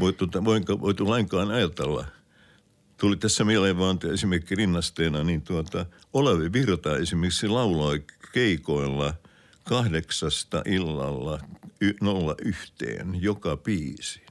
voitu, 0.00 0.28
voitu, 0.44 0.80
voitu 0.80 1.08
lainkaan 1.08 1.50
ajatella– 1.50 2.06
tuli 3.04 3.16
tässä 3.16 3.44
mieleen 3.44 3.78
vaan 3.78 3.98
esimerkiksi 4.12 4.54
rinnasteena, 4.54 5.24
niin 5.24 5.42
tuota, 5.42 5.86
Olavi 6.12 6.52
Virta 6.52 6.96
esimerkiksi 6.96 7.48
lauloi 7.48 8.04
keikoilla 8.32 9.14
kahdeksasta 9.64 10.62
illalla 10.66 11.40
y- 11.80 11.94
nolla 12.00 12.34
yhteen 12.44 13.22
joka 13.22 13.56
biisi. 13.56 14.22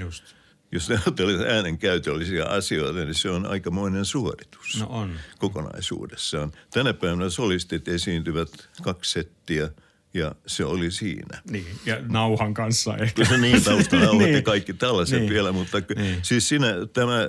Just. 0.00 0.24
Jos 0.72 0.90
ajattelet 0.90 1.40
äänenkäytöllisiä 1.40 2.44
asioita, 2.44 3.04
niin 3.04 3.14
se 3.14 3.30
on 3.30 3.46
aikamoinen 3.46 4.04
suoritus. 4.04 4.80
No 4.80 4.86
on. 4.88 5.18
Kokonaisuudessaan. 5.38 6.52
Tänä 6.70 6.94
päivänä 6.94 7.30
solistit 7.30 7.88
esiintyvät 7.88 8.68
kaksi 8.82 9.12
settiä– 9.12 9.70
ja 10.16 10.34
se 10.46 10.64
oli 10.64 10.90
siinä. 10.90 11.42
Niin, 11.50 11.66
ja 11.86 11.96
nauhan 12.08 12.54
kanssa 12.54 12.96
ehkä. 12.96 13.36
niin, 13.38 13.64
taustanauhat 13.64 14.18
niin. 14.22 14.34
ja 14.34 14.42
kaikki 14.42 14.74
tällaiset 14.74 15.20
niin. 15.20 15.30
vielä, 15.30 15.52
mutta 15.52 15.82
niin. 15.96 16.18
siis 16.22 16.48
siinä 16.48 16.66
tämä 16.92 17.28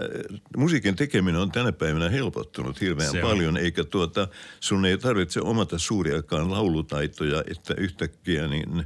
musiikin 0.58 0.96
tekeminen 0.96 1.42
on 1.42 1.52
tänä 1.52 1.72
päivänä 1.72 2.10
helpottunut 2.10 2.82
hirveän 2.82 3.12
se 3.12 3.22
paljon, 3.22 3.58
on. 3.58 3.58
eikä 3.58 3.84
tuota, 3.84 4.28
sun 4.60 4.86
ei 4.86 4.98
tarvitse 4.98 5.42
omata 5.42 5.80
suuriakaan 5.80 6.52
laulutaitoja, 6.52 7.44
että 7.52 7.74
yhtäkkiä 7.78 8.48
niin 8.48 8.84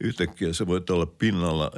yhtäkkiä 0.00 0.52
sä 0.52 0.66
voit 0.66 0.90
olla 0.90 1.06
pinnalla, 1.06 1.70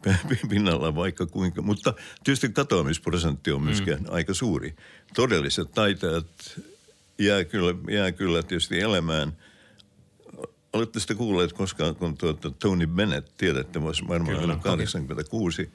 pinnalla 0.50 0.94
vaikka 0.94 1.26
kuinka, 1.26 1.62
mutta 1.62 1.94
tietysti 2.24 2.48
katoamisprosentti 2.48 3.52
on 3.52 3.62
myöskin 3.62 3.98
mm. 3.98 4.06
aika 4.08 4.34
suuri. 4.34 4.74
Todelliset 5.14 5.72
taitajat 5.72 6.60
jää 7.18 7.44
kyllä, 7.44 7.74
jää 7.90 8.12
kyllä 8.12 8.42
tietysti 8.42 8.80
elämään– 8.80 9.32
Olette 10.74 11.00
sitten 11.00 11.16
kuulleet 11.16 11.52
koskaan, 11.52 11.96
kun 11.96 12.16
tuota 12.16 12.50
Tony 12.50 12.86
Bennett, 12.86 13.28
tiedätte, 13.36 13.82
voisi 13.82 14.08
varmaan 14.08 14.38
Kyllä, 14.38 14.56
86, 14.56 15.70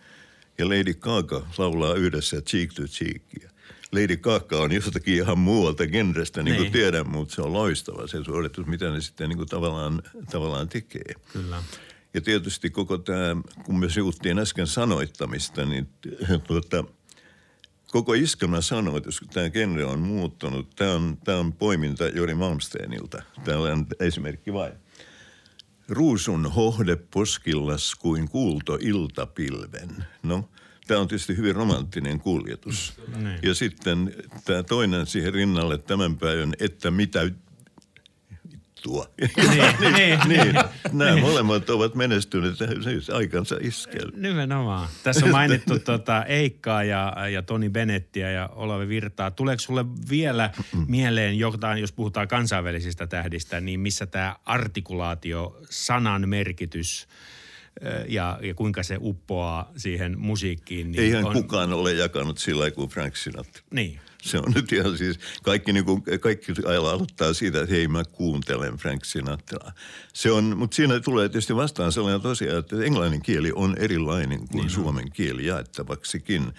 ja 0.58 0.70
Lady 0.70 0.94
Gaga 0.94 1.48
laulaa 1.58 1.94
yhdessä 1.94 2.42
Cheek 2.42 2.74
to 2.74 2.84
Cheekia. 2.84 3.50
Lady 3.92 4.18
Gaga 4.18 4.58
on 4.58 4.72
jostakin 4.72 5.16
ihan 5.16 5.40
muualta 5.40 5.88
genrestä, 5.88 6.44
niin 6.44 6.56
kuin 6.56 6.64
niin. 6.64 6.74
tiedän, 6.74 7.10
mutta 7.10 7.36
se 7.36 7.42
on 7.42 7.54
loistava 7.54 8.08
se 8.08 8.24
suoritus, 8.24 8.66
mitä 8.66 8.92
ne 8.92 9.02
sitten 9.02 9.30
niin 9.30 9.38
kuin 9.38 9.50
tavallaan, 9.50 10.02
tavallaan 10.32 10.70
tekee. 10.70 11.14
Kyllä. 11.34 11.64
Ja 12.14 12.22
tietysti 12.22 12.70
koko 12.70 12.98
tämä, 12.98 13.36
kun 13.66 13.80
me 13.80 13.90
sivuttiin 13.90 14.40
äsken 14.40 14.68
sanoittamista, 14.68 15.66
niin 15.66 15.90
tuota, 16.48 16.84
koko 17.92 18.14
iskelmä 18.14 18.62
sanoitus, 18.62 19.20
kun 19.20 19.30
tämä 19.30 19.50
genre 19.50 19.86
on 19.86 20.00
muuttunut, 20.00 20.76
tämä 20.76 20.94
on, 20.94 21.18
tämä 21.24 21.38
on 21.38 21.54
poiminta 21.54 22.08
Jori 22.08 22.36
Malmsteenilta. 22.36 23.24
on 23.72 23.86
esimerkki 24.00 24.54
vain. 24.54 24.74
Ruusun 25.90 26.52
hohde 26.52 26.96
poskillas 26.96 27.96
kuin 27.96 28.30
kuulto 28.30 28.78
iltapilven. 28.82 30.06
No, 30.24 30.50
tämä 30.88 31.00
on 31.00 31.08
tietysti 31.08 31.38
hyvin 31.38 31.56
romanttinen 31.56 32.20
kuljetus. 32.20 32.94
Niin. 33.18 33.40
Ja 33.44 33.54
sitten 33.54 34.16
tämä 34.46 34.64
toinen 34.64 35.06
siihen 35.06 35.34
rinnalle 35.34 35.78
tämän 35.78 36.18
päivän, 36.18 36.54
että 36.60 36.92
mitä 36.92 37.32
vittua. 38.80 39.06
niin, 39.52 39.94
niin, 39.94 40.20
niin. 40.28 40.56
Nämä 40.92 41.12
niin. 41.12 41.22
molemmat 41.22 41.70
ovat 41.70 41.96
menestyneet 41.96 42.56
siis 42.84 43.10
aikansa 43.10 43.56
iskel. 43.62 44.12
Nimenomaan. 44.16 44.90
Tässä 45.04 45.26
on 45.26 45.32
mainittu 45.32 45.80
tuota 45.80 46.26
Eikkaa 46.26 46.84
ja, 46.84 47.14
ja 47.32 47.42
Toni 47.42 47.70
Bennettiä 47.70 48.32
ja 48.32 48.48
Olavi 48.48 48.88
Virtaa. 48.88 49.32
Tuleeko 49.32 49.60
sulle 49.60 49.86
vielä 50.10 50.50
mieleen 50.88 51.40
jotain, 51.40 51.82
jos 51.82 51.92
puhutaan 51.92 52.28
kansainvälisistä 52.28 53.08
tähdistä, 53.08 53.62
niin 53.62 53.80
missä 53.80 54.06
tämä 54.06 54.36
artikulaatio, 54.46 55.62
sanan 55.70 56.30
merkitys– 56.30 57.08
ja, 58.08 58.40
ja 58.42 58.54
kuinka 58.54 58.84
se 58.84 58.98
uppoaa 59.02 59.72
siihen 59.78 60.20
musiikkiin. 60.20 60.92
Niin 60.92 61.04
Eihän 61.04 61.26
on... 61.26 61.34
kukaan 61.34 61.74
ole 61.74 61.94
jakanut 61.94 62.38
sillä 62.38 62.72
kuin 62.72 62.90
Frank 62.90 63.16
Sinatra. 63.16 63.64
Niin. 63.72 64.00
Se 64.22 64.38
on 64.38 64.52
nyt 64.56 64.72
ihan 64.72 64.98
siis, 64.98 65.20
kaikki, 65.44 65.74
niin 65.74 65.86
kuin, 65.86 66.04
kaikki 66.20 66.54
aloittaa 66.68 67.34
siitä, 67.34 67.62
että 67.62 67.76
hei 67.76 67.88
mä 67.88 68.04
kuuntelen 68.04 68.78
Frank 68.78 69.06
Sinatraa. 69.06 69.72
Se 70.14 70.32
on, 70.32 70.58
mutta 70.58 70.76
siinä 70.76 71.00
tulee 71.00 71.30
tietysti 71.30 71.56
vastaan 71.56 71.92
sellainen 71.92 72.22
tosiaan, 72.22 72.60
että 72.60 72.84
englannin 72.84 73.22
kieli 73.22 73.52
on 73.56 73.76
erilainen 73.78 74.40
kuin 74.40 74.62
niin 74.62 74.70
suomen 74.70 75.12
kieli 75.12 75.46
jaettavaksikin 75.46 76.54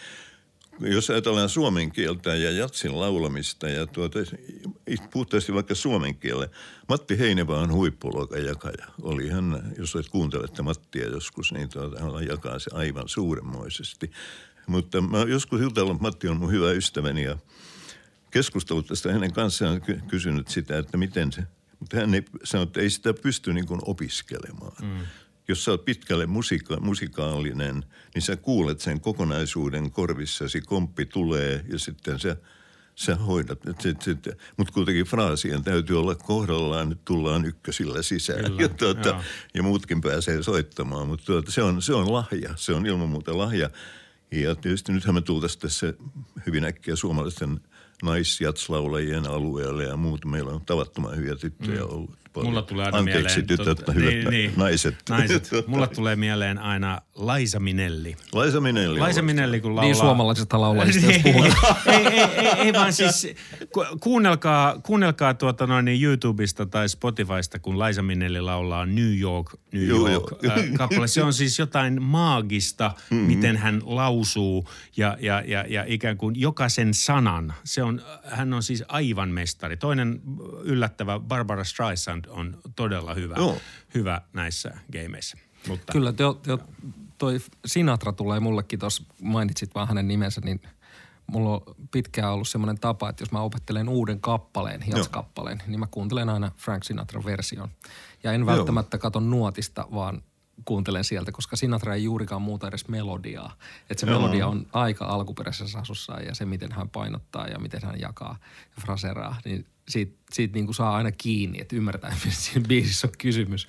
jos 0.81 1.11
ajatellaan 1.11 1.49
suomen 1.49 1.93
kieltä 1.93 2.35
ja 2.35 2.51
jatsin 2.51 3.01
laulamista 3.01 3.69
ja 3.69 3.87
tuota, 3.87 4.19
puhtaasti 5.13 5.55
vaikka 5.55 5.75
suomen 5.75 6.15
kielelle. 6.15 6.51
Matti 6.89 7.19
Heinevä 7.19 7.59
on 7.59 7.73
huippuluokan 7.73 8.45
jakaja. 8.45 8.87
Oli 9.03 9.29
hän, 9.29 9.73
jos 9.79 9.97
olet 9.97 10.09
kuuntelette 10.09 10.63
Mattia 10.63 11.09
joskus, 11.09 11.53
niin 11.53 11.69
tuota, 11.69 12.01
hän 12.01 12.27
jakaa 12.29 12.59
se 12.59 12.71
aivan 12.75 13.09
suuremmoisesti. 13.09 14.11
Mutta 14.67 15.01
mä 15.01 15.19
joskus 15.19 15.61
jutellut, 15.61 16.01
Matti 16.01 16.29
on 16.29 16.37
mun 16.37 16.53
hyvä 16.53 16.71
ystäväni 16.71 17.25
ja 17.25 17.39
keskustellut 18.31 18.87
tästä 18.87 19.13
hänen 19.13 19.33
kanssaan 19.33 19.81
kysynyt 20.09 20.49
sitä, 20.49 20.79
että 20.79 20.97
miten 20.97 21.33
se, 21.33 21.43
mutta 21.81 21.97
hän 21.97 22.15
ei 22.15 22.23
sanonut, 22.45 22.69
että 22.69 22.81
ei 22.81 22.91
sitä 22.91 23.15
pysty 23.15 23.53
niin 23.53 23.67
kuin 23.67 23.81
opiskelemaan. 23.85 24.73
Mm 24.83 25.07
jos 25.51 25.65
sä 25.65 25.71
oot 25.71 25.85
pitkälle 25.85 26.27
musika- 26.27 26.81
musikaalinen, 26.81 27.85
niin 28.15 28.23
sä 28.23 28.37
kuulet 28.37 28.81
sen 28.81 29.01
kokonaisuuden 29.01 29.91
korvissasi, 29.91 30.61
komppi 30.61 31.07
tulee 31.07 31.65
ja 31.69 31.79
sitten 31.79 32.19
sä, 32.19 32.37
sä 32.95 33.17
hoidat. 33.17 33.59
Mutta 34.57 34.73
kuitenkin 34.73 35.05
fraasien 35.05 35.65
täytyy 35.65 36.01
olla 36.01 36.15
kohdallaan, 36.15 36.89
nyt 36.89 37.05
tullaan 37.05 37.45
ykkösillä 37.45 38.03
sisään 38.03 38.45
Kyllä, 38.45 38.61
ja, 38.63 38.69
tuota, 38.69 39.23
ja 39.55 39.63
muutkin 39.63 40.01
pääsee 40.01 40.43
soittamaan. 40.43 41.09
Mutta 41.09 41.25
tuota, 41.25 41.51
se, 41.51 41.63
on, 41.63 41.83
se 41.83 41.95
on 41.95 42.13
lahja, 42.13 42.51
se 42.57 42.73
on 42.73 42.87
ilman 42.87 43.09
muuta 43.09 43.39
lahja. 43.39 43.71
Ja 44.33 44.55
tietysti 44.55 44.93
nythän 44.93 45.15
me 45.15 45.21
tultaisiin 45.21 45.61
tässä 45.61 45.95
hyvin 46.47 46.65
äkkiä 46.65 46.97
suomalaisten 46.97 47.61
naisjatslaulajien 48.03 49.27
alueelle 49.27 49.85
ja 49.85 49.97
muut. 49.97 50.25
Meillä 50.25 50.53
on 50.53 50.65
tavattoman 50.67 51.17
hyviä 51.17 51.37
tyttöjä 51.37 51.81
mm. 51.81 51.91
ollut 51.91 52.20
paljon. 52.33 52.51
Mulla 52.51 52.63
tulee 52.63 52.87
aina 52.87 52.99
Anteeksi, 52.99 53.41
mieleen, 53.41 53.47
tytöt, 53.47 53.79
tot, 53.85 53.95
hyvät 53.95 54.11
niin, 54.11 54.31
niin, 54.31 54.53
naiset. 54.57 54.95
naiset. 55.09 55.51
Mulla 55.67 55.87
tulee 55.87 56.17
mieleen 56.17 56.59
aina 56.59 57.01
Laisa 57.15 57.61
Minelli. 57.61 58.17
Laisa 58.33 58.61
Minelli. 58.61 59.01
Laisa 59.01 59.23
Minelli, 59.23 59.61
kun 59.61 59.71
laulaa. 59.77 59.85
Niin 59.85 59.97
suomalaisesta 59.97 60.61
laulajista, 60.61 61.07
jos 61.13 61.23
puhutaan. 61.23 61.77
ei, 61.87 62.07
ei, 62.07 62.21
ei, 62.21 62.47
ei, 62.47 62.73
vaan 62.73 62.93
siis 62.93 63.35
kuunnelkaa, 64.01 64.79
kuunnelkaa 64.83 65.35
tuota 65.35 65.67
noin 65.67 65.85
niin 65.85 66.03
YouTubesta 66.05 66.67
tai 66.67 66.89
Spotifysta, 66.89 67.59
kun 67.59 67.79
Laisa 67.79 68.03
Minelli 68.03 68.41
laulaa 68.41 68.87
New 68.87 69.19
York, 69.19 69.47
New 69.73 69.87
York 69.87 70.31
joo, 70.43 70.57
joo. 70.57 70.67
kappale. 70.77 71.09
Se 71.09 71.23
on 71.23 71.33
siis 71.33 71.59
jotain 71.59 72.03
maagista, 72.03 72.93
mm-hmm. 73.11 73.27
miten 73.27 73.57
hän 73.57 73.83
lausuu 73.85 74.69
ja, 74.97 75.17
ja, 75.21 75.43
ja, 75.47 75.65
ja 75.69 75.85
ikään 75.87 76.17
kuin 76.17 76.41
jokaisen 76.41 76.95
sanan. 76.95 77.55
Se 77.65 77.83
on, 77.83 78.03
hän 78.25 78.53
on 78.53 78.63
siis 78.63 78.85
aivan 78.89 79.29
mestari. 79.29 79.77
Toinen 79.77 80.21
yllättävä 80.63 81.19
Barbara 81.19 81.65
Streisand 81.65 82.20
Band 82.23 82.39
on 82.39 82.59
todella 82.77 83.15
hyvä, 83.15 83.35
Joo. 83.39 83.57
hyvä 83.95 84.21
näissä 84.33 84.71
gameissa. 84.93 85.39
Mutta. 85.69 85.93
Kyllä, 85.93 86.13
te, 86.13 86.25
te, 86.43 86.59
toi 87.19 87.39
Sinatra 87.67 88.13
tulee 88.13 88.41
mullekin 88.41 88.79
tuossa, 88.79 89.05
mainitsit 89.23 89.75
vaan 89.75 89.89
hänen 89.89 90.09
nimensä, 90.09 90.41
niin 90.45 90.61
mulla 91.27 91.51
on 91.51 91.63
pitkään 91.91 92.33
ollut 92.33 92.49
semmoinen 92.49 92.81
tapa, 92.81 93.09
että 93.09 93.23
jos 93.23 93.33
mä 93.33 93.41
opettelen 93.41 93.89
uuden 93.89 94.21
kappaleen, 94.21 94.85
jatskappaleen, 94.87 95.63
niin 95.67 95.81
mä 95.81 95.87
kuuntelen 95.91 96.29
aina 96.29 96.53
Frank 96.57 96.85
Sinatra 96.85 97.25
version. 97.25 97.69
Ja 98.23 98.33
en 98.33 98.47
välttämättä 98.47 98.99
katso 98.99 99.21
nuotista, 99.21 99.87
vaan 99.95 100.23
kuuntelen 100.65 101.05
sieltä, 101.05 101.33
koska 101.33 101.57
Sinatra 101.57 101.95
ei 101.95 102.05
juurikaan 102.05 102.43
muuta 102.43 102.69
edes 102.69 102.89
melodiaa. 102.89 103.57
Että 103.91 104.01
se 104.01 104.07
Joo. 104.07 104.21
melodia 104.21 104.47
on 104.47 104.67
aika 104.73 105.05
alkuperäisessä 105.05 105.79
asussa 105.79 106.21
ja 106.21 106.35
se, 106.35 106.45
miten 106.45 106.73
hän 106.73 106.91
painottaa 106.91 107.47
ja 107.47 107.59
miten 107.59 107.81
hän 107.85 108.01
jakaa 108.01 108.37
ja 108.77 108.83
fraseraa, 108.83 109.37
niin 109.45 109.67
siitä, 109.91 110.17
siitä 110.33 110.55
niin 110.55 110.65
kuin 110.65 110.75
saa 110.75 110.97
aina 110.97 111.13
kiinni, 111.13 111.61
että 111.61 111.77
ymmärtää, 111.77 112.11
mistä 112.25 112.43
siinä 112.43 112.69
biisissä 112.69 113.07
on 113.07 113.13
kysymys. 113.19 113.69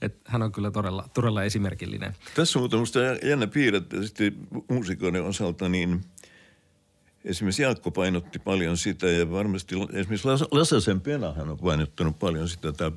Että 0.00 0.30
hän 0.30 0.42
on 0.42 0.52
kyllä 0.52 0.70
todella, 0.70 1.08
todella 1.14 1.44
esimerkillinen. 1.44 2.16
Tässä 2.34 2.58
on 2.58 2.70
muuten 2.72 3.18
jännä 3.22 3.46
piirre, 3.46 3.78
että 3.78 4.02
sitten 4.02 4.36
muusikoiden 4.68 5.24
osalta 5.24 5.68
niin 5.68 6.00
esimerkiksi 7.24 7.62
Jaakko 7.62 7.90
painotti 7.90 8.38
paljon 8.38 8.76
sitä 8.76 9.06
ja 9.06 9.30
varmasti 9.30 9.74
esimerkiksi 9.92 10.28
Lasasen 10.50 11.00
Penahan 11.00 11.50
on 11.50 11.58
painottanut 11.58 12.18
paljon 12.18 12.48
sitä, 12.48 12.68
että, 12.68 12.92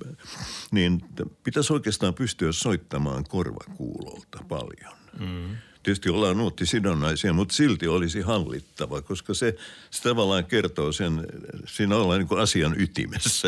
niin 0.71 1.01
pitäisi 1.43 1.73
oikeastaan 1.73 2.13
pystyä 2.13 2.51
soittamaan 2.51 3.23
korvakuulolta 3.23 4.45
paljon. 4.47 4.93
Mm. 5.19 5.55
Tietysti 5.83 6.09
ollaan 6.09 6.37
nuottisidonnaisia, 6.37 7.33
mutta 7.33 7.53
silti 7.55 7.87
olisi 7.87 8.21
hallittava, 8.21 9.01
koska 9.01 9.33
se, 9.33 9.55
se 9.91 10.01
tavallaan 10.03 10.45
kertoo 10.45 10.91
sen, 10.91 11.27
siinä 11.65 11.95
ollaan 11.95 12.19
niin 12.19 12.27
kuin 12.27 12.41
asian 12.41 12.81
ytimessä 12.81 13.47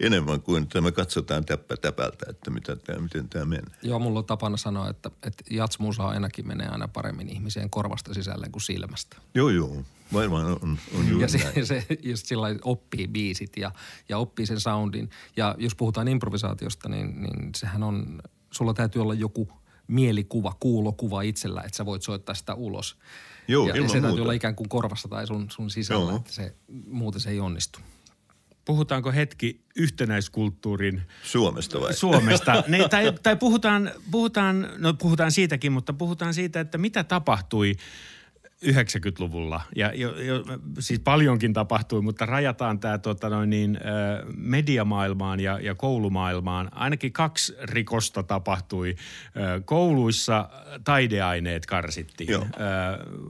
enemmän 0.00 0.40
kuin 0.40 0.62
että 0.62 0.80
me 0.80 0.92
katsotaan 0.92 1.44
täppä 1.44 1.76
täpältä, 1.76 2.26
että 2.28 2.50
mitä 2.50 2.76
tämä, 2.76 2.98
miten 2.98 3.28
tämä 3.28 3.44
menee. 3.44 3.74
Joo, 3.82 3.98
mulla 3.98 4.18
on 4.18 4.24
tapana 4.24 4.56
sanoa, 4.56 4.88
että, 4.90 5.10
että 5.22 5.44
jatsmuusa 5.50 6.08
ainakin 6.08 6.46
menee 6.46 6.68
aina 6.68 6.88
paremmin 6.88 7.28
ihmiseen 7.28 7.70
korvasta 7.70 8.14
sisälle 8.14 8.48
kuin 8.52 8.62
silmästä. 8.62 9.16
Joo, 9.34 9.50
joo. 9.50 9.82
Varmaan 10.12 10.46
on, 10.46 10.78
on 10.98 11.08
juuri 11.08 11.24
Ja 11.24 11.28
se, 11.28 11.38
näin. 11.38 11.66
se 11.66 11.86
just 12.02 12.26
sillä 12.26 12.46
oppii 12.64 13.08
biisit 13.08 13.56
ja, 13.56 13.70
ja 14.08 14.18
oppii 14.18 14.46
sen 14.46 14.60
soundin. 14.60 15.10
Ja 15.36 15.54
jos 15.58 15.74
puhutaan 15.74 16.08
improvisaatiosta, 16.08 16.88
niin, 16.88 17.22
niin 17.22 17.50
sehän 17.56 17.82
on, 17.82 18.22
sulla 18.50 18.74
täytyy 18.74 19.02
olla 19.02 19.14
joku 19.14 19.48
mielikuva, 19.86 20.56
kuulokuva 20.60 21.22
itsellä, 21.22 21.62
että 21.62 21.76
sä 21.76 21.86
voit 21.86 22.02
soittaa 22.02 22.34
sitä 22.34 22.54
ulos. 22.54 22.96
Joo, 23.48 23.68
ja, 23.68 23.68
ja 23.68 23.76
ilman 23.76 23.90
se 23.90 24.00
täytyy 24.00 24.22
olla 24.22 24.32
ikään 24.32 24.54
kuin 24.54 24.68
korvassa 24.68 25.08
tai 25.08 25.26
sun, 25.26 25.50
sun 25.50 25.70
sisällä, 25.70 26.10
Joo. 26.10 26.16
että 26.16 26.32
se, 26.32 26.54
muuten 26.86 27.20
se 27.20 27.30
ei 27.30 27.40
onnistu. 27.40 27.78
Puhutaanko 28.64 29.12
hetki 29.12 29.64
yhtenäiskulttuurin 29.76 31.02
Suomesta 31.22 31.80
vai? 31.80 31.94
Suomesta. 31.94 32.64
Ne, 32.68 32.88
tai, 32.88 33.12
tai 33.22 33.36
puhutaan, 33.36 33.90
puhutaan, 34.10 34.68
no 34.78 34.94
puhutaan 34.94 35.32
siitäkin, 35.32 35.72
mutta 35.72 35.92
puhutaan 35.92 36.34
siitä, 36.34 36.60
että 36.60 36.78
mitä 36.78 37.04
tapahtui 37.04 37.72
90-luvulla. 38.66 39.60
Ja 39.76 39.92
jo, 39.94 40.20
jo, 40.22 40.44
siis 40.78 41.00
paljonkin 41.00 41.52
tapahtui, 41.52 42.02
mutta 42.02 42.26
rajataan 42.26 42.80
tämä 42.80 42.98
tota 42.98 43.28
noin 43.28 43.50
niin, 43.50 43.76
ö, 43.76 43.80
mediamaailmaan 44.36 45.40
ja, 45.40 45.58
ja 45.58 45.74
koulumaailmaan. 45.74 46.68
Ainakin 46.72 47.12
kaksi 47.12 47.54
rikosta 47.62 48.22
tapahtui. 48.22 48.96
Ö, 49.36 49.62
kouluissa 49.64 50.48
taideaineet 50.84 51.66
karsittiin. 51.66 52.28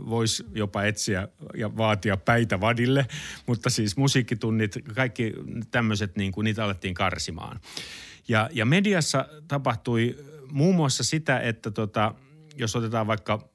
Voisi 0.07 0.45
jopa 0.55 0.85
etsiä 0.85 1.28
ja 1.55 1.76
vaatia 1.76 2.16
päitä 2.16 2.61
vadille, 2.61 3.07
mutta 3.47 3.70
siis 3.70 3.97
musiikkitunnit, 3.97 4.78
kaikki 4.95 5.32
tämmöiset, 5.70 6.16
niin 6.16 6.32
kuin, 6.32 6.45
niitä 6.45 6.64
alettiin 6.64 6.95
karsimaan. 6.95 7.61
Ja, 8.28 8.49
ja 8.53 8.66
mediassa 8.66 9.28
tapahtui 9.49 10.16
muun 10.53 10.74
muassa 10.74 11.05
sitä, 11.05 11.41
että 11.41 11.70
tota, 11.70 12.14
jos 12.57 12.76
otetaan 12.76 13.07
vaikka 13.07 13.49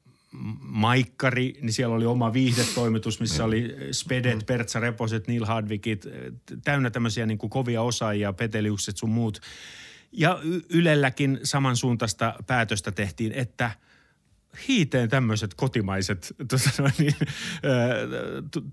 Maikkari, 0.59 1.53
niin 1.61 1.73
siellä 1.73 1.95
oli 1.95 2.05
oma 2.05 2.33
viihdetoimitus, 2.33 3.19
missä 3.19 3.43
oli 3.43 3.75
Spedet, 3.91 4.45
Pertsa 4.45 4.79
Reposet, 4.79 5.27
Neil 5.27 5.45
Hardwickit, 5.45 6.05
täynnä 6.63 6.89
tämmöisiä 6.89 7.25
niin 7.25 7.37
kuin 7.37 7.49
kovia 7.49 7.81
osaajia, 7.81 8.33
Peteliukset 8.33 8.97
sun 8.97 9.09
muut. 9.09 9.39
Ja 10.11 10.39
Ylelläkin 10.69 11.39
samansuuntaista 11.43 12.33
päätöstä 12.47 12.91
tehtiin, 12.91 13.31
että 13.31 13.71
hiiteen 14.67 15.09
tämmöiset 15.09 15.53
kotimaiset 15.53 16.35
tuota 16.49 16.91
niin, 16.97 17.15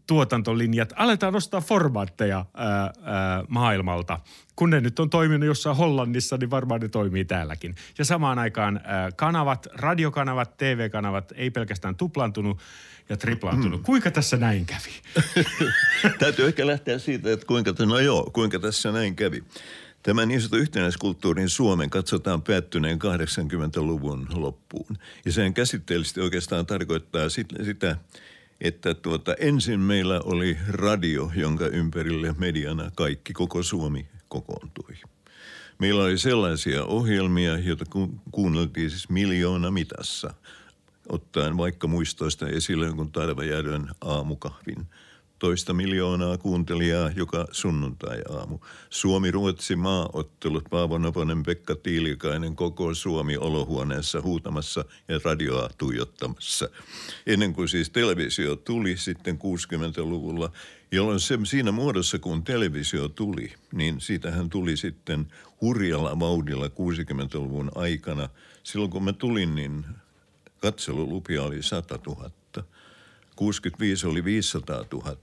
tuotantolinjat, 0.07 0.93
aletaan 0.97 1.33
nostaa 1.33 1.61
formaatteja 1.61 2.45
ää, 2.55 2.81
ää, 2.81 3.45
maailmalta. 3.49 4.21
Kun 4.57 4.71
ne 4.71 4.81
nyt 4.81 4.99
on 4.99 5.11
toiminut 5.11 5.47
jossain 5.47 5.77
Hollannissa, 5.77 6.37
niin 6.37 6.51
varmaan 6.51 6.81
ne 6.81 6.89
toimii 6.89 7.25
täälläkin. 7.25 7.75
Ja 7.99 8.05
samaan 8.05 8.39
aikaan 8.39 8.81
ää, 8.85 9.13
kanavat, 9.13 9.67
radiokanavat, 9.73 10.57
TV-kanavat 10.57 11.33
ei 11.37 11.51
pelkästään 11.51 11.97
tuplantunut 11.97 12.59
ja 13.09 13.17
triplaantunut. 13.17 13.83
Kuinka 13.83 14.11
tässä 14.11 14.37
näin 14.37 14.67
kävi? 14.67 15.25
Täytyy 16.19 16.47
ehkä 16.47 16.67
lähteä 16.67 16.99
siitä, 16.99 17.33
että 17.33 17.47
kuinka, 17.47 17.73
no 17.87 17.99
joo, 17.99 18.31
kuinka 18.33 18.59
tässä 18.59 18.93
näin 18.93 19.17
kävi. 19.17 19.45
Tämä 20.07 20.27
niin 20.27 20.41
sanottu 20.41 20.57
yhtenäiskulttuurin 20.57 21.49
Suomen 21.49 21.91
katsotaan 21.91 22.43
päättyneen 22.43 22.99
80-luvun 22.99 24.27
loppuun. 24.35 24.99
Ja 25.25 25.33
sehän 25.33 25.55
käsitteellisesti 25.55 26.21
oikeastaan 26.21 26.67
tarkoittaa 26.67 27.29
sit, 27.29 27.47
sitä, 27.65 27.97
että 28.61 28.95
tuota, 28.95 29.35
ensin 29.35 29.81
meillä 29.81 30.21
oli 30.25 30.57
radio, 30.69 31.31
jonka 31.35 31.67
ympärille 31.67 32.35
mediana 32.39 32.91
kaikki, 32.95 33.33
koko 33.33 33.63
Suomi 33.63 34.09
kokoontui. 34.29 34.95
Meillä 35.79 36.05
oli 36.05 36.19
sellaisia 36.19 36.85
ohjelmia, 36.85 37.59
joita 37.59 37.85
ku- 37.91 38.21
kuunneltiin 38.31 38.91
siis 38.91 39.09
miljoona 39.09 39.71
mitassa, 39.71 40.35
ottaen 41.09 41.57
vaikka 41.57 41.87
muistoista 41.87 42.49
esille 42.49 42.87
jonkun 42.87 43.13
Tarvajärven 43.13 43.89
aamukahvin. 44.01 44.87
Toista 45.39 45.73
miljoonaa 45.73 46.39
kuuntelijaa 46.39 47.11
joka 47.17 47.47
sunnuntai-aamu. 47.53 48.59
Suomi-Ruotsi 48.91 49.77
maaottelut, 49.77 50.65
Paavo 50.71 50.99
Noponen, 50.99 51.43
Pekka 51.43 51.75
Tiilikainen, 51.75 52.57
koko 52.57 52.95
Suomi 52.95 53.37
olohuoneessa 53.37 54.23
huutamassa 54.23 54.85
ja 55.09 55.21
radioa 55.25 55.71
tuijottamassa. 55.79 56.69
Ennen 57.27 57.53
kuin 57.53 57.69
siis 57.69 57.91
televisio 57.91 58.57
tuli 58.57 58.97
sitten 58.97 59.39
60-luvulla, 59.39 60.51
jolloin 60.93 61.21
se, 61.21 61.39
siinä 61.45 61.73
muodossa 61.73 62.19
kun 62.19 62.45
televisio 62.45 63.09
tuli, 63.09 63.53
niin 63.73 64.01
siitähän 64.01 64.51
tuli 64.51 64.77
sitten 64.77 65.27
hurjalla 65.61 66.21
vauhdilla 66.21 66.67
60-luvun 66.67 67.71
aikana. 67.75 68.29
Silloin 68.63 68.91
kun 68.91 69.05
mä 69.05 69.13
tulin, 69.13 69.55
niin 69.55 69.87
katselulupia 70.59 71.43
oli 71.43 71.63
100 71.63 71.99
000. 72.07 72.31
65 73.37 74.07
oli 74.07 74.25
500 74.25 74.85
000. 74.93 75.17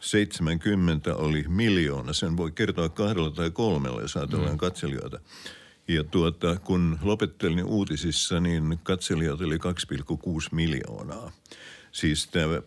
70 0.00 1.16
oli 1.16 1.44
miljoona. 1.48 2.12
Sen 2.12 2.36
voi 2.36 2.52
kertoa 2.52 2.88
kahdella 2.88 3.30
tai 3.30 3.50
kolmella, 3.50 4.00
jos 4.00 4.16
ajatellaan 4.16 4.52
mm. 4.52 4.58
katselijoita. 4.58 5.20
Ja 5.88 6.04
tuota, 6.04 6.56
kun 6.56 6.98
lopettelin 7.02 7.64
uutisissa, 7.64 8.40
niin 8.40 8.78
katselijoita 8.82 9.44
oli 9.44 9.56
2,6 9.56 9.62
miljoonaa. 10.52 11.32
Siis 11.92 12.26
tämä 12.26 12.62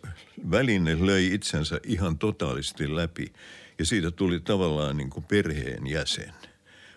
väline 0.50 1.06
löi 1.06 1.34
itsensä 1.34 1.80
ihan 1.84 2.18
totaalisesti 2.18 2.96
läpi. 2.96 3.32
Ja 3.78 3.86
siitä 3.86 4.10
tuli 4.10 4.40
tavallaan 4.40 4.96
niin 4.96 5.10
kuin 5.10 5.24
perheen 5.24 5.86
jäsen. 5.86 6.32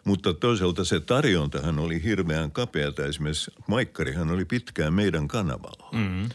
Mutta 0.03 0.34
toisaalta 0.34 0.84
se 0.84 0.99
tarjontahan 0.99 1.80
oli 1.80 2.03
hirveän 2.03 2.51
kapeata. 2.51 3.05
Esimerkiksi 3.05 3.51
Maikkarihan 3.67 4.32
oli 4.32 4.45
pitkään 4.45 4.93
meidän 4.93 5.28
kanavalla. 5.28 5.89
Mm-hmm. 5.91 6.30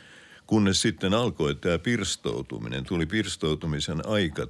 Kunnes 0.54 0.82
sitten 0.82 1.14
alkoi 1.14 1.54
tämä 1.54 1.78
pirstoutuminen, 1.78 2.84
tuli 2.84 3.06
pirstoutumisen 3.06 4.06
aika. 4.06 4.46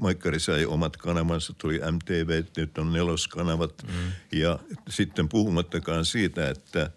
Maikkari 0.00 0.40
sai 0.40 0.66
omat 0.66 0.96
kanavansa, 0.96 1.54
tuli 1.58 1.80
MTV, 1.92 2.42
nyt 2.56 2.78
on 2.78 2.92
neloskanavat. 2.92 3.82
Mm. 3.82 4.38
Ja 4.38 4.58
sitten 4.88 5.28
puhumattakaan 5.28 6.04
siitä, 6.04 6.50
että 6.50 6.90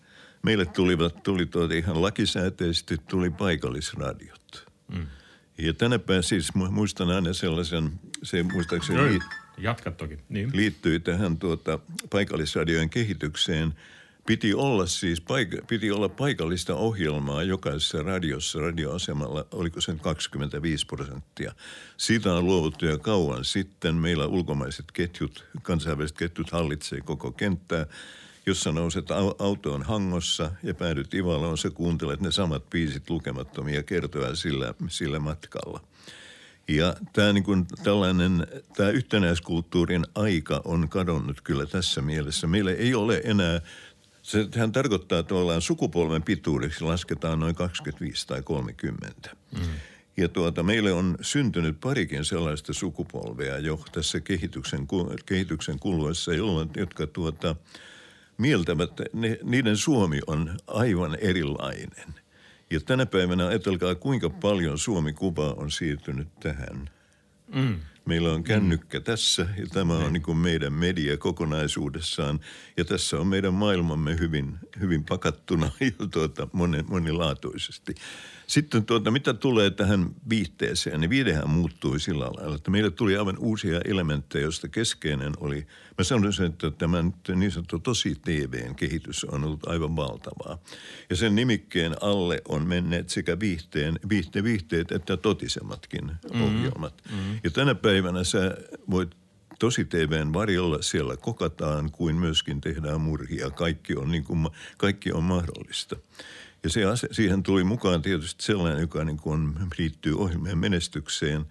meille 0.43 0.65
tulivat, 0.65 1.23
tuli 1.23 1.45
tuota 1.45 1.73
ihan 1.73 2.01
lakisääteisesti, 2.01 2.97
tuli 3.09 3.29
paikallisradiot. 3.29 4.67
Mm. 4.93 5.07
Ja 5.57 5.73
tänä 5.73 5.99
päivänä 5.99 6.21
siis 6.21 6.49
mu- 6.57 6.71
muistan 6.71 7.09
aina 7.09 7.33
sellaisen, 7.33 7.91
se 8.23 8.43
muistaakseni 8.43 8.99
Joo, 8.99 9.21
Jatka 9.57 9.91
toki. 9.91 10.19
Niin. 10.29 10.49
liittyi 10.53 10.99
tähän 10.99 11.37
tuota, 11.37 11.79
paikallisradiojen 12.09 12.89
kehitykseen. 12.89 13.73
Piti 14.25 14.53
olla 14.53 14.85
siis 14.85 15.21
paik- 15.21 15.65
piti 15.67 15.91
olla 15.91 16.09
paikallista 16.09 16.75
ohjelmaa 16.75 17.43
jokaisessa 17.43 18.03
radiossa, 18.03 18.59
radioasemalla, 18.59 19.45
oliko 19.51 19.81
se 19.81 19.91
nyt 19.91 20.01
25 20.01 20.85
prosenttia. 20.85 21.53
Siitä 21.97 22.33
on 22.33 22.45
luovuttu 22.45 22.85
jo 22.85 22.99
kauan 22.99 23.45
sitten. 23.45 23.95
Meillä 23.95 24.25
ulkomaiset 24.25 24.85
ketjut, 24.91 25.45
kansainväliset 25.61 26.17
ketjut 26.17 26.51
hallitsee 26.51 27.01
koko 27.01 27.31
kenttää. 27.31 27.85
Jos 28.45 28.61
sä 28.61 28.71
nouset 28.71 29.11
au- 29.11 29.35
autoon 29.39 29.83
hangossa 29.83 30.51
ja 30.63 30.73
päädyt 30.73 31.13
Ivaloon, 31.13 31.57
sä 31.57 31.69
kuuntelet 31.69 32.21
ne 32.21 32.31
samat 32.31 32.69
biisit 32.69 33.09
lukemattomia 33.09 33.83
kertoja 33.83 34.35
sillä, 34.35 34.73
sillä 34.87 35.19
matkalla. 35.19 35.81
Ja 36.67 36.95
tämä 37.13 37.33
niin 37.33 37.67
tällainen, 37.83 38.47
tämä 38.75 38.89
yhtenäiskulttuurin 38.89 40.05
aika 40.15 40.61
on 40.65 40.89
kadonnut 40.89 41.41
kyllä 41.41 41.65
tässä 41.65 42.01
mielessä. 42.01 42.47
Meillä 42.47 42.71
ei 42.71 42.95
ole 42.95 43.21
enää, 43.23 43.61
sehän 44.21 44.71
tarkoittaa 44.71 45.23
tavallaan 45.23 45.61
sukupolven 45.61 46.23
pituudeksi 46.23 46.83
lasketaan 46.83 47.39
noin 47.39 47.55
25 47.55 48.27
tai 48.27 48.41
30. 48.41 49.29
Mm. 49.57 49.61
Ja 50.17 50.29
tuota, 50.29 50.63
meille 50.63 50.91
on 50.91 51.17
syntynyt 51.21 51.79
parikin 51.79 52.25
sellaista 52.25 52.73
sukupolvea 52.73 53.57
jo 53.57 53.79
tässä 53.91 54.19
kehityksen, 54.19 54.87
kehityksen 55.25 55.79
kuluessa, 55.79 56.33
jolloin, 56.33 56.69
jotka 56.75 57.07
tuota, 57.07 57.55
mieltävät, 58.37 58.91
ne, 59.13 59.37
niiden 59.43 59.77
Suomi 59.77 60.19
on 60.27 60.57
aivan 60.67 61.17
erilainen. 61.21 62.15
Ja 62.71 62.79
tänä 62.79 63.05
päivänä 63.05 63.47
ajatelkaa, 63.47 63.95
kuinka 63.95 64.29
paljon 64.29 64.77
Suomi-kuva 64.77 65.53
on 65.57 65.71
siirtynyt 65.71 66.27
tähän. 66.39 66.89
Mm. 67.55 67.79
Meillä 68.05 68.33
on 68.33 68.43
kännykkä 68.43 68.99
mm. 68.99 69.03
tässä 69.03 69.47
ja 69.57 69.67
tämä 69.73 69.97
on 69.97 70.13
niin 70.13 70.23
kuin 70.23 70.37
meidän 70.37 70.73
media 70.73 71.17
kokonaisuudessaan. 71.17 72.39
Ja 72.77 72.85
tässä 72.85 73.19
on 73.19 73.27
meidän 73.27 73.53
maailmamme 73.53 74.19
hyvin, 74.19 74.59
hyvin 74.79 75.03
pakattuna 75.03 75.71
ja 75.79 76.07
tuota, 76.11 76.47
monilaatuisesti. 76.87 77.95
Sitten 78.51 78.85
tuota, 78.85 79.11
mitä 79.11 79.33
tulee 79.33 79.69
tähän 79.69 80.09
viihteeseen, 80.29 80.99
niin 80.99 81.09
viidehän 81.09 81.49
muuttui 81.49 81.99
sillä 81.99 82.25
lailla, 82.25 82.55
että 82.55 82.71
meille 82.71 82.91
tuli 82.91 83.17
aivan 83.17 83.37
uusia 83.37 83.81
elementtejä, 83.85 84.43
joista 84.43 84.67
keskeinen 84.67 85.33
oli, 85.39 85.67
mä 85.97 86.03
sanoisin, 86.03 86.45
että 86.45 86.71
tämä 86.71 87.03
niin 87.35 87.51
sanottu 87.51 87.79
tosi 87.79 88.15
TVn 88.15 88.75
kehitys 88.75 89.23
on 89.23 89.43
ollut 89.43 89.67
aivan 89.67 89.95
valtavaa. 89.95 90.57
Ja 91.09 91.15
sen 91.15 91.35
nimikkeen 91.35 91.95
alle 92.01 92.41
on 92.47 92.67
menneet 92.67 93.09
sekä 93.09 93.39
viihteen, 93.39 93.99
viihte, 94.09 94.43
viihteet 94.43 94.91
että 94.91 95.17
totisemmatkin 95.17 96.05
mm-hmm. 96.05 96.41
ohjelmat. 96.41 97.01
Mm-hmm. 97.11 97.39
Ja 97.43 97.51
tänä 97.51 97.75
päivänä 97.75 98.23
sä 98.23 98.57
voit 98.89 99.15
tosi 99.59 99.85
TVn 99.85 100.33
varjolla 100.33 100.81
siellä 100.81 101.17
kokataan 101.17 101.91
kuin 101.91 102.15
myöskin 102.15 102.61
tehdään 102.61 103.01
murhia. 103.01 103.49
Kaikki 103.49 103.95
on, 103.95 104.11
niin 104.11 104.23
kuin, 104.23 104.47
kaikki 104.77 105.11
on 105.11 105.23
mahdollista. 105.23 105.95
Ja 106.63 106.69
se, 106.69 107.07
siihen 107.11 107.43
tuli 107.43 107.63
mukaan 107.63 108.01
tietysti 108.01 108.43
sellainen, 108.43 108.81
joka 108.81 109.03
niin 109.03 109.17
kuin 109.17 109.53
liittyy 109.77 110.19
ohjelmien 110.19 110.57
menestykseen, 110.57 111.45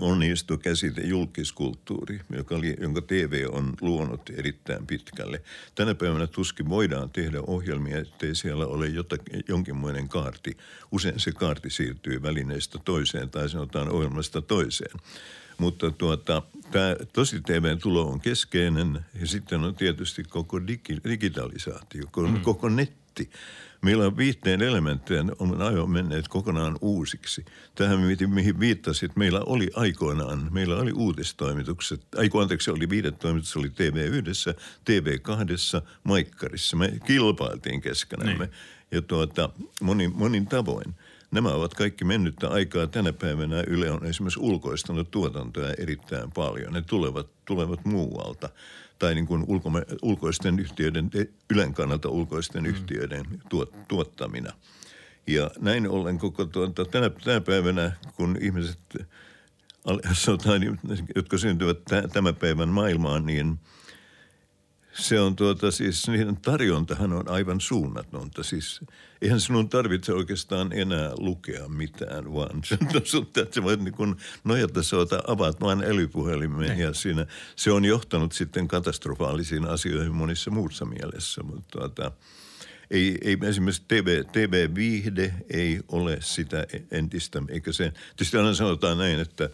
on 0.00 0.18
niistä 0.18 0.56
käsite 0.56 1.00
julkiskulttuuri, 1.00 2.20
joka, 2.36 2.54
jonka 2.80 3.02
TV 3.02 3.46
on 3.52 3.74
luonut 3.80 4.30
erittäin 4.30 4.86
pitkälle. 4.86 5.42
Tänä 5.74 5.94
päivänä 5.94 6.26
tuskin 6.26 6.68
voidaan 6.68 7.10
tehdä 7.10 7.40
ohjelmia, 7.46 7.98
ettei 7.98 8.34
siellä 8.34 8.66
ole 8.66 8.86
jotakin, 8.86 9.44
jonkinmoinen 9.48 10.08
kaarti. 10.08 10.56
Usein 10.92 11.20
se 11.20 11.32
kaarti 11.32 11.70
siirtyy 11.70 12.22
välineestä 12.22 12.78
toiseen 12.84 13.30
tai 13.30 13.48
sanotaan 13.48 13.88
ohjelmasta 13.88 14.42
toiseen. 14.42 15.00
Mutta 15.58 15.90
tuota, 15.90 16.42
tämä 16.70 16.96
tosi 17.12 17.40
TVn 17.40 17.78
tulo 17.78 18.10
on 18.10 18.20
keskeinen 18.20 19.00
ja 19.20 19.26
sitten 19.26 19.64
on 19.64 19.74
tietysti 19.74 20.24
koko 20.24 20.66
digi, 20.66 21.00
digitalisaatio, 21.08 22.02
koko, 22.10 22.28
mm. 22.28 22.40
koko 22.40 22.68
netti 22.68 23.30
Meillä 23.82 24.06
on 24.06 24.16
viitteen 24.16 24.62
elementtejä 24.62 25.24
on 25.38 25.62
aivan 25.62 25.90
menneet 25.90 26.28
kokonaan 26.28 26.78
uusiksi. 26.80 27.44
Tähän 27.74 27.98
mihin 28.26 28.60
viittasit, 28.60 29.16
meillä 29.16 29.40
oli 29.46 29.70
aikoinaan, 29.74 30.48
meillä 30.50 30.76
oli 30.76 30.92
uutistoimitukset, 30.92 32.00
aiku 32.16 32.38
anteeksi, 32.38 32.70
oli 32.70 32.90
viidetoimitus, 32.90 33.56
oli 33.56 33.68
TV1, 33.68 34.54
TV2, 34.90 35.82
Maikkarissa. 36.04 36.76
Me 36.76 36.92
kilpailtiin 37.06 37.80
keskenämme 37.80 38.44
niin. 38.44 38.54
ja 38.90 39.02
tuota, 39.02 39.50
monin, 39.80 40.12
monin 40.14 40.46
tavoin. 40.46 40.94
Nämä 41.30 41.48
ovat 41.48 41.74
kaikki 41.74 42.04
mennyttä 42.04 42.48
aikaa. 42.48 42.86
Tänä 42.86 43.12
päivänä 43.12 43.64
Yle 43.66 43.90
on 43.90 44.06
esimerkiksi 44.06 44.40
ulkoistanut 44.40 45.10
tuotantoja 45.10 45.74
erittäin 45.78 46.32
paljon. 46.32 46.72
Ne 46.72 46.82
tulevat, 46.82 47.26
tulevat 47.44 47.84
muualta 47.84 48.48
tai 49.02 49.14
niin 49.14 49.26
kuin 49.26 49.44
ulkome, 49.46 49.82
ulkoisten 50.02 50.58
yhtiöiden, 50.58 51.10
Ylen 51.50 51.74
kannalta 51.74 52.08
ulkoisten 52.08 52.62
mm. 52.62 52.70
yhtiöiden 52.70 53.24
tuot, 53.48 53.88
tuottamina. 53.88 54.52
Ja 55.26 55.50
näin 55.60 55.88
ollen 55.88 56.18
koko 56.18 56.44
tuota, 56.44 56.84
tänä, 56.84 57.10
tänä 57.10 57.40
päivänä, 57.40 57.92
kun 58.16 58.38
ihmiset, 58.40 58.78
sanotaan, 60.12 60.62
jotka 61.16 61.38
syntyvät 61.38 61.78
tämän 62.12 62.34
päivän 62.34 62.68
maailmaan, 62.68 63.26
niin– 63.26 63.58
se 64.92 65.20
on 65.20 65.36
tuota 65.36 65.70
siis, 65.70 66.08
niiden 66.08 66.36
tarjontahan 66.36 67.12
on 67.12 67.28
aivan 67.28 67.60
suunnatonta. 67.60 68.42
Siis 68.42 68.80
eihän 69.22 69.40
sinun 69.40 69.68
tarvitse 69.68 70.12
oikeastaan 70.12 70.72
enää 70.72 71.10
lukea 71.18 71.68
mitään, 71.68 72.34
vaan 72.34 72.60
sun, 73.04 73.26
voit 73.62 73.80
niin 73.80 73.94
kuin 73.94 74.16
nojata 74.44 74.82
soita, 74.82 75.22
avaat 75.26 75.60
vain 75.60 75.84
älypuhelimen 75.84 76.78
ja 76.78 76.94
siinä 76.94 77.26
se 77.56 77.72
on 77.72 77.84
johtanut 77.84 78.32
sitten 78.32 78.68
katastrofaalisiin 78.68 79.64
asioihin 79.64 80.14
monissa 80.14 80.50
muussa 80.50 80.84
mielessä. 80.84 81.42
Mutta 81.42 81.78
tuota, 81.78 82.12
ei, 82.90 83.18
ei 83.22 83.38
esimerkiksi 83.42 83.82
TV, 83.88 84.24
TV-viihde 84.32 85.34
ei 85.50 85.80
ole 85.88 86.18
sitä 86.20 86.66
entistä, 86.90 87.42
eikä 87.48 87.72
se, 87.72 87.92
tietysti 88.16 88.36
aina 88.36 88.54
sanotaan 88.54 88.98
näin, 88.98 89.20
että 89.20 89.50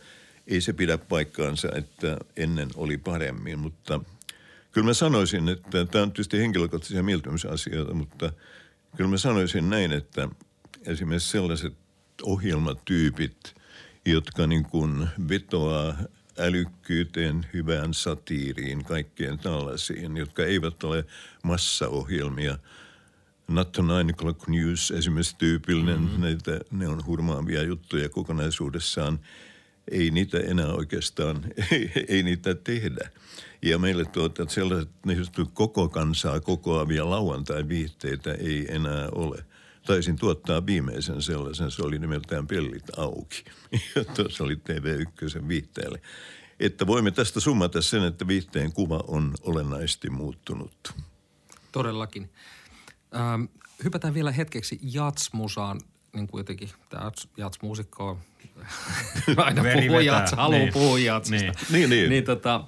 ei 0.47 0.61
se 0.61 0.72
pidä 0.72 0.99
paikkaansa, 0.99 1.68
että 1.74 2.16
ennen 2.36 2.68
oli 2.74 2.99
paremmin, 2.99 3.59
mutta– 3.59 4.01
Kyllä 4.79 4.87
mä 4.87 4.95
sanoisin, 4.95 5.49
että 5.49 5.85
tämä 5.85 6.03
on 6.03 6.12
tietysti 6.12 6.39
henkilökohtaisia 6.39 7.03
mieltymysasioita, 7.03 7.95
mutta 7.95 8.33
kyllä 8.97 9.11
mä 9.11 9.16
sanoisin 9.16 9.70
näin, 9.70 9.93
että 9.93 10.29
esimerkiksi 10.87 11.31
sellaiset 11.31 11.74
ohjelmatyypit, 12.22 13.55
jotka 14.05 14.47
niin 14.47 14.64
kuin 14.64 15.09
vetoaa 15.29 15.95
älykkyyteen, 16.39 17.47
hyvään 17.55 17.95
satiiriin, 17.95 18.85
kaikkeen 18.85 19.39
tällaisiin, 19.39 20.16
jotka 20.16 20.45
eivät 20.45 20.85
ole 20.85 21.05
massaohjelmia. 21.43 22.59
Not 23.49 23.72
to 23.72 23.83
Nine 23.83 24.12
O'Clock 24.12 24.49
News 24.49 24.91
esimerkiksi 24.91 25.37
tyypillinen, 25.39 26.01
mm-hmm. 26.01 26.20
näitä, 26.20 26.61
ne 26.70 26.89
on 26.89 27.07
hurmaavia 27.07 27.62
juttuja 27.62 28.09
kokonaisuudessaan. 28.09 29.20
Ei 29.91 30.11
niitä 30.11 30.39
enää 30.39 30.72
oikeastaan, 30.72 31.45
ei, 31.72 31.93
ei 32.09 32.22
niitä 32.22 32.55
tehdä. 32.55 33.11
Ja 33.62 33.78
meille 33.78 34.04
tuota, 34.04 34.46
sellaiset 34.48 34.90
niin 35.06 35.26
koko 35.54 35.88
kansaa 35.88 36.40
kokoavia 36.40 37.11
lauantai-viihteitä 37.11 38.32
ei 38.32 38.66
enää 38.68 39.09
ole. 39.12 39.44
Taisin 39.86 40.16
tuottaa 40.16 40.66
viimeisen 40.66 41.22
sellaisen, 41.22 41.70
se 41.70 41.82
oli 41.82 41.98
nimeltään 41.98 42.46
Pellit 42.46 42.98
auki. 42.98 43.44
Ja 43.96 44.04
tuossa 44.04 44.44
oli 44.44 44.54
TV1 44.54 45.48
viihteelle. 45.48 46.00
Että 46.61 46.86
voimme 46.86 47.11
tästä 47.11 47.40
summata 47.40 47.82
sen, 47.82 48.04
että 48.04 48.26
viihteen 48.26 48.72
kuva 48.72 49.04
on 49.06 49.34
olennaisesti 49.42 50.11
muuttunut. 50.11 50.94
Todellakin. 51.72 52.30
Ähm, 53.16 53.44
hypätään 53.84 54.14
vielä 54.14 54.32
hetkeksi 54.32 54.78
jatsmusaan 54.82 55.80
niin 56.12 56.28
kuin 56.28 56.40
jotenkin 56.40 56.70
tämä 56.90 57.12
jatsmuusikko 57.36 58.09
on 58.09 58.18
aina 59.36 59.62
puhuu 59.62 60.00
jats, 60.00 60.32
haluaa 60.32 60.59
niin. 60.59 60.72
puhua 60.72 60.98
jatsista. 60.98 61.52
Niin, 61.52 61.56
niin. 61.70 61.90
niin. 61.90 62.11
niin 62.11 62.24
tota, 62.24 62.64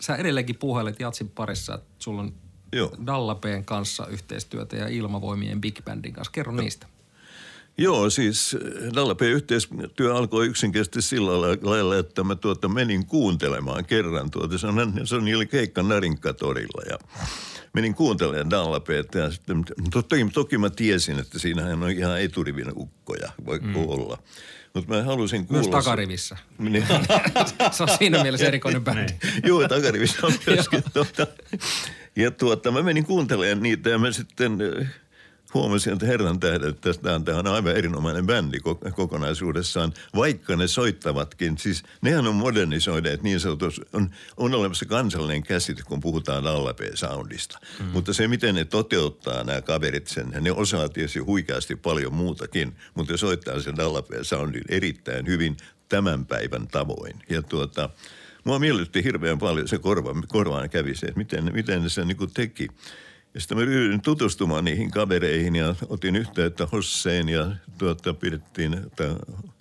sä 0.00 0.16
edelleenkin 0.16 0.56
puhelet 0.56 1.00
Jatsin 1.00 1.28
parissa, 1.28 1.74
että 1.74 1.86
sulla 1.98 2.22
on 2.22 2.34
Joo. 2.72 2.92
Dallapeen 3.06 3.64
kanssa 3.64 4.06
yhteistyötä 4.06 4.76
ja 4.76 4.88
Ilmavoimien 4.88 5.60
Big 5.60 5.84
Bandin 5.84 6.12
kanssa. 6.12 6.32
Kerro 6.32 6.52
no. 6.52 6.62
niistä. 6.62 6.86
Joo, 7.78 8.10
siis 8.10 8.56
Dallapeen 8.94 9.32
yhteistyö 9.32 10.16
alkoi 10.16 10.46
yksinkertaisesti 10.46 11.02
sillä 11.02 11.40
lailla, 11.62 11.96
että 11.96 12.24
mä 12.24 12.34
tuota 12.34 12.68
menin 12.68 13.06
kuuntelemaan 13.06 13.84
kerran 13.84 14.30
tuota. 14.30 14.58
Se 14.58 14.66
on, 14.66 14.92
se 15.04 15.16
on 15.16 15.24
keikka 15.50 15.82
Narinkatorilla 15.82 16.82
ja 16.90 16.98
menin 17.72 17.94
kuuntelemaan 17.94 18.50
Dallapeeta 18.50 19.18
ja 19.18 19.30
sitten, 19.30 19.64
toki, 19.90 20.30
toki 20.32 20.58
mä 20.58 20.70
tiesin, 20.70 21.18
että 21.18 21.38
siinähän 21.38 21.82
on 21.82 21.90
ihan 21.90 22.20
eturivin 22.20 22.72
ukkoja, 22.76 23.32
vaikka 23.46 23.68
mm. 23.68 23.76
olla. 23.76 24.18
Mutta 24.76 24.94
mä 24.94 25.02
halusin 25.02 25.46
kuulla... 25.46 25.62
Myös 25.62 25.70
takarivissä. 25.70 26.36
Niin. 26.58 26.86
se 27.70 27.82
on 27.82 27.88
siinä 27.98 28.22
mielessä 28.22 28.46
erikoinen 28.46 28.84
bändi. 28.84 29.12
Joo, 29.48 29.68
takarivissä 29.68 30.26
on 30.26 30.32
myöskin. 30.46 30.82
tuota. 30.92 31.26
Ja 32.16 32.30
tuota, 32.30 32.70
mä 32.70 32.82
menin 32.82 33.04
kuuntelemaan 33.04 33.62
niitä 33.62 33.90
ja 33.90 33.98
mä 33.98 34.12
sitten 34.12 34.58
huomasin, 35.56 35.92
että 35.92 36.06
herran 36.06 36.40
tähden, 36.40 36.70
että 36.70 36.94
tämä 37.24 37.38
on 37.38 37.46
aivan 37.46 37.76
erinomainen 37.76 38.26
bändi 38.26 38.58
kokonaisuudessaan, 38.94 39.92
vaikka 40.16 40.56
ne 40.56 40.66
soittavatkin. 40.66 41.58
Siis 41.58 41.82
nehän 42.02 42.26
on 42.26 42.34
modernisoineet 42.34 43.22
niin 43.22 43.40
sanotus, 43.40 43.80
on, 43.92 44.10
on 44.36 44.54
olemassa 44.54 44.84
kansallinen 44.84 45.42
käsite, 45.42 45.82
kun 45.82 46.00
puhutaan 46.00 46.44
LP-soundista. 46.44 47.58
Mm. 47.80 47.86
Mutta 47.86 48.12
se, 48.12 48.28
miten 48.28 48.54
ne 48.54 48.64
toteuttaa 48.64 49.44
nämä 49.44 49.62
kaverit 49.62 50.06
sen, 50.06 50.32
ne 50.40 50.52
osaa 50.52 50.88
tietysti 50.88 51.18
huikeasti 51.18 51.76
paljon 51.76 52.14
muutakin, 52.14 52.76
mutta 52.94 53.12
ne 53.12 53.16
soittaa 53.16 53.60
sen 53.60 53.74
LP-soundin 53.74 54.64
erittäin 54.68 55.26
hyvin 55.26 55.56
tämän 55.88 56.26
päivän 56.26 56.68
tavoin. 56.68 57.16
Ja 57.30 57.42
tuota, 57.42 57.90
mua 58.44 58.58
miellytti 58.58 59.04
hirveän 59.04 59.38
paljon 59.38 59.68
se 59.68 59.78
korva, 59.78 60.14
korvaan 60.28 60.70
kävi 60.70 60.94
se, 60.94 61.06
että 61.06 61.18
miten, 61.18 61.50
miten 61.52 61.90
sen 61.90 62.08
niin 62.08 62.30
teki. 62.34 62.68
Ja 63.36 63.40
sitten 63.40 63.58
mä 63.58 63.64
ryhdyin 63.64 64.00
tutustumaan 64.00 64.64
niihin 64.64 64.90
kavereihin 64.90 65.56
ja 65.56 65.74
otin 65.88 66.16
yhteyttä 66.16 66.66
Hosseen 66.72 67.28
ja 67.28 67.50
tuota, 67.78 68.14
pidettiin, 68.14 68.76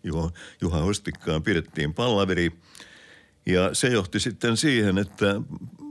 Juha, 0.03 0.31
Juha 0.61 0.79
Hostikkaan 0.79 1.43
pidettiin 1.43 1.93
pallaveri. 1.93 2.51
Ja 3.45 3.69
se 3.73 3.87
johti 3.87 4.19
sitten 4.19 4.57
siihen, 4.57 4.97
että 4.97 5.41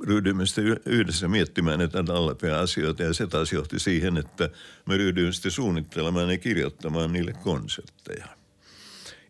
ryhdyimme 0.07 0.47
sitten 0.47 0.80
yhdessä 0.87 1.28
miettimään 1.28 1.78
näitä 1.78 2.07
dallepea 2.07 2.61
asioita 2.61 3.03
ja 3.03 3.14
se 3.14 3.26
taas 3.26 3.53
johti 3.53 3.78
siihen, 3.78 4.16
että 4.16 4.51
me 4.87 4.97
ryhdyimme 4.97 5.32
sitten 5.32 5.51
suunnittelemaan 5.51 6.30
ja 6.30 6.39
kirjoittamaan 6.39 7.12
niille 7.12 7.32
konsertteja. 7.32 8.43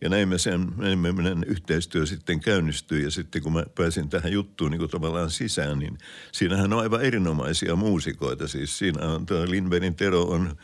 Ja 0.00 0.08
näin 0.08 0.28
me 0.28 0.38
sen, 0.38 0.72
näin 0.76 0.98
meidän 0.98 1.44
yhteistyö 1.46 2.06
sitten 2.06 2.40
käynnistyi 2.40 3.02
ja 3.02 3.10
sitten 3.10 3.42
kun 3.42 3.52
mä 3.52 3.64
pääsin 3.74 4.08
tähän 4.08 4.32
juttuun 4.32 4.70
niin 4.70 4.78
kuin 4.78 4.90
tavallaan 4.90 5.30
sisään, 5.30 5.78
niin 5.78 5.98
siinähän 6.32 6.72
on 6.72 6.80
aivan 6.80 7.02
erinomaisia 7.02 7.76
muusikoita. 7.76 8.48
Siis 8.48 8.78
siinä 8.78 9.06
on 9.06 9.26
tuo 9.26 9.50
Lindbergin 9.50 9.94
Tero 9.94 10.22
on 10.22 10.56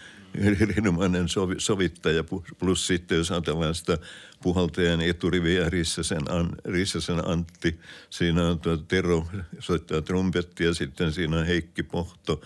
erinomainen 0.60 1.28
sovi, 1.28 1.54
sovittaja. 1.58 2.24
Plus 2.58 2.86
sitten, 2.86 3.18
jos 3.18 3.30
ajatellaan 3.30 3.74
sitä 3.74 3.98
puhaltajan 4.42 5.00
eturiviä, 5.00 5.68
Rissasen, 5.68 6.30
An, 6.30 6.50
Rissasen 6.64 7.28
Antti. 7.28 7.80
Siinä 8.10 8.48
on 8.48 8.60
tuo 8.60 8.76
Tero 8.76 9.26
soittaa 9.58 10.02
trumpetti 10.02 10.64
ja 10.64 10.74
sitten 10.74 11.12
siinä 11.12 11.38
on 11.38 11.46
Heikki 11.46 11.82
Pohto, 11.82 12.40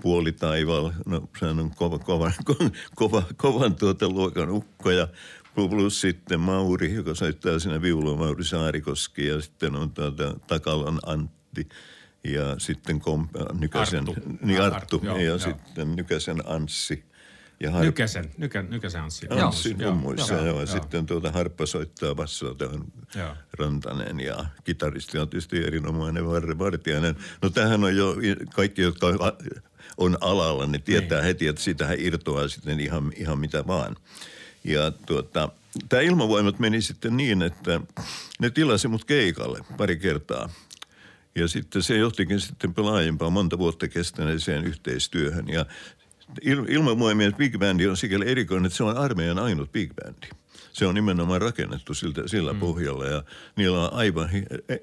puoli 0.00 0.32
taivaalla. 0.32 0.92
No 1.06 1.28
se 1.38 1.46
on 1.46 1.70
kova, 1.76 1.98
kova, 1.98 2.32
kova, 2.94 3.22
kovan 3.36 3.74
tuota 3.74 4.08
luokan 4.08 4.50
ukkoja. 4.50 5.08
Plus 5.54 6.00
sitten 6.00 6.40
Mauri, 6.40 6.94
joka 6.94 7.14
soittaa 7.14 7.58
siinä 7.58 7.82
viulua, 7.82 8.16
Mauri 8.16 8.44
Saarikoski 8.44 9.26
ja 9.26 9.40
sitten 9.40 9.76
on 9.76 9.90
tuota 9.90 10.34
Takalan 10.46 11.00
Antti 11.06 11.68
ja 12.24 12.58
sitten 12.58 13.00
kom, 13.00 13.28
Nykäsen, 13.60 14.08
Arttu, 14.08 14.14
niin 14.42 14.62
Arttu, 14.62 14.76
Arttu 14.76 15.00
joo, 15.02 15.16
ja 15.16 15.22
joo. 15.22 15.38
sitten 15.38 15.96
Nykäsen 15.96 16.42
Anssi. 16.46 17.04
Ja 17.60 17.70
har... 17.70 17.84
Nykäsen, 17.84 18.30
Nykä, 18.38 18.62
Nykäsen 18.62 19.02
Anssi. 19.02 19.26
Anssi 19.30 19.76
joo, 19.78 19.94
mummuissa, 19.94 20.34
joo, 20.34 20.46
joo. 20.46 20.56
joo. 20.56 20.66
Sitten 20.66 21.06
tuota 21.06 21.30
harppa 21.30 21.66
soittaa 21.66 22.14
bassoa 22.14 22.54
tähän 22.54 22.84
Rantanen 23.58 24.20
ja 24.20 24.44
kitaristi 24.64 25.18
on 25.18 25.28
tietysti 25.28 25.64
erinomainen 25.64 26.26
Varre 26.26 26.58
Vartiainen. 26.58 27.16
No 27.42 27.50
tähän 27.50 27.84
on 27.84 27.96
jo 27.96 28.16
kaikki, 28.54 28.82
jotka 28.82 29.06
on 29.96 30.16
alalla, 30.20 30.66
ne 30.66 30.78
tietää 30.78 31.18
niin. 31.18 31.26
heti, 31.26 31.46
että 31.46 31.62
sitähän 31.62 31.96
irtoaa 32.00 32.48
sitten 32.48 32.80
ihan, 32.80 33.12
ihan 33.16 33.38
mitä 33.38 33.66
vaan. 33.66 33.96
Ja 34.64 34.90
tuota, 34.90 35.48
tämä 35.88 36.02
ilmavoimat 36.02 36.58
meni 36.58 36.82
sitten 36.82 37.16
niin, 37.16 37.42
että 37.42 37.80
ne 38.40 38.50
tilasi 38.50 38.88
mut 38.88 39.04
keikalle 39.04 39.60
pari 39.76 39.96
kertaa. 39.96 40.48
Ja 41.34 41.48
sitten 41.48 41.82
se 41.82 41.96
johtikin 41.96 42.40
sitten 42.40 42.72
laajempaan 42.76 43.32
monta 43.32 43.58
vuotta 43.58 43.88
kestäneeseen 43.88 44.64
yhteistyöhön. 44.64 45.48
Ja 45.48 45.66
ilmavoimien 46.68 47.34
big 47.34 47.58
bandi 47.58 47.86
on 47.86 47.96
sikäli 47.96 48.30
erikoinen, 48.30 48.66
että 48.66 48.76
se 48.76 48.84
on 48.84 48.96
armeijan 48.96 49.38
ainut 49.38 49.72
big 49.72 49.92
bandi. 49.94 50.41
Se 50.72 50.86
on 50.86 50.94
nimenomaan 50.94 51.40
rakennettu 51.40 51.94
siltä, 51.94 52.28
sillä 52.28 52.52
mm. 52.52 52.60
pohjalla 52.60 53.06
ja 53.06 53.22
niillä 53.56 53.84
on 53.84 53.92
aivan 53.92 54.28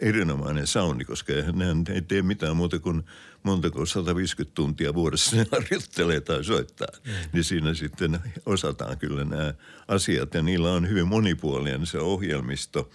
erinomainen 0.02 0.68
soundi, 0.68 1.06
koska 1.06 1.34
ne 1.54 1.94
ei 1.94 2.02
tee 2.02 2.22
mitään 2.22 2.56
muuta 2.56 2.80
kuin 2.80 3.04
montako 3.44 3.86
150 3.86 4.56
tuntia 4.56 4.94
vuodessa 4.94 5.36
ne 5.36 5.46
harjoittelee 5.52 6.22
tai 6.22 6.44
soittaa. 6.44 6.88
Mm. 7.06 7.12
Niin 7.34 7.44
siinä 7.44 7.74
sitten 7.74 8.20
osataan 8.46 8.98
kyllä 8.98 9.24
nämä 9.24 9.54
asiat 9.88 10.34
ja 10.34 10.42
niillä 10.42 10.72
on 10.72 10.90
hyvin 10.90 11.08
monipuolinen 11.08 11.86
se 11.86 12.00
ohjelmisto. 12.00 12.90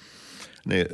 Ne 0.67 0.87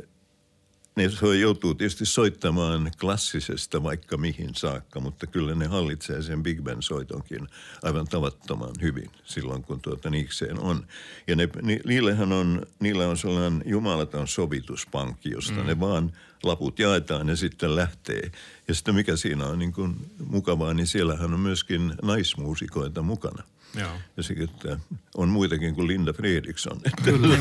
ne 0.95 1.09
joutuu 1.39 1.73
tietysti 1.73 2.05
soittamaan 2.05 2.91
klassisesta 2.99 3.83
vaikka 3.83 4.17
mihin 4.17 4.55
saakka, 4.55 4.99
mutta 4.99 5.27
kyllä 5.27 5.55
ne 5.55 5.67
hallitsee 5.67 6.21
sen 6.21 6.43
Big 6.43 6.61
Ben 6.61 6.81
soitonkin 6.81 7.47
aivan 7.83 8.07
tavattoman 8.07 8.71
hyvin 8.81 9.11
silloin, 9.25 9.63
kun 9.63 9.81
tuota 9.81 10.09
niikseen 10.09 10.59
on. 10.59 10.85
Ja 11.27 11.35
ne, 11.35 11.49
ni, 11.61 11.79
niillähän 11.85 12.31
on, 12.31 12.65
niillä 12.79 13.07
on 13.07 13.17
sellainen 13.17 13.63
jumalaton 13.65 14.27
sovituspankki, 14.27 15.29
josta 15.29 15.59
mm. 15.59 15.65
ne 15.65 15.79
vaan 15.79 16.11
laput 16.43 16.79
jaetaan 16.79 17.29
ja 17.29 17.35
sitten 17.35 17.75
lähtee. 17.75 18.31
Ja 18.67 18.73
sitten 18.73 18.95
mikä 18.95 19.15
siinä 19.15 19.45
on 19.45 19.59
niin 19.59 19.73
kuin 19.73 19.95
mukavaa, 20.27 20.73
niin 20.73 20.87
siellähän 20.87 21.33
on 21.33 21.39
myöskin 21.39 21.93
naismuusikoita 22.01 23.01
mukana. 23.01 23.43
Joo. 23.79 23.91
Ja 24.17 24.23
se, 24.23 24.33
että 24.33 24.79
on 25.15 25.29
muitakin 25.29 25.75
kuin 25.75 25.87
Linda 25.87 26.13
Fredriksson. 26.13 26.81
Kyllä, 27.03 27.37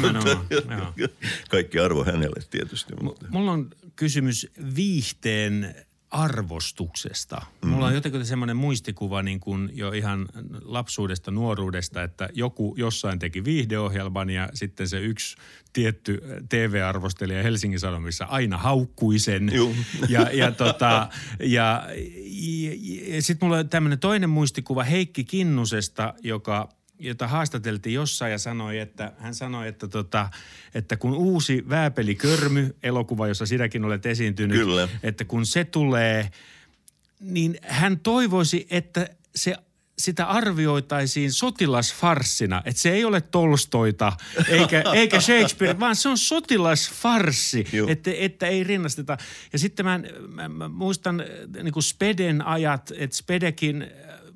Kaikki 1.50 1.78
arvo 1.78 2.04
hänelle 2.04 2.42
tietysti. 2.50 2.92
Mutta. 3.02 3.26
Mulla 3.30 3.52
on 3.52 3.70
kysymys 3.96 4.46
viihteen 4.74 5.74
arvostuksesta. 6.10 7.42
Mulla 7.64 7.86
on 7.86 7.92
mm. 7.92 7.94
jotenkin 7.94 8.26
semmoinen 8.26 8.56
muistikuva 8.56 9.22
niin 9.22 9.40
kuin 9.40 9.70
jo 9.74 9.92
ihan 9.92 10.28
lapsuudesta, 10.62 11.30
nuoruudesta, 11.30 12.02
että 12.02 12.28
joku 12.32 12.74
jossain 12.78 13.18
teki 13.18 13.44
viihdeohjelman 13.44 14.30
ja 14.30 14.48
sitten 14.54 14.88
se 14.88 15.00
yksi 15.00 15.36
tietty 15.72 16.22
TV-arvostelija 16.48 17.42
Helsingin 17.42 17.80
Sanomissa 17.80 18.24
aina 18.24 18.58
haukkui 18.58 19.18
sen. 19.18 19.50
Ja, 20.08 20.30
ja, 20.32 20.52
tota, 20.52 21.08
ja, 21.40 21.86
ja, 22.24 22.72
ja 23.14 23.22
sitten 23.22 23.48
mulla 23.48 23.58
on 23.58 23.68
tämmöinen 23.68 23.98
toinen 23.98 24.30
muistikuva 24.30 24.82
Heikki 24.82 25.24
Kinnusesta, 25.24 26.14
joka– 26.22 26.68
jota 27.00 27.28
haastateltiin 27.28 27.94
jossain 27.94 28.32
ja 28.32 28.38
sanoi, 28.38 28.78
että 28.78 29.12
hän 29.18 29.34
sanoi, 29.34 29.68
että, 29.68 29.88
tota, 29.88 30.28
että 30.74 30.96
kun 30.96 31.14
uusi 31.14 31.64
Vääpeli 31.68 32.14
Körmy, 32.14 32.76
elokuva, 32.82 33.28
jossa 33.28 33.46
sinäkin 33.46 33.84
olet 33.84 34.06
esiintynyt, 34.06 34.58
Kyllä. 34.58 34.88
että 35.02 35.24
kun 35.24 35.46
se 35.46 35.64
tulee, 35.64 36.30
niin 37.20 37.58
hän 37.62 38.00
toivoisi, 38.00 38.66
että 38.70 39.08
se 39.34 39.56
sitä 40.00 40.26
arvioitaisiin 40.26 41.32
sotilasfarssina, 41.32 42.62
että 42.64 42.82
se 42.82 42.90
ei 42.90 43.04
ole 43.04 43.20
Tolstoita 43.20 44.12
eikä, 44.48 44.82
eikä 44.94 45.20
Shakespeare, 45.20 45.80
vaan 45.80 45.96
se 45.96 46.08
on 46.08 46.18
sotilasfarssi, 46.18 47.66
että, 47.88 48.10
että 48.18 48.46
ei 48.46 48.64
rinnasteta. 48.64 49.16
Ja 49.52 49.58
sitten 49.58 49.86
mä, 49.86 50.00
mä, 50.28 50.48
mä 50.48 50.68
muistan 50.68 51.24
niin 51.62 51.72
kuin 51.72 51.82
Speden 51.82 52.46
ajat, 52.46 52.92
että 52.96 53.16
Spedekin 53.16 53.86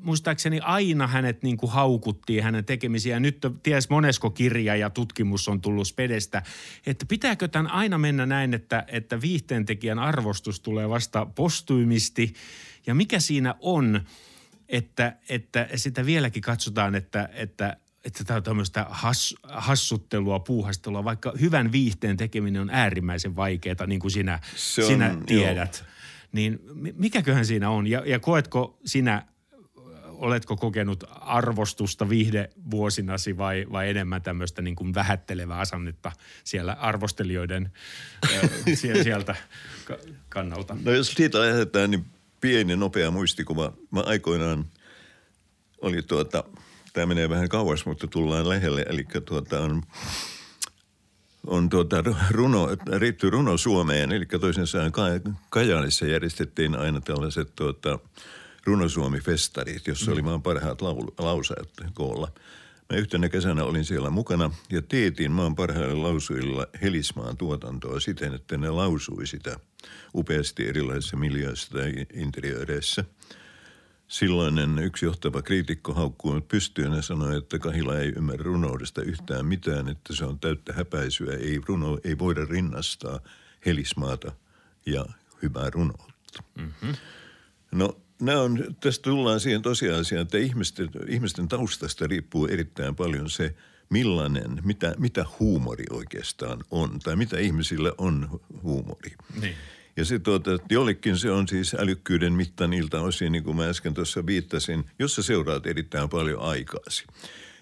muistaakseni 0.04 0.60
aina 0.60 1.06
hänet 1.06 1.42
niin 1.42 1.56
kuin 1.56 1.72
haukuttiin 1.72 2.42
hänen 2.44 2.64
tekemisiä. 2.64 3.20
Nyt 3.20 3.38
ties 3.62 3.90
monesko 3.90 4.30
kirja 4.30 4.76
ja 4.76 4.90
tutkimus 4.90 5.48
on 5.48 5.60
tullut 5.60 5.88
Spedestä. 5.88 6.42
Että 6.86 7.06
pitääkö 7.06 7.48
tämän 7.48 7.72
aina 7.72 7.98
mennä 7.98 8.26
näin, 8.26 8.54
että, 8.54 8.84
että 8.88 9.20
viihteentekijän 9.20 9.98
arvostus 9.98 10.60
tulee 10.60 10.88
vasta 10.88 11.26
postuimisti. 11.26 12.34
Ja 12.86 12.94
mikä 12.94 13.20
siinä 13.20 13.54
on, 13.60 14.00
että, 14.68 15.16
että 15.28 15.68
sitä 15.74 16.06
vieläkin 16.06 16.42
katsotaan, 16.42 16.94
että, 16.94 17.28
että 17.32 17.76
että 18.04 18.24
tämä 18.24 18.36
on 18.36 18.42
tämmöistä 18.42 18.86
has, 18.90 19.34
hassuttelua, 19.42 20.40
puuhastelua, 20.40 21.04
vaikka 21.04 21.32
hyvän 21.40 21.72
viihteen 21.72 22.16
tekeminen 22.16 22.62
on 22.62 22.70
äärimmäisen 22.70 23.36
vaikeaa, 23.36 23.86
niin 23.86 24.00
kuin 24.00 24.10
sinä, 24.10 24.34
on, 24.78 24.86
sinä 24.86 25.16
tiedät. 25.26 25.84
Joo. 25.84 25.94
Niin 26.32 26.60
mikäköhän 26.96 27.46
siinä 27.46 27.70
on? 27.70 27.86
Ja, 27.86 28.02
ja 28.06 28.18
koetko 28.18 28.78
sinä 28.84 29.26
oletko 30.24 30.56
kokenut 30.56 31.04
arvostusta 31.20 32.08
viihdevuosinasi 32.08 33.38
vai, 33.38 33.66
vai 33.72 33.90
enemmän 33.90 34.22
tämmöistä 34.22 34.62
niin 34.62 34.76
kuin 34.76 34.94
vähättelevää 34.94 35.58
asennetta 35.58 36.12
siellä 36.44 36.72
arvostelijoiden 36.72 37.72
sieltä 39.02 39.34
kannalta? 40.28 40.76
No 40.84 40.92
jos 40.92 41.12
siitä 41.12 41.40
lähdetään, 41.40 41.90
niin 41.90 42.04
pieni 42.40 42.76
nopea 42.76 43.10
muistikuva. 43.10 43.72
Mä 43.90 44.00
aikoinaan 44.00 44.64
oli 45.80 46.02
tuota, 46.02 46.44
tämä 46.92 47.06
menee 47.06 47.28
vähän 47.28 47.48
kauas, 47.48 47.86
mutta 47.86 48.06
tullaan 48.06 48.48
lähelle, 48.48 48.84
eli 48.88 49.04
tuota 49.24 49.60
on 49.60 49.82
on 51.46 51.68
tuota 51.68 52.04
runo, 52.30 52.68
riittyy 52.96 53.30
runo 53.30 53.56
Suomeen, 53.56 54.12
eli 54.12 54.26
toisin 54.26 54.66
sanoen 54.66 54.92
Kajaanissa 55.50 56.06
järjestettiin 56.06 56.78
aina 56.78 57.00
tällaiset 57.00 57.52
tuota,– 57.56 57.98
Runosuomi-festarit, 58.64 59.86
jossa 59.86 60.12
oli 60.12 60.22
maan 60.22 60.42
parhaat 60.42 60.82
laulu, 60.82 61.14
koolla. 61.94 62.32
Mä 62.92 62.98
yhtenä 62.98 63.28
kesänä 63.28 63.64
olin 63.64 63.84
siellä 63.84 64.10
mukana 64.10 64.50
ja 64.70 64.82
teetin 64.82 65.32
maan 65.32 65.56
parhailla 65.56 66.02
lausuilla 66.02 66.66
Helismaan 66.82 67.36
tuotantoa 67.36 68.00
siten, 68.00 68.34
että 68.34 68.58
ne 68.58 68.70
lausui 68.70 69.26
sitä 69.26 69.56
upeasti 70.14 70.68
erilaisissa 70.68 71.16
miljöissä 71.16 71.70
tai 71.70 71.92
interiöreissä. 72.14 73.04
Silloinen 74.08 74.78
yksi 74.78 75.04
johtava 75.04 75.42
kriitikko 75.42 75.94
haukkui 75.94 76.40
pystyyn 76.40 76.92
ja 76.92 77.02
sanoi, 77.02 77.36
että 77.36 77.58
Kahila 77.58 77.98
ei 77.98 78.12
ymmärrä 78.16 78.44
runoudesta 78.44 79.02
yhtään 79.02 79.46
mitään, 79.46 79.88
että 79.88 80.14
se 80.14 80.24
on 80.24 80.38
täyttä 80.38 80.72
häpäisyä. 80.72 81.32
Ei, 81.32 81.60
runo, 81.66 81.98
ei 82.04 82.18
voida 82.18 82.44
rinnastaa 82.44 83.20
Helismaata 83.66 84.32
ja 84.86 85.06
hyvää 85.42 85.70
runoutta. 85.70 86.42
Mm-hmm. 86.58 86.94
No 87.72 87.96
nämä 88.20 88.40
on, 88.40 88.76
tästä 88.80 89.02
tullaan 89.02 89.40
siihen 89.40 89.62
tosiasiaan, 89.62 90.22
että 90.22 90.38
ihmisten, 90.38 90.90
ihmisten 91.08 91.48
taustasta 91.48 92.06
riippuu 92.06 92.46
erittäin 92.46 92.96
paljon 92.96 93.30
se, 93.30 93.54
millainen, 93.90 94.60
mitä, 94.64 94.94
mitä 94.98 95.24
huumori 95.40 95.84
oikeastaan 95.90 96.64
on, 96.70 96.98
tai 96.98 97.16
mitä 97.16 97.38
ihmisille 97.38 97.92
on 97.98 98.40
huumori. 98.62 99.12
Niin. 99.40 99.54
Ja 99.96 100.04
se 100.04 100.18
tuota, 100.18 100.54
että 100.54 100.74
jollekin 100.74 101.18
se 101.18 101.30
on 101.30 101.48
siis 101.48 101.74
älykkyyden 101.74 102.32
mitta 102.32 102.66
niiltä 102.66 103.00
osin, 103.00 103.32
niin 103.32 103.44
kuin 103.44 103.56
mä 103.56 103.68
äsken 103.68 103.94
tuossa 103.94 104.26
viittasin, 104.26 104.84
jos 104.98 105.14
sä 105.14 105.22
seuraat 105.22 105.66
erittäin 105.66 106.08
paljon 106.08 106.40
aikaasi 106.40 107.04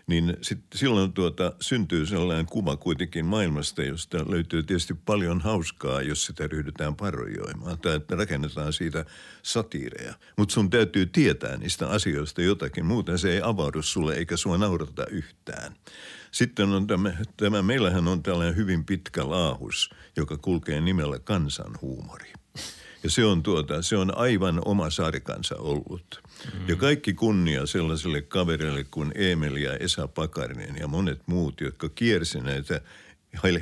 niin 0.07 0.37
sit, 0.43 0.59
silloin 0.75 1.13
tuota, 1.13 1.53
syntyy 1.61 2.07
sellainen 2.07 2.47
kuva 2.47 2.77
kuitenkin 2.77 3.27
maailmasta, 3.27 3.83
josta 3.83 4.25
löytyy 4.29 4.63
tietysti 4.63 4.95
paljon 4.95 5.41
hauskaa, 5.41 6.03
jos 6.03 6.25
sitä 6.25 6.47
ryhdytään 6.47 6.97
parojoimaan 6.97 7.79
tai 7.79 7.97
että 7.97 8.17
rakennetaan 8.17 8.73
siitä 8.73 9.05
satiireja. 9.43 10.15
Mutta 10.37 10.53
sun 10.53 10.71
täytyy 10.71 11.07
tietää 11.07 11.57
niistä 11.57 11.89
asioista 11.89 12.43
jotakin, 12.43 12.87
muuten 12.87 13.19
se 13.19 13.33
ei 13.33 13.41
avaudu 13.45 13.83
sulle 13.83 14.15
eikä 14.15 14.37
sua 14.37 14.59
naurata 14.59 15.07
yhtään. 15.07 15.77
Sitten 16.31 16.69
on 16.69 16.87
tämä, 16.87 17.13
tämä, 17.37 17.63
meillähän 17.63 18.09
on 18.09 18.23
tällainen 18.23 18.57
hyvin 18.57 18.85
pitkä 18.85 19.31
laahus, 19.31 19.91
joka 20.17 20.37
kulkee 20.37 20.81
nimellä 20.81 21.19
kansanhuumori. 21.19 22.33
Ja 23.03 23.11
se 23.11 23.25
on, 23.25 23.43
tuota, 23.43 23.83
se 23.83 23.97
on 23.97 24.19
aivan 24.19 24.61
oma 24.65 24.91
sarkansa 24.91 25.57
ollut. 25.59 26.23
Mm. 26.45 26.69
Ja 26.69 26.77
kaikki 26.77 27.13
kunnia 27.13 27.67
sellaiselle 27.67 28.23
kaverille 28.23 28.85
kuin 28.85 29.13
Emil 29.15 29.57
ja 29.57 29.77
Esa 29.77 30.09
Pakarinen 30.09 30.77
ja 30.81 30.89
monet 30.89 31.21
muut, 31.27 31.61
jotka 31.61 31.89
kiersi 31.89 32.41
näitä 32.41 32.81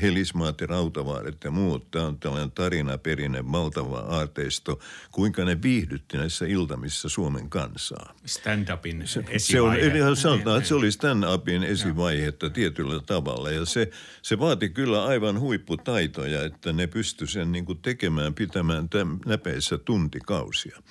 Helismaat 0.02 0.60
ja 0.60 0.66
Rautavaaret 0.66 1.44
ja 1.44 1.50
muut. 1.50 1.90
Tämä 1.90 2.06
on 2.06 2.18
tällainen 2.18 2.50
tarinaperinne, 2.50 3.52
valtava 3.52 3.98
aarteisto, 3.98 4.80
kuinka 5.10 5.44
ne 5.44 5.62
viihdytti 5.62 6.16
näissä 6.16 6.46
iltamissa 6.46 7.08
Suomen 7.08 7.50
kansaa. 7.50 8.14
Stand-upin 8.26 9.06
se, 9.06 9.24
se, 9.36 9.60
on, 9.60 9.76
sanotaan, 10.16 10.56
että 10.56 10.68
se 10.68 10.74
oli 10.74 10.90
stand-upin 10.90 11.64
esivaihetta 11.64 12.50
tietyllä 12.50 13.00
tavalla 13.06 13.50
ja 13.50 13.64
se, 13.64 13.90
se 14.22 14.38
vaati 14.38 14.68
kyllä 14.68 15.04
aivan 15.04 15.40
huipputaitoja, 15.40 16.44
että 16.44 16.72
ne 16.72 16.86
pysty 16.86 17.26
sen 17.26 17.52
niin 17.52 17.66
tekemään, 17.82 18.34
pitämään 18.34 18.88
täm, 18.88 19.18
näpeissä 19.26 19.78
tuntikausia. 19.78 20.82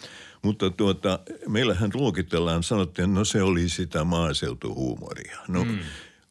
Mutta 0.41 0.69
tuota, 0.69 1.19
meillähän 1.47 1.91
luokitellaan, 1.93 2.63
sanottiin, 2.63 3.05
että 3.05 3.19
no 3.19 3.25
se 3.25 3.41
oli 3.41 3.69
sitä 3.69 4.03
maaseutuhuumoria. 4.03 5.37
No, 5.47 5.63
mm 5.63 5.79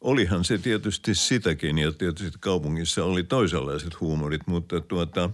olihan 0.01 0.43
se 0.43 0.57
tietysti 0.57 1.15
sitäkin 1.15 1.77
ja 1.77 1.91
tietysti 1.91 2.37
kaupungissa 2.39 3.05
oli 3.05 3.23
toisenlaiset 3.23 3.99
huumorit, 4.01 4.47
mutta 4.47 4.81
tuota, 4.81 5.29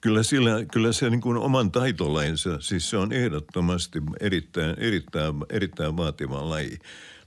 kyllä, 0.00 0.22
sillä, 0.22 0.64
kyllä 0.72 0.92
se 0.92 1.10
niin 1.10 1.20
kuin 1.20 1.36
oman 1.36 1.72
taitolainsa, 1.72 2.60
siis 2.60 2.90
se 2.90 2.96
on 2.96 3.12
ehdottomasti 3.12 4.02
erittäin, 4.20 4.76
erittäin, 4.78 5.34
erittäin 5.50 5.96
vaativa 5.96 6.50
laji. 6.50 6.78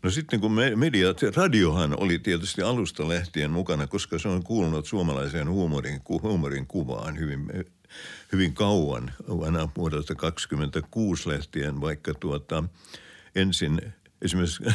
No 0.03 0.09
sitten 0.09 0.39
kun 0.39 0.51
mediat, 0.76 1.22
radiohan 1.36 1.99
oli 1.99 2.20
tietysti 2.20 2.61
alusta 2.61 3.09
lähtien 3.09 3.51
mukana, 3.51 3.88
koska 3.88 4.20
se 4.20 4.28
on 4.28 4.43
kuulunut 4.43 4.86
suomalaiseen 4.86 5.49
huumorin, 5.49 6.01
huumorin 6.09 6.68
kuvaan 6.68 7.20
hyvin, 7.20 7.47
hyvin 8.31 8.53
kauan, 8.53 9.13
aina 9.43 9.69
vuodelta 9.77 10.15
26 10.15 11.29
lähtien, 11.29 11.81
vaikka 11.81 12.13
tuota, 12.13 12.63
ensin 13.35 13.93
esimerkiksi 14.21 14.63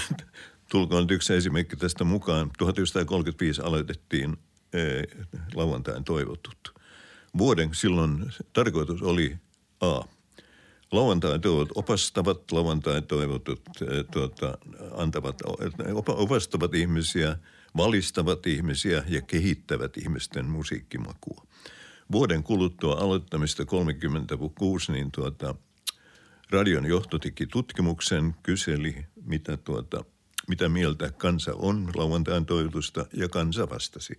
Tulkoon 0.71 1.03
nyt 1.03 1.11
yksi 1.11 1.35
esimerkki 1.35 1.77
tästä 1.77 2.05
mukaan. 2.05 2.51
1935 2.59 3.63
aloitettiin 3.63 4.37
ee, 4.73 5.05
lauantain 5.55 6.05
toivotut. 6.05 6.75
Vuoden 7.39 7.71
silloin 7.73 8.33
tarkoitus 8.53 9.03
oli 9.03 9.37
A. 9.81 10.01
Lauantain 10.93 11.41
toivot 11.41 11.69
opastavat, 11.75 12.53
lauantain 12.53 13.05
toivotut 13.05 13.61
e, 13.81 14.05
tuota, 14.13 14.59
antavat, 14.97 15.39
opastavat 16.07 16.75
ihmisiä, 16.75 17.37
valistavat 17.77 18.47
ihmisiä 18.47 19.05
ja 19.09 19.23
kehittävät 19.23 19.97
ihmisten 19.97 20.47
musiikkimakua. 20.47 21.47
Vuoden 22.13 22.43
kuluttua 22.43 22.95
aloittamista 22.95 23.65
36, 23.65 24.93
niin 24.93 25.13
tuota, 25.13 25.55
radion 26.51 26.87
johto 26.87 27.19
teki 27.19 27.47
tutkimuksen, 27.47 28.35
kyseli, 28.43 29.07
mitä 29.25 29.57
tuota, 29.57 30.05
mitä 30.49 30.69
mieltä 30.69 31.11
kansa 31.11 31.55
on 31.55 31.91
lauantain 31.95 32.47
toivotusta, 32.47 33.07
ja 33.13 33.29
kansa 33.29 33.71
vastasi. 33.71 34.19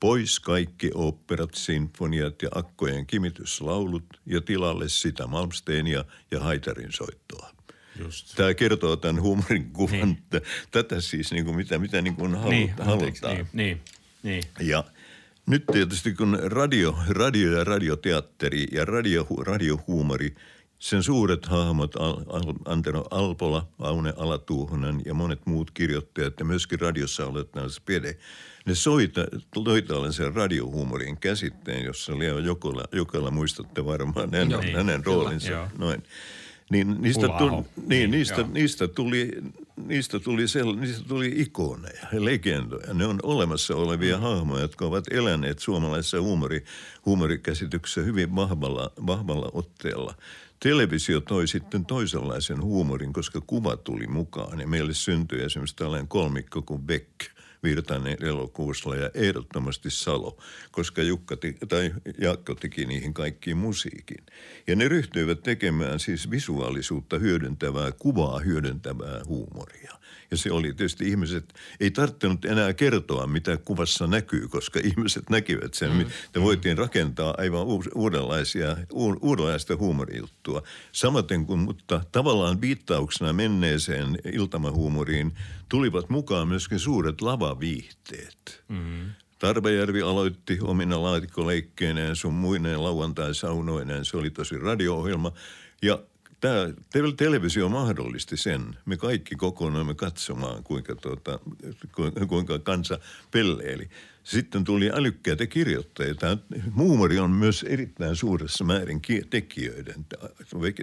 Pois 0.00 0.40
kaikki 0.40 0.90
oopperat, 0.94 1.54
sinfoniat 1.54 2.42
ja 2.42 2.48
akkojen 2.54 3.06
kimityslaulut 3.06 4.04
ja 4.26 4.40
tilalle 4.40 4.88
sitä 4.88 5.26
Malmsteenia 5.26 6.04
ja 6.30 6.40
Haitarin 6.40 6.92
soittoa. 6.92 7.50
Just. 7.98 8.34
Tämä 8.36 8.54
kertoo 8.54 8.96
tämän 8.96 9.22
huumorin 9.22 9.70
kuvan, 9.70 9.98
niin. 9.98 10.42
tätä 10.70 11.00
siis 11.00 11.32
niin 11.32 11.44
kuin 11.44 11.56
mitä, 11.56 11.78
mitä 11.78 12.02
niin 12.02 12.16
kuin 12.16 12.34
haluta, 12.34 12.50
niin, 12.50 12.74
halutaan. 12.78 13.36
Niin, 13.36 13.48
niin, 13.52 13.80
niin. 14.22 14.42
Ja 14.60 14.84
nyt 15.48 15.64
tietysti 15.72 16.12
kun 16.12 16.38
radio, 16.42 16.94
radio 17.08 17.58
ja 17.58 17.64
radioteatteri 17.64 18.66
ja 18.72 18.84
radio, 18.84 19.26
radiohuumori– 19.46 20.34
sen 20.78 21.02
suuret 21.02 21.46
hahmot, 21.46 21.94
Antero 22.64 23.04
Alpola, 23.10 23.68
Aune 23.78 24.14
Alatuuhonen 24.16 25.02
ja 25.04 25.14
monet 25.14 25.46
muut 25.46 25.70
kirjoittajat 25.70 26.34
ja 26.38 26.44
myöskin 26.44 26.80
radiossa 26.80 27.26
olet 27.26 27.54
näissä 27.54 27.82
Pede, 27.84 28.18
ne 28.66 28.74
soita, 28.74 29.20
loitaalle 29.56 30.12
sen 30.12 30.34
radiohuumorin 30.34 31.16
käsitteen, 31.16 31.84
jossa 31.84 32.18
Leo 32.18 32.38
Jokela, 32.38 32.84
Jokela 32.92 33.30
muistatte 33.30 33.84
varmaan 33.84 34.30
hänen, 34.32 34.48
no, 34.48 34.60
hänen 34.74 35.06
roolinsa. 35.06 35.48
Kyllä, 35.48 35.70
noin. 35.78 36.02
Niin 36.70 36.96
niistä, 37.00 37.28
tuli, 37.38 37.50
niin, 37.50 37.64
niin, 37.88 38.10
niistä, 38.10 38.44
niistä, 38.52 38.88
tuli, 38.88 39.30
niistä, 39.86 40.20
tuli 40.20 40.48
sel, 40.48 40.76
niistä 40.76 41.04
tuli 41.08 41.32
ikoneja, 41.36 42.06
legendoja. 42.12 42.94
Ne 42.94 43.06
on 43.06 43.20
olemassa 43.22 43.76
olevia 43.76 44.16
mm. 44.16 44.22
hahmoja, 44.22 44.62
jotka 44.62 44.86
ovat 44.86 45.04
eläneet 45.10 45.58
suomalaisessa 45.58 46.20
huumori, 46.20 46.64
huumorikäsityksessä 47.06 48.00
hyvin 48.00 48.36
vahvalla, 48.36 48.90
vahvalla 49.06 49.50
otteella. 49.52 50.14
Televisio 50.60 51.20
toi 51.20 51.48
sitten 51.48 51.86
toisenlaisen 51.86 52.62
huumorin, 52.62 53.12
koska 53.12 53.40
kuva 53.46 53.76
tuli 53.76 54.06
mukaan. 54.06 54.60
Ja 54.60 54.66
meille 54.66 54.94
syntyi 54.94 55.42
esimerkiksi 55.42 55.76
tällainen 55.76 56.08
kolmikko 56.08 56.62
kuin 56.62 56.82
Beck– 56.82 57.08
Virtanen 57.62 58.16
elokuussa 58.20 58.96
ja 58.96 59.10
ehdottomasti 59.14 59.90
Salo, 59.90 60.36
koska 60.70 61.02
Jukka 61.02 61.36
te, 61.36 61.54
tai 61.68 61.94
Jaakko 62.18 62.54
teki 62.54 62.84
niihin 62.84 63.14
kaikkiin 63.14 63.56
musiikin. 63.56 64.26
Ja 64.66 64.76
ne 64.76 64.88
ryhtyivät 64.88 65.42
tekemään 65.42 66.00
siis 66.00 66.30
visuaalisuutta 66.30 67.18
hyödyntävää, 67.18 67.92
kuvaa 67.92 68.38
hyödyntävää 68.38 69.20
huumoria. 69.28 69.92
Ja 70.30 70.36
se 70.36 70.52
oli 70.52 70.74
tietysti 70.74 71.08
ihmiset, 71.08 71.54
ei 71.80 71.90
tarvinnut 71.90 72.44
enää 72.44 72.72
kertoa, 72.72 73.26
mitä 73.26 73.56
kuvassa 73.56 74.06
näkyy, 74.06 74.48
koska 74.48 74.80
ihmiset 74.84 75.30
näkivät 75.30 75.74
sen. 75.74 75.92
Mm. 75.92 76.04
Te 76.32 76.40
voitiin 76.40 76.78
rakentaa 76.78 77.34
aivan 77.38 77.66
uudenlaisia, 77.94 78.76
uudenlaista 79.20 79.76
huumorijuttua. 79.76 80.62
Samaten 80.92 81.46
kuin, 81.46 81.60
mutta 81.60 82.00
tavallaan 82.12 82.60
viittauksena 82.60 83.32
menneeseen 83.32 84.18
iltamahuumoriin 84.32 85.32
tulivat 85.68 86.08
mukaan 86.08 86.48
myöskin 86.48 86.78
suuret 86.78 87.20
lavaviihteet. 87.48 88.64
Mm. 88.68 89.10
Tarvejärvi 89.38 90.02
aloitti 90.02 90.58
omina 90.62 91.02
laatikkoleikkeineen 91.02 92.16
sun 92.16 92.34
muineen 92.34 92.84
lauantai-saunoineen. 92.84 94.04
Se 94.04 94.16
oli 94.16 94.30
tosi 94.30 94.58
radio-ohjelma. 94.58 95.32
Ja 95.82 96.02
tämä 96.40 96.56
televisio 97.16 97.68
mahdollisti 97.68 98.36
sen. 98.36 98.76
Me 98.86 98.96
kaikki 98.96 99.36
kokoonnoimme 99.36 99.94
katsomaan, 99.94 100.64
kuinka, 100.64 100.94
tuota, 100.94 101.38
kuinka 102.28 102.58
kansa 102.58 102.98
pelleili. 103.30 103.88
Sitten 104.28 104.64
tuli 104.64 104.90
älykkäitä 104.90 105.46
kirjoittajia. 105.46 106.14
Tämä 106.14 106.36
huumori 106.76 107.18
on 107.18 107.30
myös 107.30 107.62
erittäin 107.68 108.16
suuressa 108.16 108.64
määrin 108.64 109.02
tekijöiden, 109.30 110.06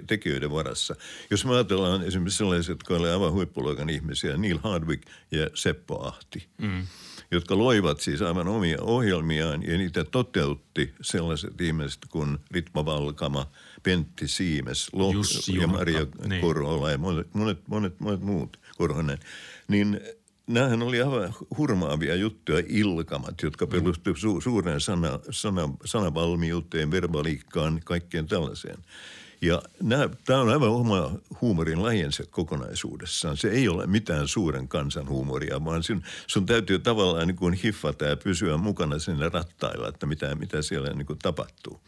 tekijöiden 0.06 0.50
varassa. 0.50 0.96
Jos 1.30 1.44
me 1.44 1.54
ajatellaan 1.54 2.02
esimerkiksi 2.02 2.38
sellaiset, 2.38 2.68
jotka 2.68 2.94
olivat 2.94 3.12
aivan 3.12 3.32
huippuluokan 3.32 3.90
ihmisiä, 3.90 4.36
Neil 4.36 4.58
Hardwick 4.62 5.02
ja 5.30 5.50
Seppo 5.54 6.06
Ahti, 6.06 6.48
mm. 6.58 6.86
jotka 7.30 7.58
loivat 7.58 8.00
siis 8.00 8.22
aivan 8.22 8.48
omia 8.48 8.78
ohjelmiaan 8.80 9.62
ja 9.62 9.78
niitä 9.78 10.04
toteutti 10.04 10.94
sellaiset 11.00 11.60
ihmiset 11.60 12.00
kuin 12.10 12.38
Ritma 12.50 12.84
Valkama– 12.84 13.50
Pentti 13.86 14.28
Siimes, 14.28 14.88
Lohko 14.92 15.22
ja 15.60 15.66
Maria 15.66 16.06
niin. 16.28 16.40
Korhola 16.40 16.90
ja 16.90 16.98
monet, 16.98 17.34
monet, 17.34 17.68
monet, 17.68 18.00
monet 18.00 18.20
muut, 18.20 18.60
Korhonen, 18.78 19.18
niin 19.68 20.00
nämähän 20.46 20.82
oli 20.82 21.02
aivan 21.02 21.34
hurmaavia 21.58 22.14
juttuja, 22.14 22.62
ilkamat, 22.68 23.42
jotka 23.42 23.66
mm. 23.66 23.70
perustuivat 23.70 24.18
su- 24.18 24.42
suureen 24.42 24.80
sana, 24.80 25.18
sana, 25.30 25.68
sanavalmiuteen, 25.84 26.90
verbaliikkaan, 26.90 27.80
kaikkeen 27.84 28.26
tällaiseen. 28.26 28.78
Ja 29.42 29.62
tämä 30.24 30.40
on 30.40 30.48
aivan 30.48 30.68
oma 30.68 31.12
huumorin 31.40 31.82
lajensa 31.82 32.24
kokonaisuudessaan. 32.30 33.36
Se 33.36 33.48
ei 33.48 33.68
ole 33.68 33.86
mitään 33.86 34.28
suuren 34.28 34.68
kansan 34.68 35.08
huumoria, 35.08 35.64
vaan 35.64 35.82
sun, 35.82 36.02
sun 36.26 36.46
täytyy 36.46 36.78
tavallaan 36.78 37.26
niin 37.26 37.36
kuin 37.36 37.54
hiffata 37.54 38.04
ja 38.04 38.16
pysyä 38.16 38.56
mukana 38.56 38.98
sinne 38.98 39.28
rattailla, 39.28 39.88
että 39.88 40.06
mitä, 40.06 40.34
mitä 40.34 40.62
siellä 40.62 40.92
niin 40.92 41.06
kuin 41.06 41.18
tapahtuu. 41.18 41.80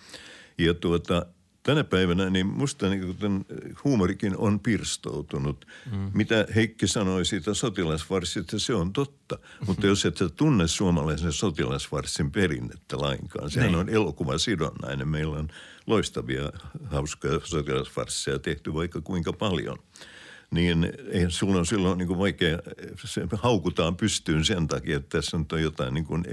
Ja 0.58 0.74
tuota, 0.74 1.26
tänä 1.68 1.84
päivänä 1.84 2.30
niin 2.30 2.46
musta 2.46 2.88
niin 2.88 3.16
kuin 3.16 3.46
huumorikin 3.84 4.36
on 4.36 4.60
pirstoutunut. 4.60 5.66
Mm. 5.92 6.10
Mitä 6.14 6.46
Heikki 6.54 6.86
sanoi 6.86 7.24
siitä 7.24 7.54
sotilasvarssista, 7.54 8.58
se 8.58 8.74
on 8.74 8.92
totta. 8.92 9.38
Mutta 9.66 9.86
jos 9.86 10.04
et 10.04 10.16
sä 10.16 10.28
tunne 10.28 10.68
suomalaisen 10.68 11.32
sotilasvarssin 11.32 12.30
perinnettä 12.30 12.98
lainkaan, 12.98 13.50
sehän 13.50 13.68
niin. 13.68 13.78
on 13.78 13.88
elokuvasidonnainen. 13.88 15.08
Meillä 15.08 15.36
on 15.36 15.48
loistavia, 15.86 16.52
hauskoja 16.86 17.40
sotilasvarsseja 17.44 18.38
tehty 18.38 18.74
vaikka 18.74 19.00
kuinka 19.00 19.32
paljon– 19.32 19.78
niin 20.50 20.92
ei, 21.10 21.26
sulla 21.28 21.58
on 21.58 21.66
silloin 21.66 21.98
niin 21.98 22.08
kuin 22.08 22.18
vaikea, 22.18 22.58
se 23.04 23.26
haukutaan 23.32 23.96
pystyyn 23.96 24.44
sen 24.44 24.68
takia, 24.68 24.96
että 24.96 25.18
tässä 25.18 25.36
on 25.36 25.62
jotain, 25.62 25.94
niin 25.94 26.04
kuin, 26.04 26.24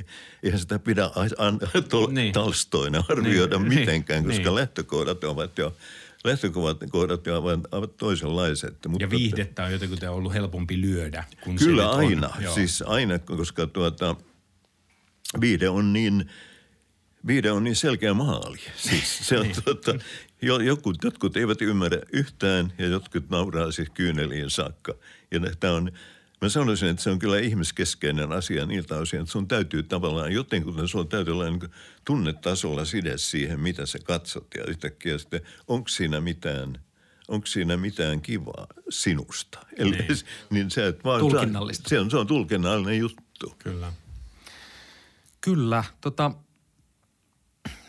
eihän 0.43 0.59
sitä 0.59 0.79
pidä 0.79 1.09
an, 1.37 1.59
tol, 1.89 2.07
niin. 2.11 2.33
talstoina 2.33 3.03
arvioida 3.09 3.57
niin. 3.57 3.79
mitenkään, 3.79 4.23
koska 4.23 4.43
niin. 4.43 4.55
lähtökohdat 4.55 5.23
ovat 5.23 5.57
jo 5.57 5.75
lähtökohdat 6.23 7.27
ovat, 7.27 7.59
ovat 7.71 7.97
toisenlaiset. 7.97 8.75
Mutta 8.87 9.03
ja 9.03 9.09
viihdettä 9.09 9.63
on 9.63 9.71
jotenkin 9.71 10.09
ollut 10.09 10.33
helpompi 10.33 10.81
lyödä. 10.81 11.23
Kun 11.43 11.55
kyllä 11.55 11.83
se 11.83 11.89
aina, 11.89 12.29
on. 12.47 12.53
siis 12.53 12.81
aina, 12.81 13.19
koska 13.19 13.67
tuota, 13.67 14.15
viihde 15.41 15.69
on 15.69 15.93
niin– 15.93 16.25
Viide 17.27 17.51
on 17.51 17.63
niin 17.63 17.75
selkeä 17.75 18.13
maali. 18.13 18.57
Siis 18.75 19.27
se 19.27 19.37
on 19.37 19.43
Niin. 19.43 19.63
tuota, 19.63 19.95
jotkut, 20.45 21.03
jotkut 21.03 21.37
eivät 21.37 21.61
ymmärrä 21.61 22.01
yhtään 22.13 22.73
ja 22.77 22.87
jotkut 22.87 23.29
nauraa 23.29 23.71
siis 23.71 23.89
kyyneliin 23.89 24.49
saakka. 24.49 24.93
Ja 25.31 25.39
tämä 25.59 25.73
on, 25.73 25.91
mä 26.41 26.49
sanoisin, 26.49 26.89
että 26.89 27.03
se 27.03 27.09
on 27.09 27.19
kyllä 27.19 27.39
ihmiskeskeinen 27.39 28.31
asia 28.31 28.65
niiltä 28.65 28.95
osin, 28.95 29.19
että 29.19 29.31
sun 29.31 29.47
täytyy 29.47 29.83
tavallaan 29.83 30.31
jotenkin, 30.31 30.87
sulla 30.87 31.05
täytyy 31.05 31.33
olla 31.33 31.49
niin 31.49 31.71
tunnetasolla 32.05 32.85
side 32.85 33.17
siihen, 33.17 33.59
mitä 33.59 33.85
sä 33.85 33.99
katsot. 34.03 34.47
Ja 34.57 34.63
yhtäkkiä 34.67 35.17
sitten, 35.17 35.41
onko 35.67 35.87
siinä 35.87 36.21
mitään, 36.21 36.79
onko 37.27 37.47
siinä 37.47 37.77
mitään 37.77 38.21
kivaa 38.21 38.67
sinusta? 38.89 39.59
Eli, 39.77 39.91
niin. 39.91 40.07
Niin. 40.07 40.17
niin 40.49 40.71
se, 40.71 40.87
että 40.87 41.03
vaan, 41.03 41.19
Tulkinnallista. 41.19 41.89
Se 41.89 41.99
on, 41.99 42.11
se 42.11 42.17
on 42.17 42.27
tulkinnallinen 42.27 42.99
juttu. 42.99 43.55
Kyllä. 43.59 43.93
Kyllä. 45.41 45.83
Tota, 46.01 46.31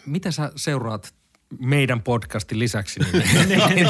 mitä 0.07 0.31
sä 0.31 0.53
seuraat 0.57 1.16
meidän 1.61 2.03
podcastin 2.03 2.59
lisäksi 2.59 3.01
niin, 3.11 3.89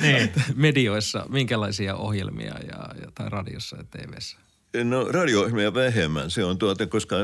niin. 0.00 0.30
medioissa? 0.54 1.26
Minkälaisia 1.28 1.96
ohjelmia 1.96 2.54
ja, 2.58 2.94
ja, 3.00 3.10
tai 3.14 3.28
radiossa 3.28 3.76
ja 3.76 3.84
TVssä? 3.84 4.38
No 4.84 5.04
radio-ohjelmia 5.04 5.74
vähemmän, 5.74 6.30
se 6.30 6.44
on 6.44 6.58
tuota, 6.58 6.86
koska, 6.86 7.16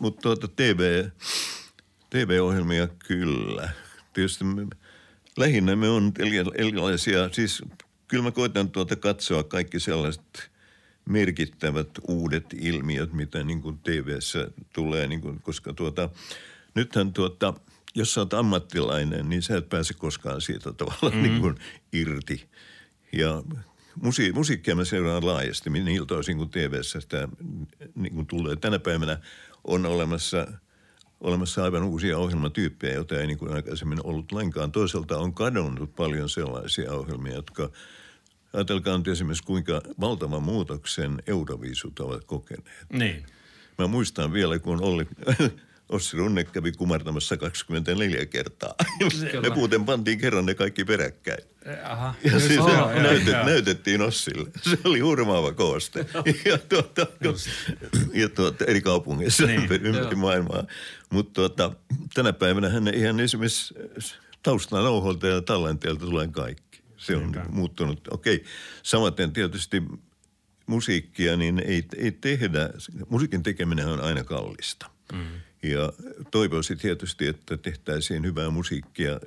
mutta 0.00 0.22
tuota 0.22 0.48
TV, 0.48 1.04
TV-ohjelmia 2.10 2.88
kyllä. 3.06 3.70
Tietysti 4.12 4.44
me, 4.44 4.66
lähinnä 5.36 5.76
me 5.76 5.88
on 5.88 6.12
eri- 6.18 6.52
erilaisia, 6.54 7.28
siis 7.32 7.62
kyllä 8.08 8.22
mä 8.22 8.30
koitan 8.30 8.70
tuota 8.70 8.96
katsoa 8.96 9.44
kaikki 9.44 9.80
sellaiset 9.80 10.50
merkittävät 11.08 11.88
uudet 12.08 12.44
ilmiöt, 12.60 13.12
mitä 13.12 13.44
niin 13.44 13.62
kuin 13.62 13.78
TV-ssä 13.78 14.48
tulee, 14.74 15.08
niin 15.08 15.20
kuin, 15.20 15.40
koska 15.40 15.72
tuota, 15.72 16.08
nythän 16.74 17.12
tuota, 17.12 17.54
jos 17.94 18.14
sä 18.14 18.20
oot 18.20 18.34
ammattilainen, 18.34 19.28
niin 19.28 19.42
sä 19.42 19.56
et 19.56 19.68
pääse 19.68 19.94
koskaan 19.94 20.40
siitä 20.40 20.72
tavalla 20.72 21.16
mm. 21.16 21.22
niin 21.22 21.40
kuin 21.40 21.54
irti. 21.92 22.48
Ja 23.12 23.42
musi- 24.02 24.32
musiikkia 24.32 24.76
mä 24.76 24.84
seuraan 24.84 25.26
laajasti, 25.26 25.70
niiltä 25.70 26.14
osin 26.14 26.36
kuin 26.36 26.50
TV-ssä 26.50 27.00
sitä 27.00 27.28
niin 27.94 28.14
kuin 28.14 28.26
tulee. 28.26 28.56
Tänä 28.56 28.78
päivänä 28.78 29.18
on 29.64 29.86
olemassa, 29.86 30.46
olemassa 31.20 31.64
aivan 31.64 31.82
uusia 31.82 32.18
ohjelmatyyppejä, 32.18 32.94
joita 32.94 33.20
ei 33.20 33.26
niin 33.26 33.38
kuin 33.38 33.52
aikaisemmin 33.52 34.00
ollut 34.04 34.32
lainkaan. 34.32 34.72
Toisaalta 34.72 35.18
on 35.18 35.34
kadonnut 35.34 35.96
paljon 35.96 36.28
sellaisia 36.28 36.92
ohjelmia, 36.92 37.34
jotka 37.34 37.70
Ajatelkaa 38.54 38.98
nyt 38.98 39.08
esimerkiksi, 39.08 39.44
kuinka 39.44 39.80
valtavan 40.00 40.42
muutoksen 40.42 41.22
Euroviisut 41.26 42.00
ovat 42.00 42.24
kokeneet. 42.24 42.86
Niin. 42.92 43.26
Mä 43.78 43.86
muistan 43.86 44.32
vielä, 44.32 44.58
kun 44.58 44.82
Olli, 44.82 45.06
Ossi 45.94 46.16
Runne 46.16 46.44
kävi 46.44 46.72
kumartamassa 46.72 47.36
24 47.36 48.26
kertaa. 48.26 48.74
Me 49.42 49.48
muuten 49.54 49.84
pantiin 49.84 50.18
kerran 50.18 50.46
ne 50.46 50.54
kaikki 50.54 50.84
peräkkäin. 50.84 51.44
Aha. 51.84 52.14
Ja 52.24 52.40
siis 52.40 52.54
Joo, 52.54 52.68
se 52.68 52.74
joo, 52.74 52.92
näytet, 52.92 53.26
joo. 53.26 53.44
näytettiin 53.46 54.02
Ossille. 54.02 54.50
Se 54.62 54.78
oli 54.84 55.00
hurmaava 55.00 55.52
kooste. 55.52 56.06
ja 56.50 56.58
tuota, 56.58 57.06
ja 58.12 58.28
tuota, 58.28 58.64
eri 58.64 58.80
kaupungeissa 58.80 59.46
Niin, 59.46 59.60
ympäri, 59.62 59.82
ympäri 59.88 60.16
maailmaa. 60.16 60.64
Mutta 61.10 61.32
tuota, 61.34 61.72
tänä 62.14 62.32
päivänä 62.32 62.68
hän 62.68 62.94
ihan 62.94 63.20
esimerkiksi 63.20 63.74
taustanauholta 64.42 65.26
ja 65.26 65.42
tallenteelta 65.42 66.06
tulee 66.06 66.28
kaikki. 66.28 66.82
Se 66.96 67.16
on 67.16 67.22
Niinpä. 67.22 67.44
muuttunut. 67.48 68.08
Okei, 68.10 68.44
samaten 68.82 69.32
tietysti 69.32 69.82
musiikkia 70.66 71.36
niin 71.36 71.58
ei, 71.66 71.84
ei 71.96 72.12
tehdä, 72.12 72.70
musiikin 73.08 73.42
tekeminen 73.42 73.86
on 73.86 74.00
aina 74.00 74.24
kallista. 74.24 74.90
Mm. 75.12 75.24
Ja 75.64 75.92
toivoisin 76.30 76.78
tietysti, 76.78 77.26
että 77.26 77.56
tehtäisiin 77.56 78.24
hyvää 78.24 78.50
musiikkia 78.50 79.20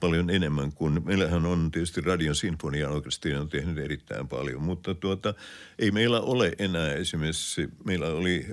paljon 0.00 0.30
enemmän 0.30 0.72
kuin, 0.72 1.04
meillähän 1.04 1.46
on 1.46 1.70
tietysti 1.70 2.00
Radion 2.00 2.34
Sinfonia 2.34 2.90
oikeasti 2.90 3.34
on 3.34 3.48
tehnyt 3.48 3.78
erittäin 3.78 4.28
paljon, 4.28 4.62
mutta 4.62 4.94
tuota, 4.94 5.34
ei 5.78 5.90
meillä 5.90 6.20
ole 6.20 6.52
enää 6.58 6.92
esimerkiksi, 6.92 7.68
meillä 7.84 8.06
oli, 8.06 8.46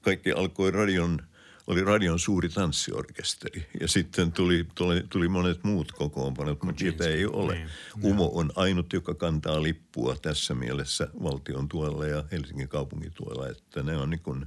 kaikki 0.00 0.32
alkoi 0.32 0.70
radion, 0.70 1.18
oli 1.66 1.84
radion 1.84 2.18
suuri 2.18 2.48
tanssiorkesteri 2.48 3.66
ja 3.80 3.88
sitten 3.88 4.32
tuli, 4.32 4.66
tuli, 4.74 5.04
tuli 5.08 5.28
monet 5.28 5.64
muut 5.64 5.92
kokoonpanot, 5.92 6.62
mutta 6.62 6.80
sitä 6.80 7.08
ei 7.08 7.26
ole. 7.26 7.54
Niin, 7.54 7.68
Umo 8.04 8.30
on 8.34 8.52
ainut, 8.56 8.92
joka 8.92 9.14
kantaa 9.14 9.62
lippua 9.62 10.16
tässä 10.22 10.54
mielessä 10.54 11.08
valtion 11.22 11.68
tuella 11.68 12.06
ja 12.06 12.24
Helsingin 12.32 12.68
kaupungin 12.68 13.12
tuella, 13.14 13.48
että 13.48 13.82
ne 13.82 13.96
on 13.96 14.10
niin 14.10 14.20
kuin, 14.20 14.46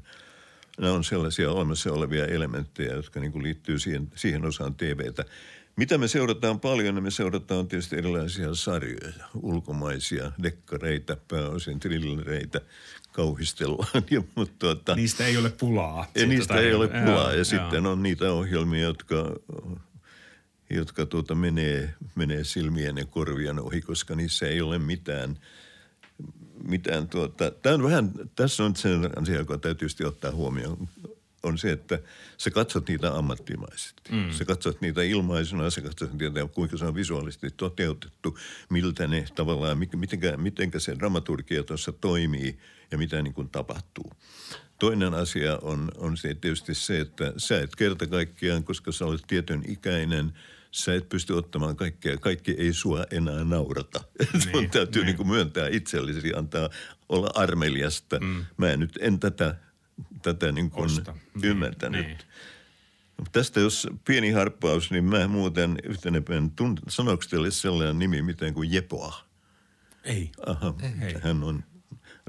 nämä 0.80 0.94
on 0.94 1.04
sellaisia 1.04 1.52
olemassa 1.52 1.94
olevia 1.94 2.26
elementtejä, 2.26 2.94
jotka 2.94 3.20
niin 3.20 3.32
kuin 3.32 3.44
liittyy 3.44 3.80
siihen, 3.80 4.08
siihen 4.16 4.46
osaan 4.46 4.76
TVtä. 4.76 5.26
Mitä 5.76 5.98
me 5.98 6.08
seurataan 6.08 6.60
paljon, 6.60 6.96
niin 6.96 7.04
me 7.04 7.12
seurataan 7.12 7.68
tietysti 7.68 7.96
erilaisia 7.98 8.56
sarjoja, 8.56 9.14
ulkomaisia, 9.42 10.32
dekkareita, 10.44 11.18
pääosin 11.28 11.80
trillereitä, 11.80 12.62
kauhistellaan. 13.12 14.04
Ja, 14.12 14.22
mutta 14.36 14.56
tuota, 14.60 14.96
Niistä 14.96 15.26
ei 15.26 15.38
ole 15.38 15.50
pulaa. 15.50 16.08
ja 16.16 16.26
niistä 16.28 16.56
ei 16.60 16.74
ole 16.74 16.88
pulaa. 16.88 17.06
Joo, 17.08 17.30
Ja 17.30 17.36
joo. 17.36 17.44
sitten 17.44 17.86
on 17.86 18.04
niitä 18.04 18.32
ohjelmia, 18.32 18.82
jotka, 18.84 19.36
jotka 20.70 21.06
tuota 21.06 21.36
menee, 21.36 21.94
menee 22.16 22.44
silmien 22.44 22.98
ja 22.98 23.06
korvien 23.06 23.60
ohi, 23.60 23.82
koska 23.82 24.16
niissä 24.16 24.48
ei 24.48 24.62
ole 24.62 24.80
mitään, 24.80 25.38
mitään 26.68 27.08
tuota, 27.08 27.52
tämä 27.52 27.76
on 27.76 27.84
vähän, 27.84 28.12
tässä 28.36 28.64
on 28.64 28.76
sen 28.76 29.20
asia, 29.22 29.38
joka 29.38 29.58
täytyy 29.58 29.88
ottaa 30.08 30.32
huomioon, 30.32 30.90
on 31.44 31.58
se, 31.58 31.72
että 31.72 32.00
sä 32.38 32.52
katsot 32.52 32.88
niitä 32.88 33.16
ammattimaisesti. 33.16 34.02
Mm. 34.12 34.32
Sä 34.32 34.46
katsot 34.46 34.82
niitä 34.82 35.04
ilmaisuna, 35.04 35.70
sä 35.70 35.82
katsot 35.82 36.14
niitä, 36.14 36.48
kuinka 36.54 36.78
se 36.78 36.86
on 36.86 36.96
visuaalisesti 36.96 37.50
toteutettu, 37.58 38.38
miltä 38.70 39.08
ne 39.08 39.26
tavallaan, 39.36 39.78
mitenkä, 39.96 40.38
mitenkä 40.38 40.80
se 40.80 40.96
dramaturgia 41.00 41.64
tuossa 41.64 41.92
toimii 41.92 42.60
ja 42.92 42.98
mitä 42.98 43.22
niin 43.22 43.34
kuin 43.34 43.50
tapahtuu. 43.50 44.12
Toinen 44.80 45.14
asia 45.14 45.58
on, 45.62 45.92
on 45.98 46.18
se 46.18 46.36
tietysti 46.36 46.74
se, 46.74 47.00
että 47.00 47.34
sä 47.38 47.62
et 47.62 47.76
kerta 47.76 48.08
kaikkiaan, 48.08 48.64
koska 48.64 48.92
sä 48.92 49.06
olet 49.06 49.24
tietyn 49.28 49.64
ikäinen, 49.68 50.34
sä 50.72 50.94
et 50.96 51.10
pysty 51.10 51.34
ottamaan 51.34 51.76
kaikkea. 51.76 52.18
Kaikki 52.18 52.56
ei 52.58 52.74
sua 52.74 53.06
enää 53.12 53.44
naurata. 53.44 54.00
Niin, 54.20 54.52
Niin, 54.54 54.70
täytyy 54.70 55.06
niin. 55.06 55.18
niin. 55.18 55.28
Myöntää 55.28 55.68
itsellesi, 55.72 56.34
antaa 56.36 56.70
olla 57.10 57.32
armeliasta. 57.36 58.20
Mm. 58.20 58.46
Mä 58.58 58.70
en 58.70 58.80
nyt 58.80 58.98
en 59.02 59.20
tätä, 59.20 59.56
tätä 60.22 60.52
niin 60.52 60.70
kuin 60.70 60.86
Osta. 60.86 61.12
Niin, 61.12 61.46
ymmärtänyt. 61.46 62.06
niin. 62.06 62.18
Tästä 63.32 63.60
jos 63.60 63.88
pieni 64.08 64.32
harppaus, 64.32 64.92
niin 64.92 65.04
mä 65.04 65.28
muuten 65.28 65.78
yhtenä 65.84 66.22
päivänä, 66.22 66.50
sanoiko 66.88 67.24
teille 67.30 67.52
sellainen 67.52 68.00
nimi 68.00 68.22
miten 68.22 68.54
kuin 68.54 68.74
Jepoa? 68.74 69.16
Ei. 70.04 70.32
Aha, 70.46 70.74
Ei. 71.02 71.16
hän 71.24 71.44
on 71.44 71.64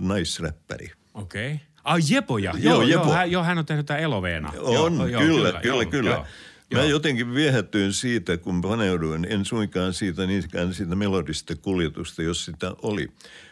naisräppäri. 0.00 0.90
Okei. 1.14 1.54
Okay. 1.54 1.66
Ai 1.84 2.00
Jepoja. 2.10 2.54
Joo, 2.58 2.74
Joo, 2.74 2.82
Jepo. 2.82 3.04
joo, 3.04 3.12
hän, 3.14 3.30
joo, 3.30 3.42
hän 3.42 3.58
on 3.58 3.66
tehnyt 3.66 3.86
tämän 3.86 4.02
eloveena. 4.02 4.52
On, 4.58 4.94
joo, 4.96 5.06
joo, 5.06 5.20
kyllä, 5.22 5.52
kyllä, 5.52 5.60
kyllä. 5.60 5.82
joo, 5.82 5.90
kyllä. 5.90 6.10
joo. 6.10 6.26
Mä 6.74 6.80
Joo. 6.80 6.88
jotenkin 6.88 7.34
viehätyin 7.34 7.92
siitä, 7.92 8.36
kun 8.36 8.60
paneuduin, 8.60 9.26
en 9.30 9.44
suinkaan 9.44 9.94
siitä 9.94 10.26
niinkään 10.26 10.74
siitä 10.74 10.94
melodista 10.94 11.56
kuljetusta, 11.56 12.22
jos 12.22 12.44
sitä 12.44 12.74
oli. 12.82 13.08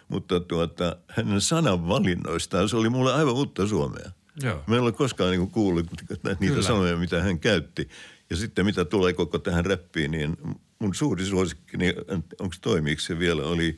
Mutta 0.09 0.41
tuota, 0.41 0.97
hänen 1.09 1.41
sananvalinnoistaan, 1.41 2.69
se 2.69 2.77
oli 2.77 2.89
mulle 2.89 3.13
aivan 3.15 3.35
uutta 3.35 3.67
suomea. 3.67 4.11
Joo. 4.43 4.65
Mä 4.67 4.77
en 4.77 4.83
ole 4.83 4.93
koskaan 4.93 5.31
niin 5.31 5.51
kuullut 5.51 5.87
niitä 6.11 6.37
Kyllä. 6.39 6.63
sanoja, 6.63 6.97
mitä 6.97 7.23
hän 7.23 7.39
käytti. 7.39 7.89
Ja 8.31 8.37
sitten 8.37 8.65
mitä 8.65 8.85
tulee 8.85 9.13
koko 9.13 9.39
tähän 9.39 9.67
räppiin, 9.67 10.11
niin 10.11 10.37
mun 10.79 10.95
suuri 10.95 11.25
suosikki, 11.25 11.77
niin 11.77 11.95
onko 12.41 12.55
toimiiko 12.61 13.01
se 13.01 13.19
vielä, 13.19 13.43
oli 13.43 13.77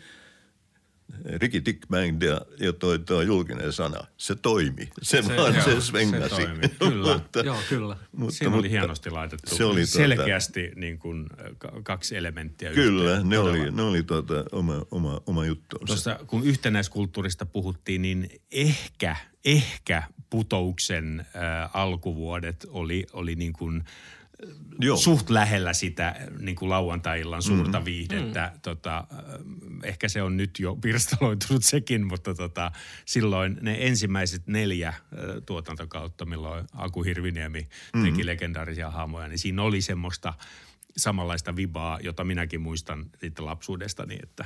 Dick 1.66 1.88
Bang 1.88 2.22
ja, 2.22 2.40
ja 2.60 2.72
toi, 2.72 2.98
toi 2.98 3.26
julkinen 3.26 3.72
sana. 3.72 4.00
Se 4.16 4.34
toimi. 4.34 4.88
Se, 5.02 5.22
se 5.22 5.36
vaan 5.36 5.54
joo, 5.54 5.64
se 5.64 5.74
se 5.74 5.80
svengasi. 5.80 6.28
toimi, 6.34 6.68
kyllä. 6.78 7.12
mutta, 7.12 7.40
Joo, 7.40 7.56
kyllä. 7.68 7.96
mutta, 8.16 8.34
Siinä 8.34 8.48
oli 8.54 8.56
mutta- 8.56 8.70
hienosti 8.70 9.10
laitettu. 9.10 9.56
Se 9.56 9.64
oli 9.64 9.74
tuota- 9.80 9.90
selkeästi 9.92 10.72
niin 10.76 10.98
kuin, 10.98 11.26
ka- 11.58 11.72
kaksi 11.82 12.16
elementtiä 12.16 12.72
Kyllä, 12.72 13.10
yhteen. 13.10 13.28
ne 13.28 13.36
Todella. 13.36 13.62
oli, 13.62 13.70
ne 13.70 13.82
oli 13.82 14.02
tuota, 14.02 14.44
oma, 14.52 14.86
oma, 14.90 15.20
oma 15.26 15.44
juttuunsa. 15.46 15.86
Tuossa 15.86 16.18
kun 16.26 16.44
yhtenäiskulttuurista 16.44 17.46
puhuttiin, 17.46 18.02
niin 18.02 18.28
ehkä, 18.52 19.16
ehkä 19.44 20.02
putouksen 20.30 21.20
äh, 21.20 21.70
alkuvuodet 21.76 22.66
oli, 22.68 23.06
oli 23.12 23.34
niin 23.34 23.52
kuin 23.52 23.84
Joo. 24.78 24.96
suht 24.96 25.30
lähellä 25.30 25.72
sitä 25.72 26.16
niin 26.38 26.56
kuin 26.56 26.70
lauantai-illan 26.70 27.42
suurta 27.42 27.78
mm. 27.78 27.84
viihdettä. 27.84 28.50
Mm. 28.54 28.60
Tota, 28.60 28.98
äh, 28.98 29.24
ehkä 29.82 30.08
se 30.08 30.22
on 30.22 30.36
nyt 30.36 30.58
jo 30.58 30.76
pirstaloitunut 30.76 31.64
sekin, 31.64 32.06
mutta 32.06 32.34
tota, 32.34 32.72
silloin 33.04 33.58
ne 33.60 33.76
ensimmäiset 33.80 34.46
neljä 34.46 34.88
äh, 34.88 34.96
tuotantokautta, 35.46 36.26
milloin 36.26 36.66
Aku 36.72 37.02
Hirviniemi 37.02 37.68
Mm. 37.94 38.02
teki 38.02 38.26
legendaarisia 38.26 38.90
haamoja, 38.90 39.28
niin 39.28 39.38
siinä 39.38 39.62
oli 39.62 39.80
semmoista 39.80 40.34
samanlaista 40.96 41.56
vibaa, 41.56 41.98
jota 42.02 42.24
minäkin 42.24 42.60
muistan 42.60 43.06
siitä 43.20 43.44
lapsuudestani, 43.44 44.18
että, 44.22 44.44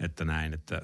että 0.00 0.24
näin, 0.24 0.54
että. 0.54 0.82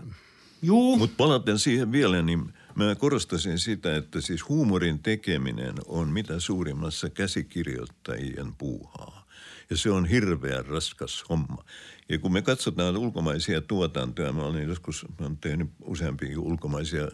Mutta 0.98 1.16
palaten 1.16 1.58
siihen 1.58 1.92
vielä, 1.92 2.22
niin 2.22 2.52
mä 2.74 2.94
korostasin 2.94 3.58
sitä, 3.58 3.96
että 3.96 4.20
siis 4.20 4.48
huumorin 4.48 4.98
tekeminen 4.98 5.74
on 5.86 6.08
mitä 6.08 6.40
suurimmassa 6.40 7.10
käsikirjoittajien 7.10 8.54
puuhaa. 8.54 9.26
Ja 9.70 9.76
se 9.76 9.90
on 9.90 10.06
hirveän 10.06 10.66
raskas 10.66 11.24
homma. 11.28 11.64
Ja 12.08 12.18
kun 12.18 12.32
me 12.32 12.42
katsotaan 12.42 12.96
ulkomaisia 12.96 13.60
tuotantoja, 13.60 14.32
mä 14.32 14.42
olen 14.42 14.68
joskus 14.68 15.06
mä 15.08 15.26
olen 15.26 15.36
tehnyt 15.36 15.70
useampia 15.84 16.40
ulkomaisia, 16.40 17.08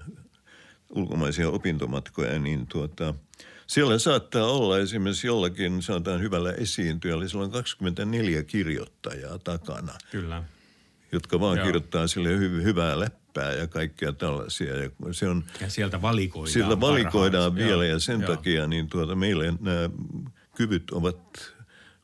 ulkomaisia 0.91 1.49
opintomatkoja, 1.49 2.39
niin 2.39 2.67
tuota, 2.67 3.15
siellä 3.67 3.99
saattaa 3.99 4.47
olla 4.47 4.79
esimerkiksi 4.79 5.27
jollakin, 5.27 5.83
sanotaan 5.83 6.21
hyvällä 6.21 6.53
esiintyjällä, 6.53 7.29
sillä 7.29 7.45
on 7.45 7.51
24 7.51 8.43
kirjoittajaa 8.43 9.39
takana. 9.39 9.93
Kyllä. 10.11 10.43
Jotka 11.13 11.41
vaan 11.41 11.57
Joo. 11.57 11.67
kirjoittaa 11.67 12.07
sille 12.07 12.29
hy- 12.29 12.63
hyvää 12.63 13.01
läppää 13.01 13.53
ja 13.53 13.67
kaikkea 13.67 14.13
tällaisia. 14.13 14.77
Ja 14.77 14.91
se 15.13 15.29
on, 15.29 15.45
Ja 15.61 15.71
sieltä 15.71 16.03
valikoidaan 16.03 16.53
sillä 16.53 16.81
valikoidaan 16.81 17.53
parhaat. 17.53 17.55
vielä 17.55 17.85
Joo, 17.85 17.93
ja 17.93 17.99
sen 17.99 18.21
joo. 18.21 18.37
takia 18.37 18.67
niin 18.67 18.89
tuota, 18.89 19.15
meille 19.15 19.53
nämä 19.61 19.91
kyvyt 20.57 20.91
ovat, 20.91 21.55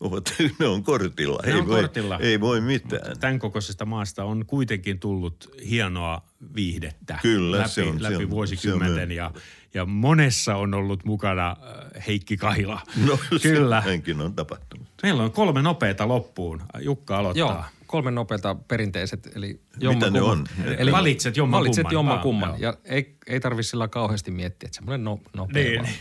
ovat 0.00 0.34
ne 0.58 0.66
on 0.66 0.82
kortilla. 0.82 1.40
Ne 1.46 1.52
ei, 1.52 1.58
on 1.60 1.68
voi, 1.68 1.80
kortilla. 1.82 2.18
ei 2.18 2.40
voi 2.40 2.60
mitään. 2.60 3.18
Tämän 3.20 3.38
kokoisesta 3.38 3.84
maasta 3.84 4.24
on 4.24 4.46
kuitenkin 4.46 4.98
tullut 5.00 5.50
hienoa 5.68 6.22
viihdettä 6.54 7.18
Kyllä, 7.22 7.58
läpi, 7.58 7.68
se 7.68 7.82
on- 7.82 7.96
se 7.96 8.02
läpi 8.02 8.24
on- 8.24 8.30
vuosikymmenten 8.30 8.96
se 8.96 9.02
on 9.02 9.10
ja, 9.10 9.30
ja 9.74 9.84
monessa 9.86 10.56
on 10.56 10.74
ollut 10.74 11.04
mukana 11.04 11.50
äh, 11.50 12.06
Heikki 12.06 12.36
Kahila. 12.36 12.80
No, 13.06 13.18
Kyllä. 13.42 13.82
On 14.24 14.34
tapahtunut. 14.34 14.88
Meillä 15.02 15.22
on 15.22 15.32
kolme 15.32 15.62
nopeata 15.62 16.08
loppuun. 16.08 16.62
Jukka 16.80 17.18
aloittaa. 17.18 17.48
Joo, 17.48 17.64
kolme 17.94 18.10
nopeata 18.10 18.54
perinteiset, 18.54 19.36
eli 19.36 19.60
Mitä 19.94 20.10
ne 20.10 20.22
on? 20.22 20.46
Eli 20.78 20.92
Valitset 20.92 21.36
jomman 21.36 21.58
valitset 21.60 21.82
kumman. 21.82 21.92
jomman 21.92 22.16
Ah, 22.16 22.22
kumman. 22.22 22.48
joo. 22.48 22.58
ja 22.58 22.74
ei, 22.84 23.16
ei 23.26 23.40
tarvitse 23.40 23.70
sillä 23.70 23.88
kauheasti 23.88 24.30
miettiä, 24.30 24.66
että 24.66 24.76
semmoinen 24.76 25.04
no, 25.04 25.20
nopea 25.36 25.64
Niin. 25.64 25.82
vaan. 25.82 25.94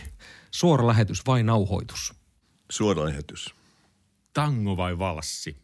Suora 0.50 0.86
lähetys 0.86 1.26
vai 1.26 1.42
nauhoitus? 1.42 2.14
Suora 2.70 3.04
lähetys. 3.04 3.54
Tango 4.32 4.76
vai 4.76 4.98
valssi? 4.98 5.56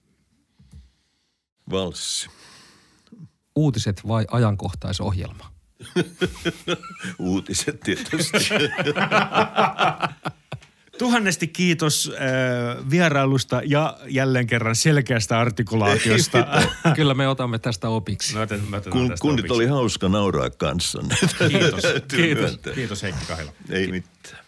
Valssi. 1.70 2.31
Uutiset 3.57 4.09
vai 4.09 4.27
ajankohtaisohjelma? 4.31 5.52
Uutiset 7.19 7.81
tietysti. 7.81 8.39
Tuhannesti 11.01 11.47
kiitos 11.47 12.12
äh, 12.14 12.90
vierailusta 12.90 13.62
ja 13.64 13.98
jälleen 14.09 14.47
kerran 14.47 14.77
selkeästä 14.77 15.40
artikulaatiosta. 15.40 16.47
Kyllä 16.94 17.14
me 17.14 17.28
otamme 17.28 17.59
tästä 17.59 17.89
opiksi. 17.89 18.35
Mä 18.35 18.40
otan, 18.43 18.60
mä 18.68 18.77
otan 18.77 18.93
Kun, 18.93 19.09
tästä 19.09 19.22
kunnit 19.22 19.40
opiksi. 19.44 19.55
oli 19.55 19.66
hauska 19.66 20.09
nauraa 20.09 20.51
kanssanne. 20.51 21.16
Kiitos, 21.48 21.82
kiitos, 22.16 22.59
kiitos 22.74 23.02
Heikki 23.02 23.24
Kahila. 23.28 23.52
Ei 23.70 23.86
mitään. 23.86 24.39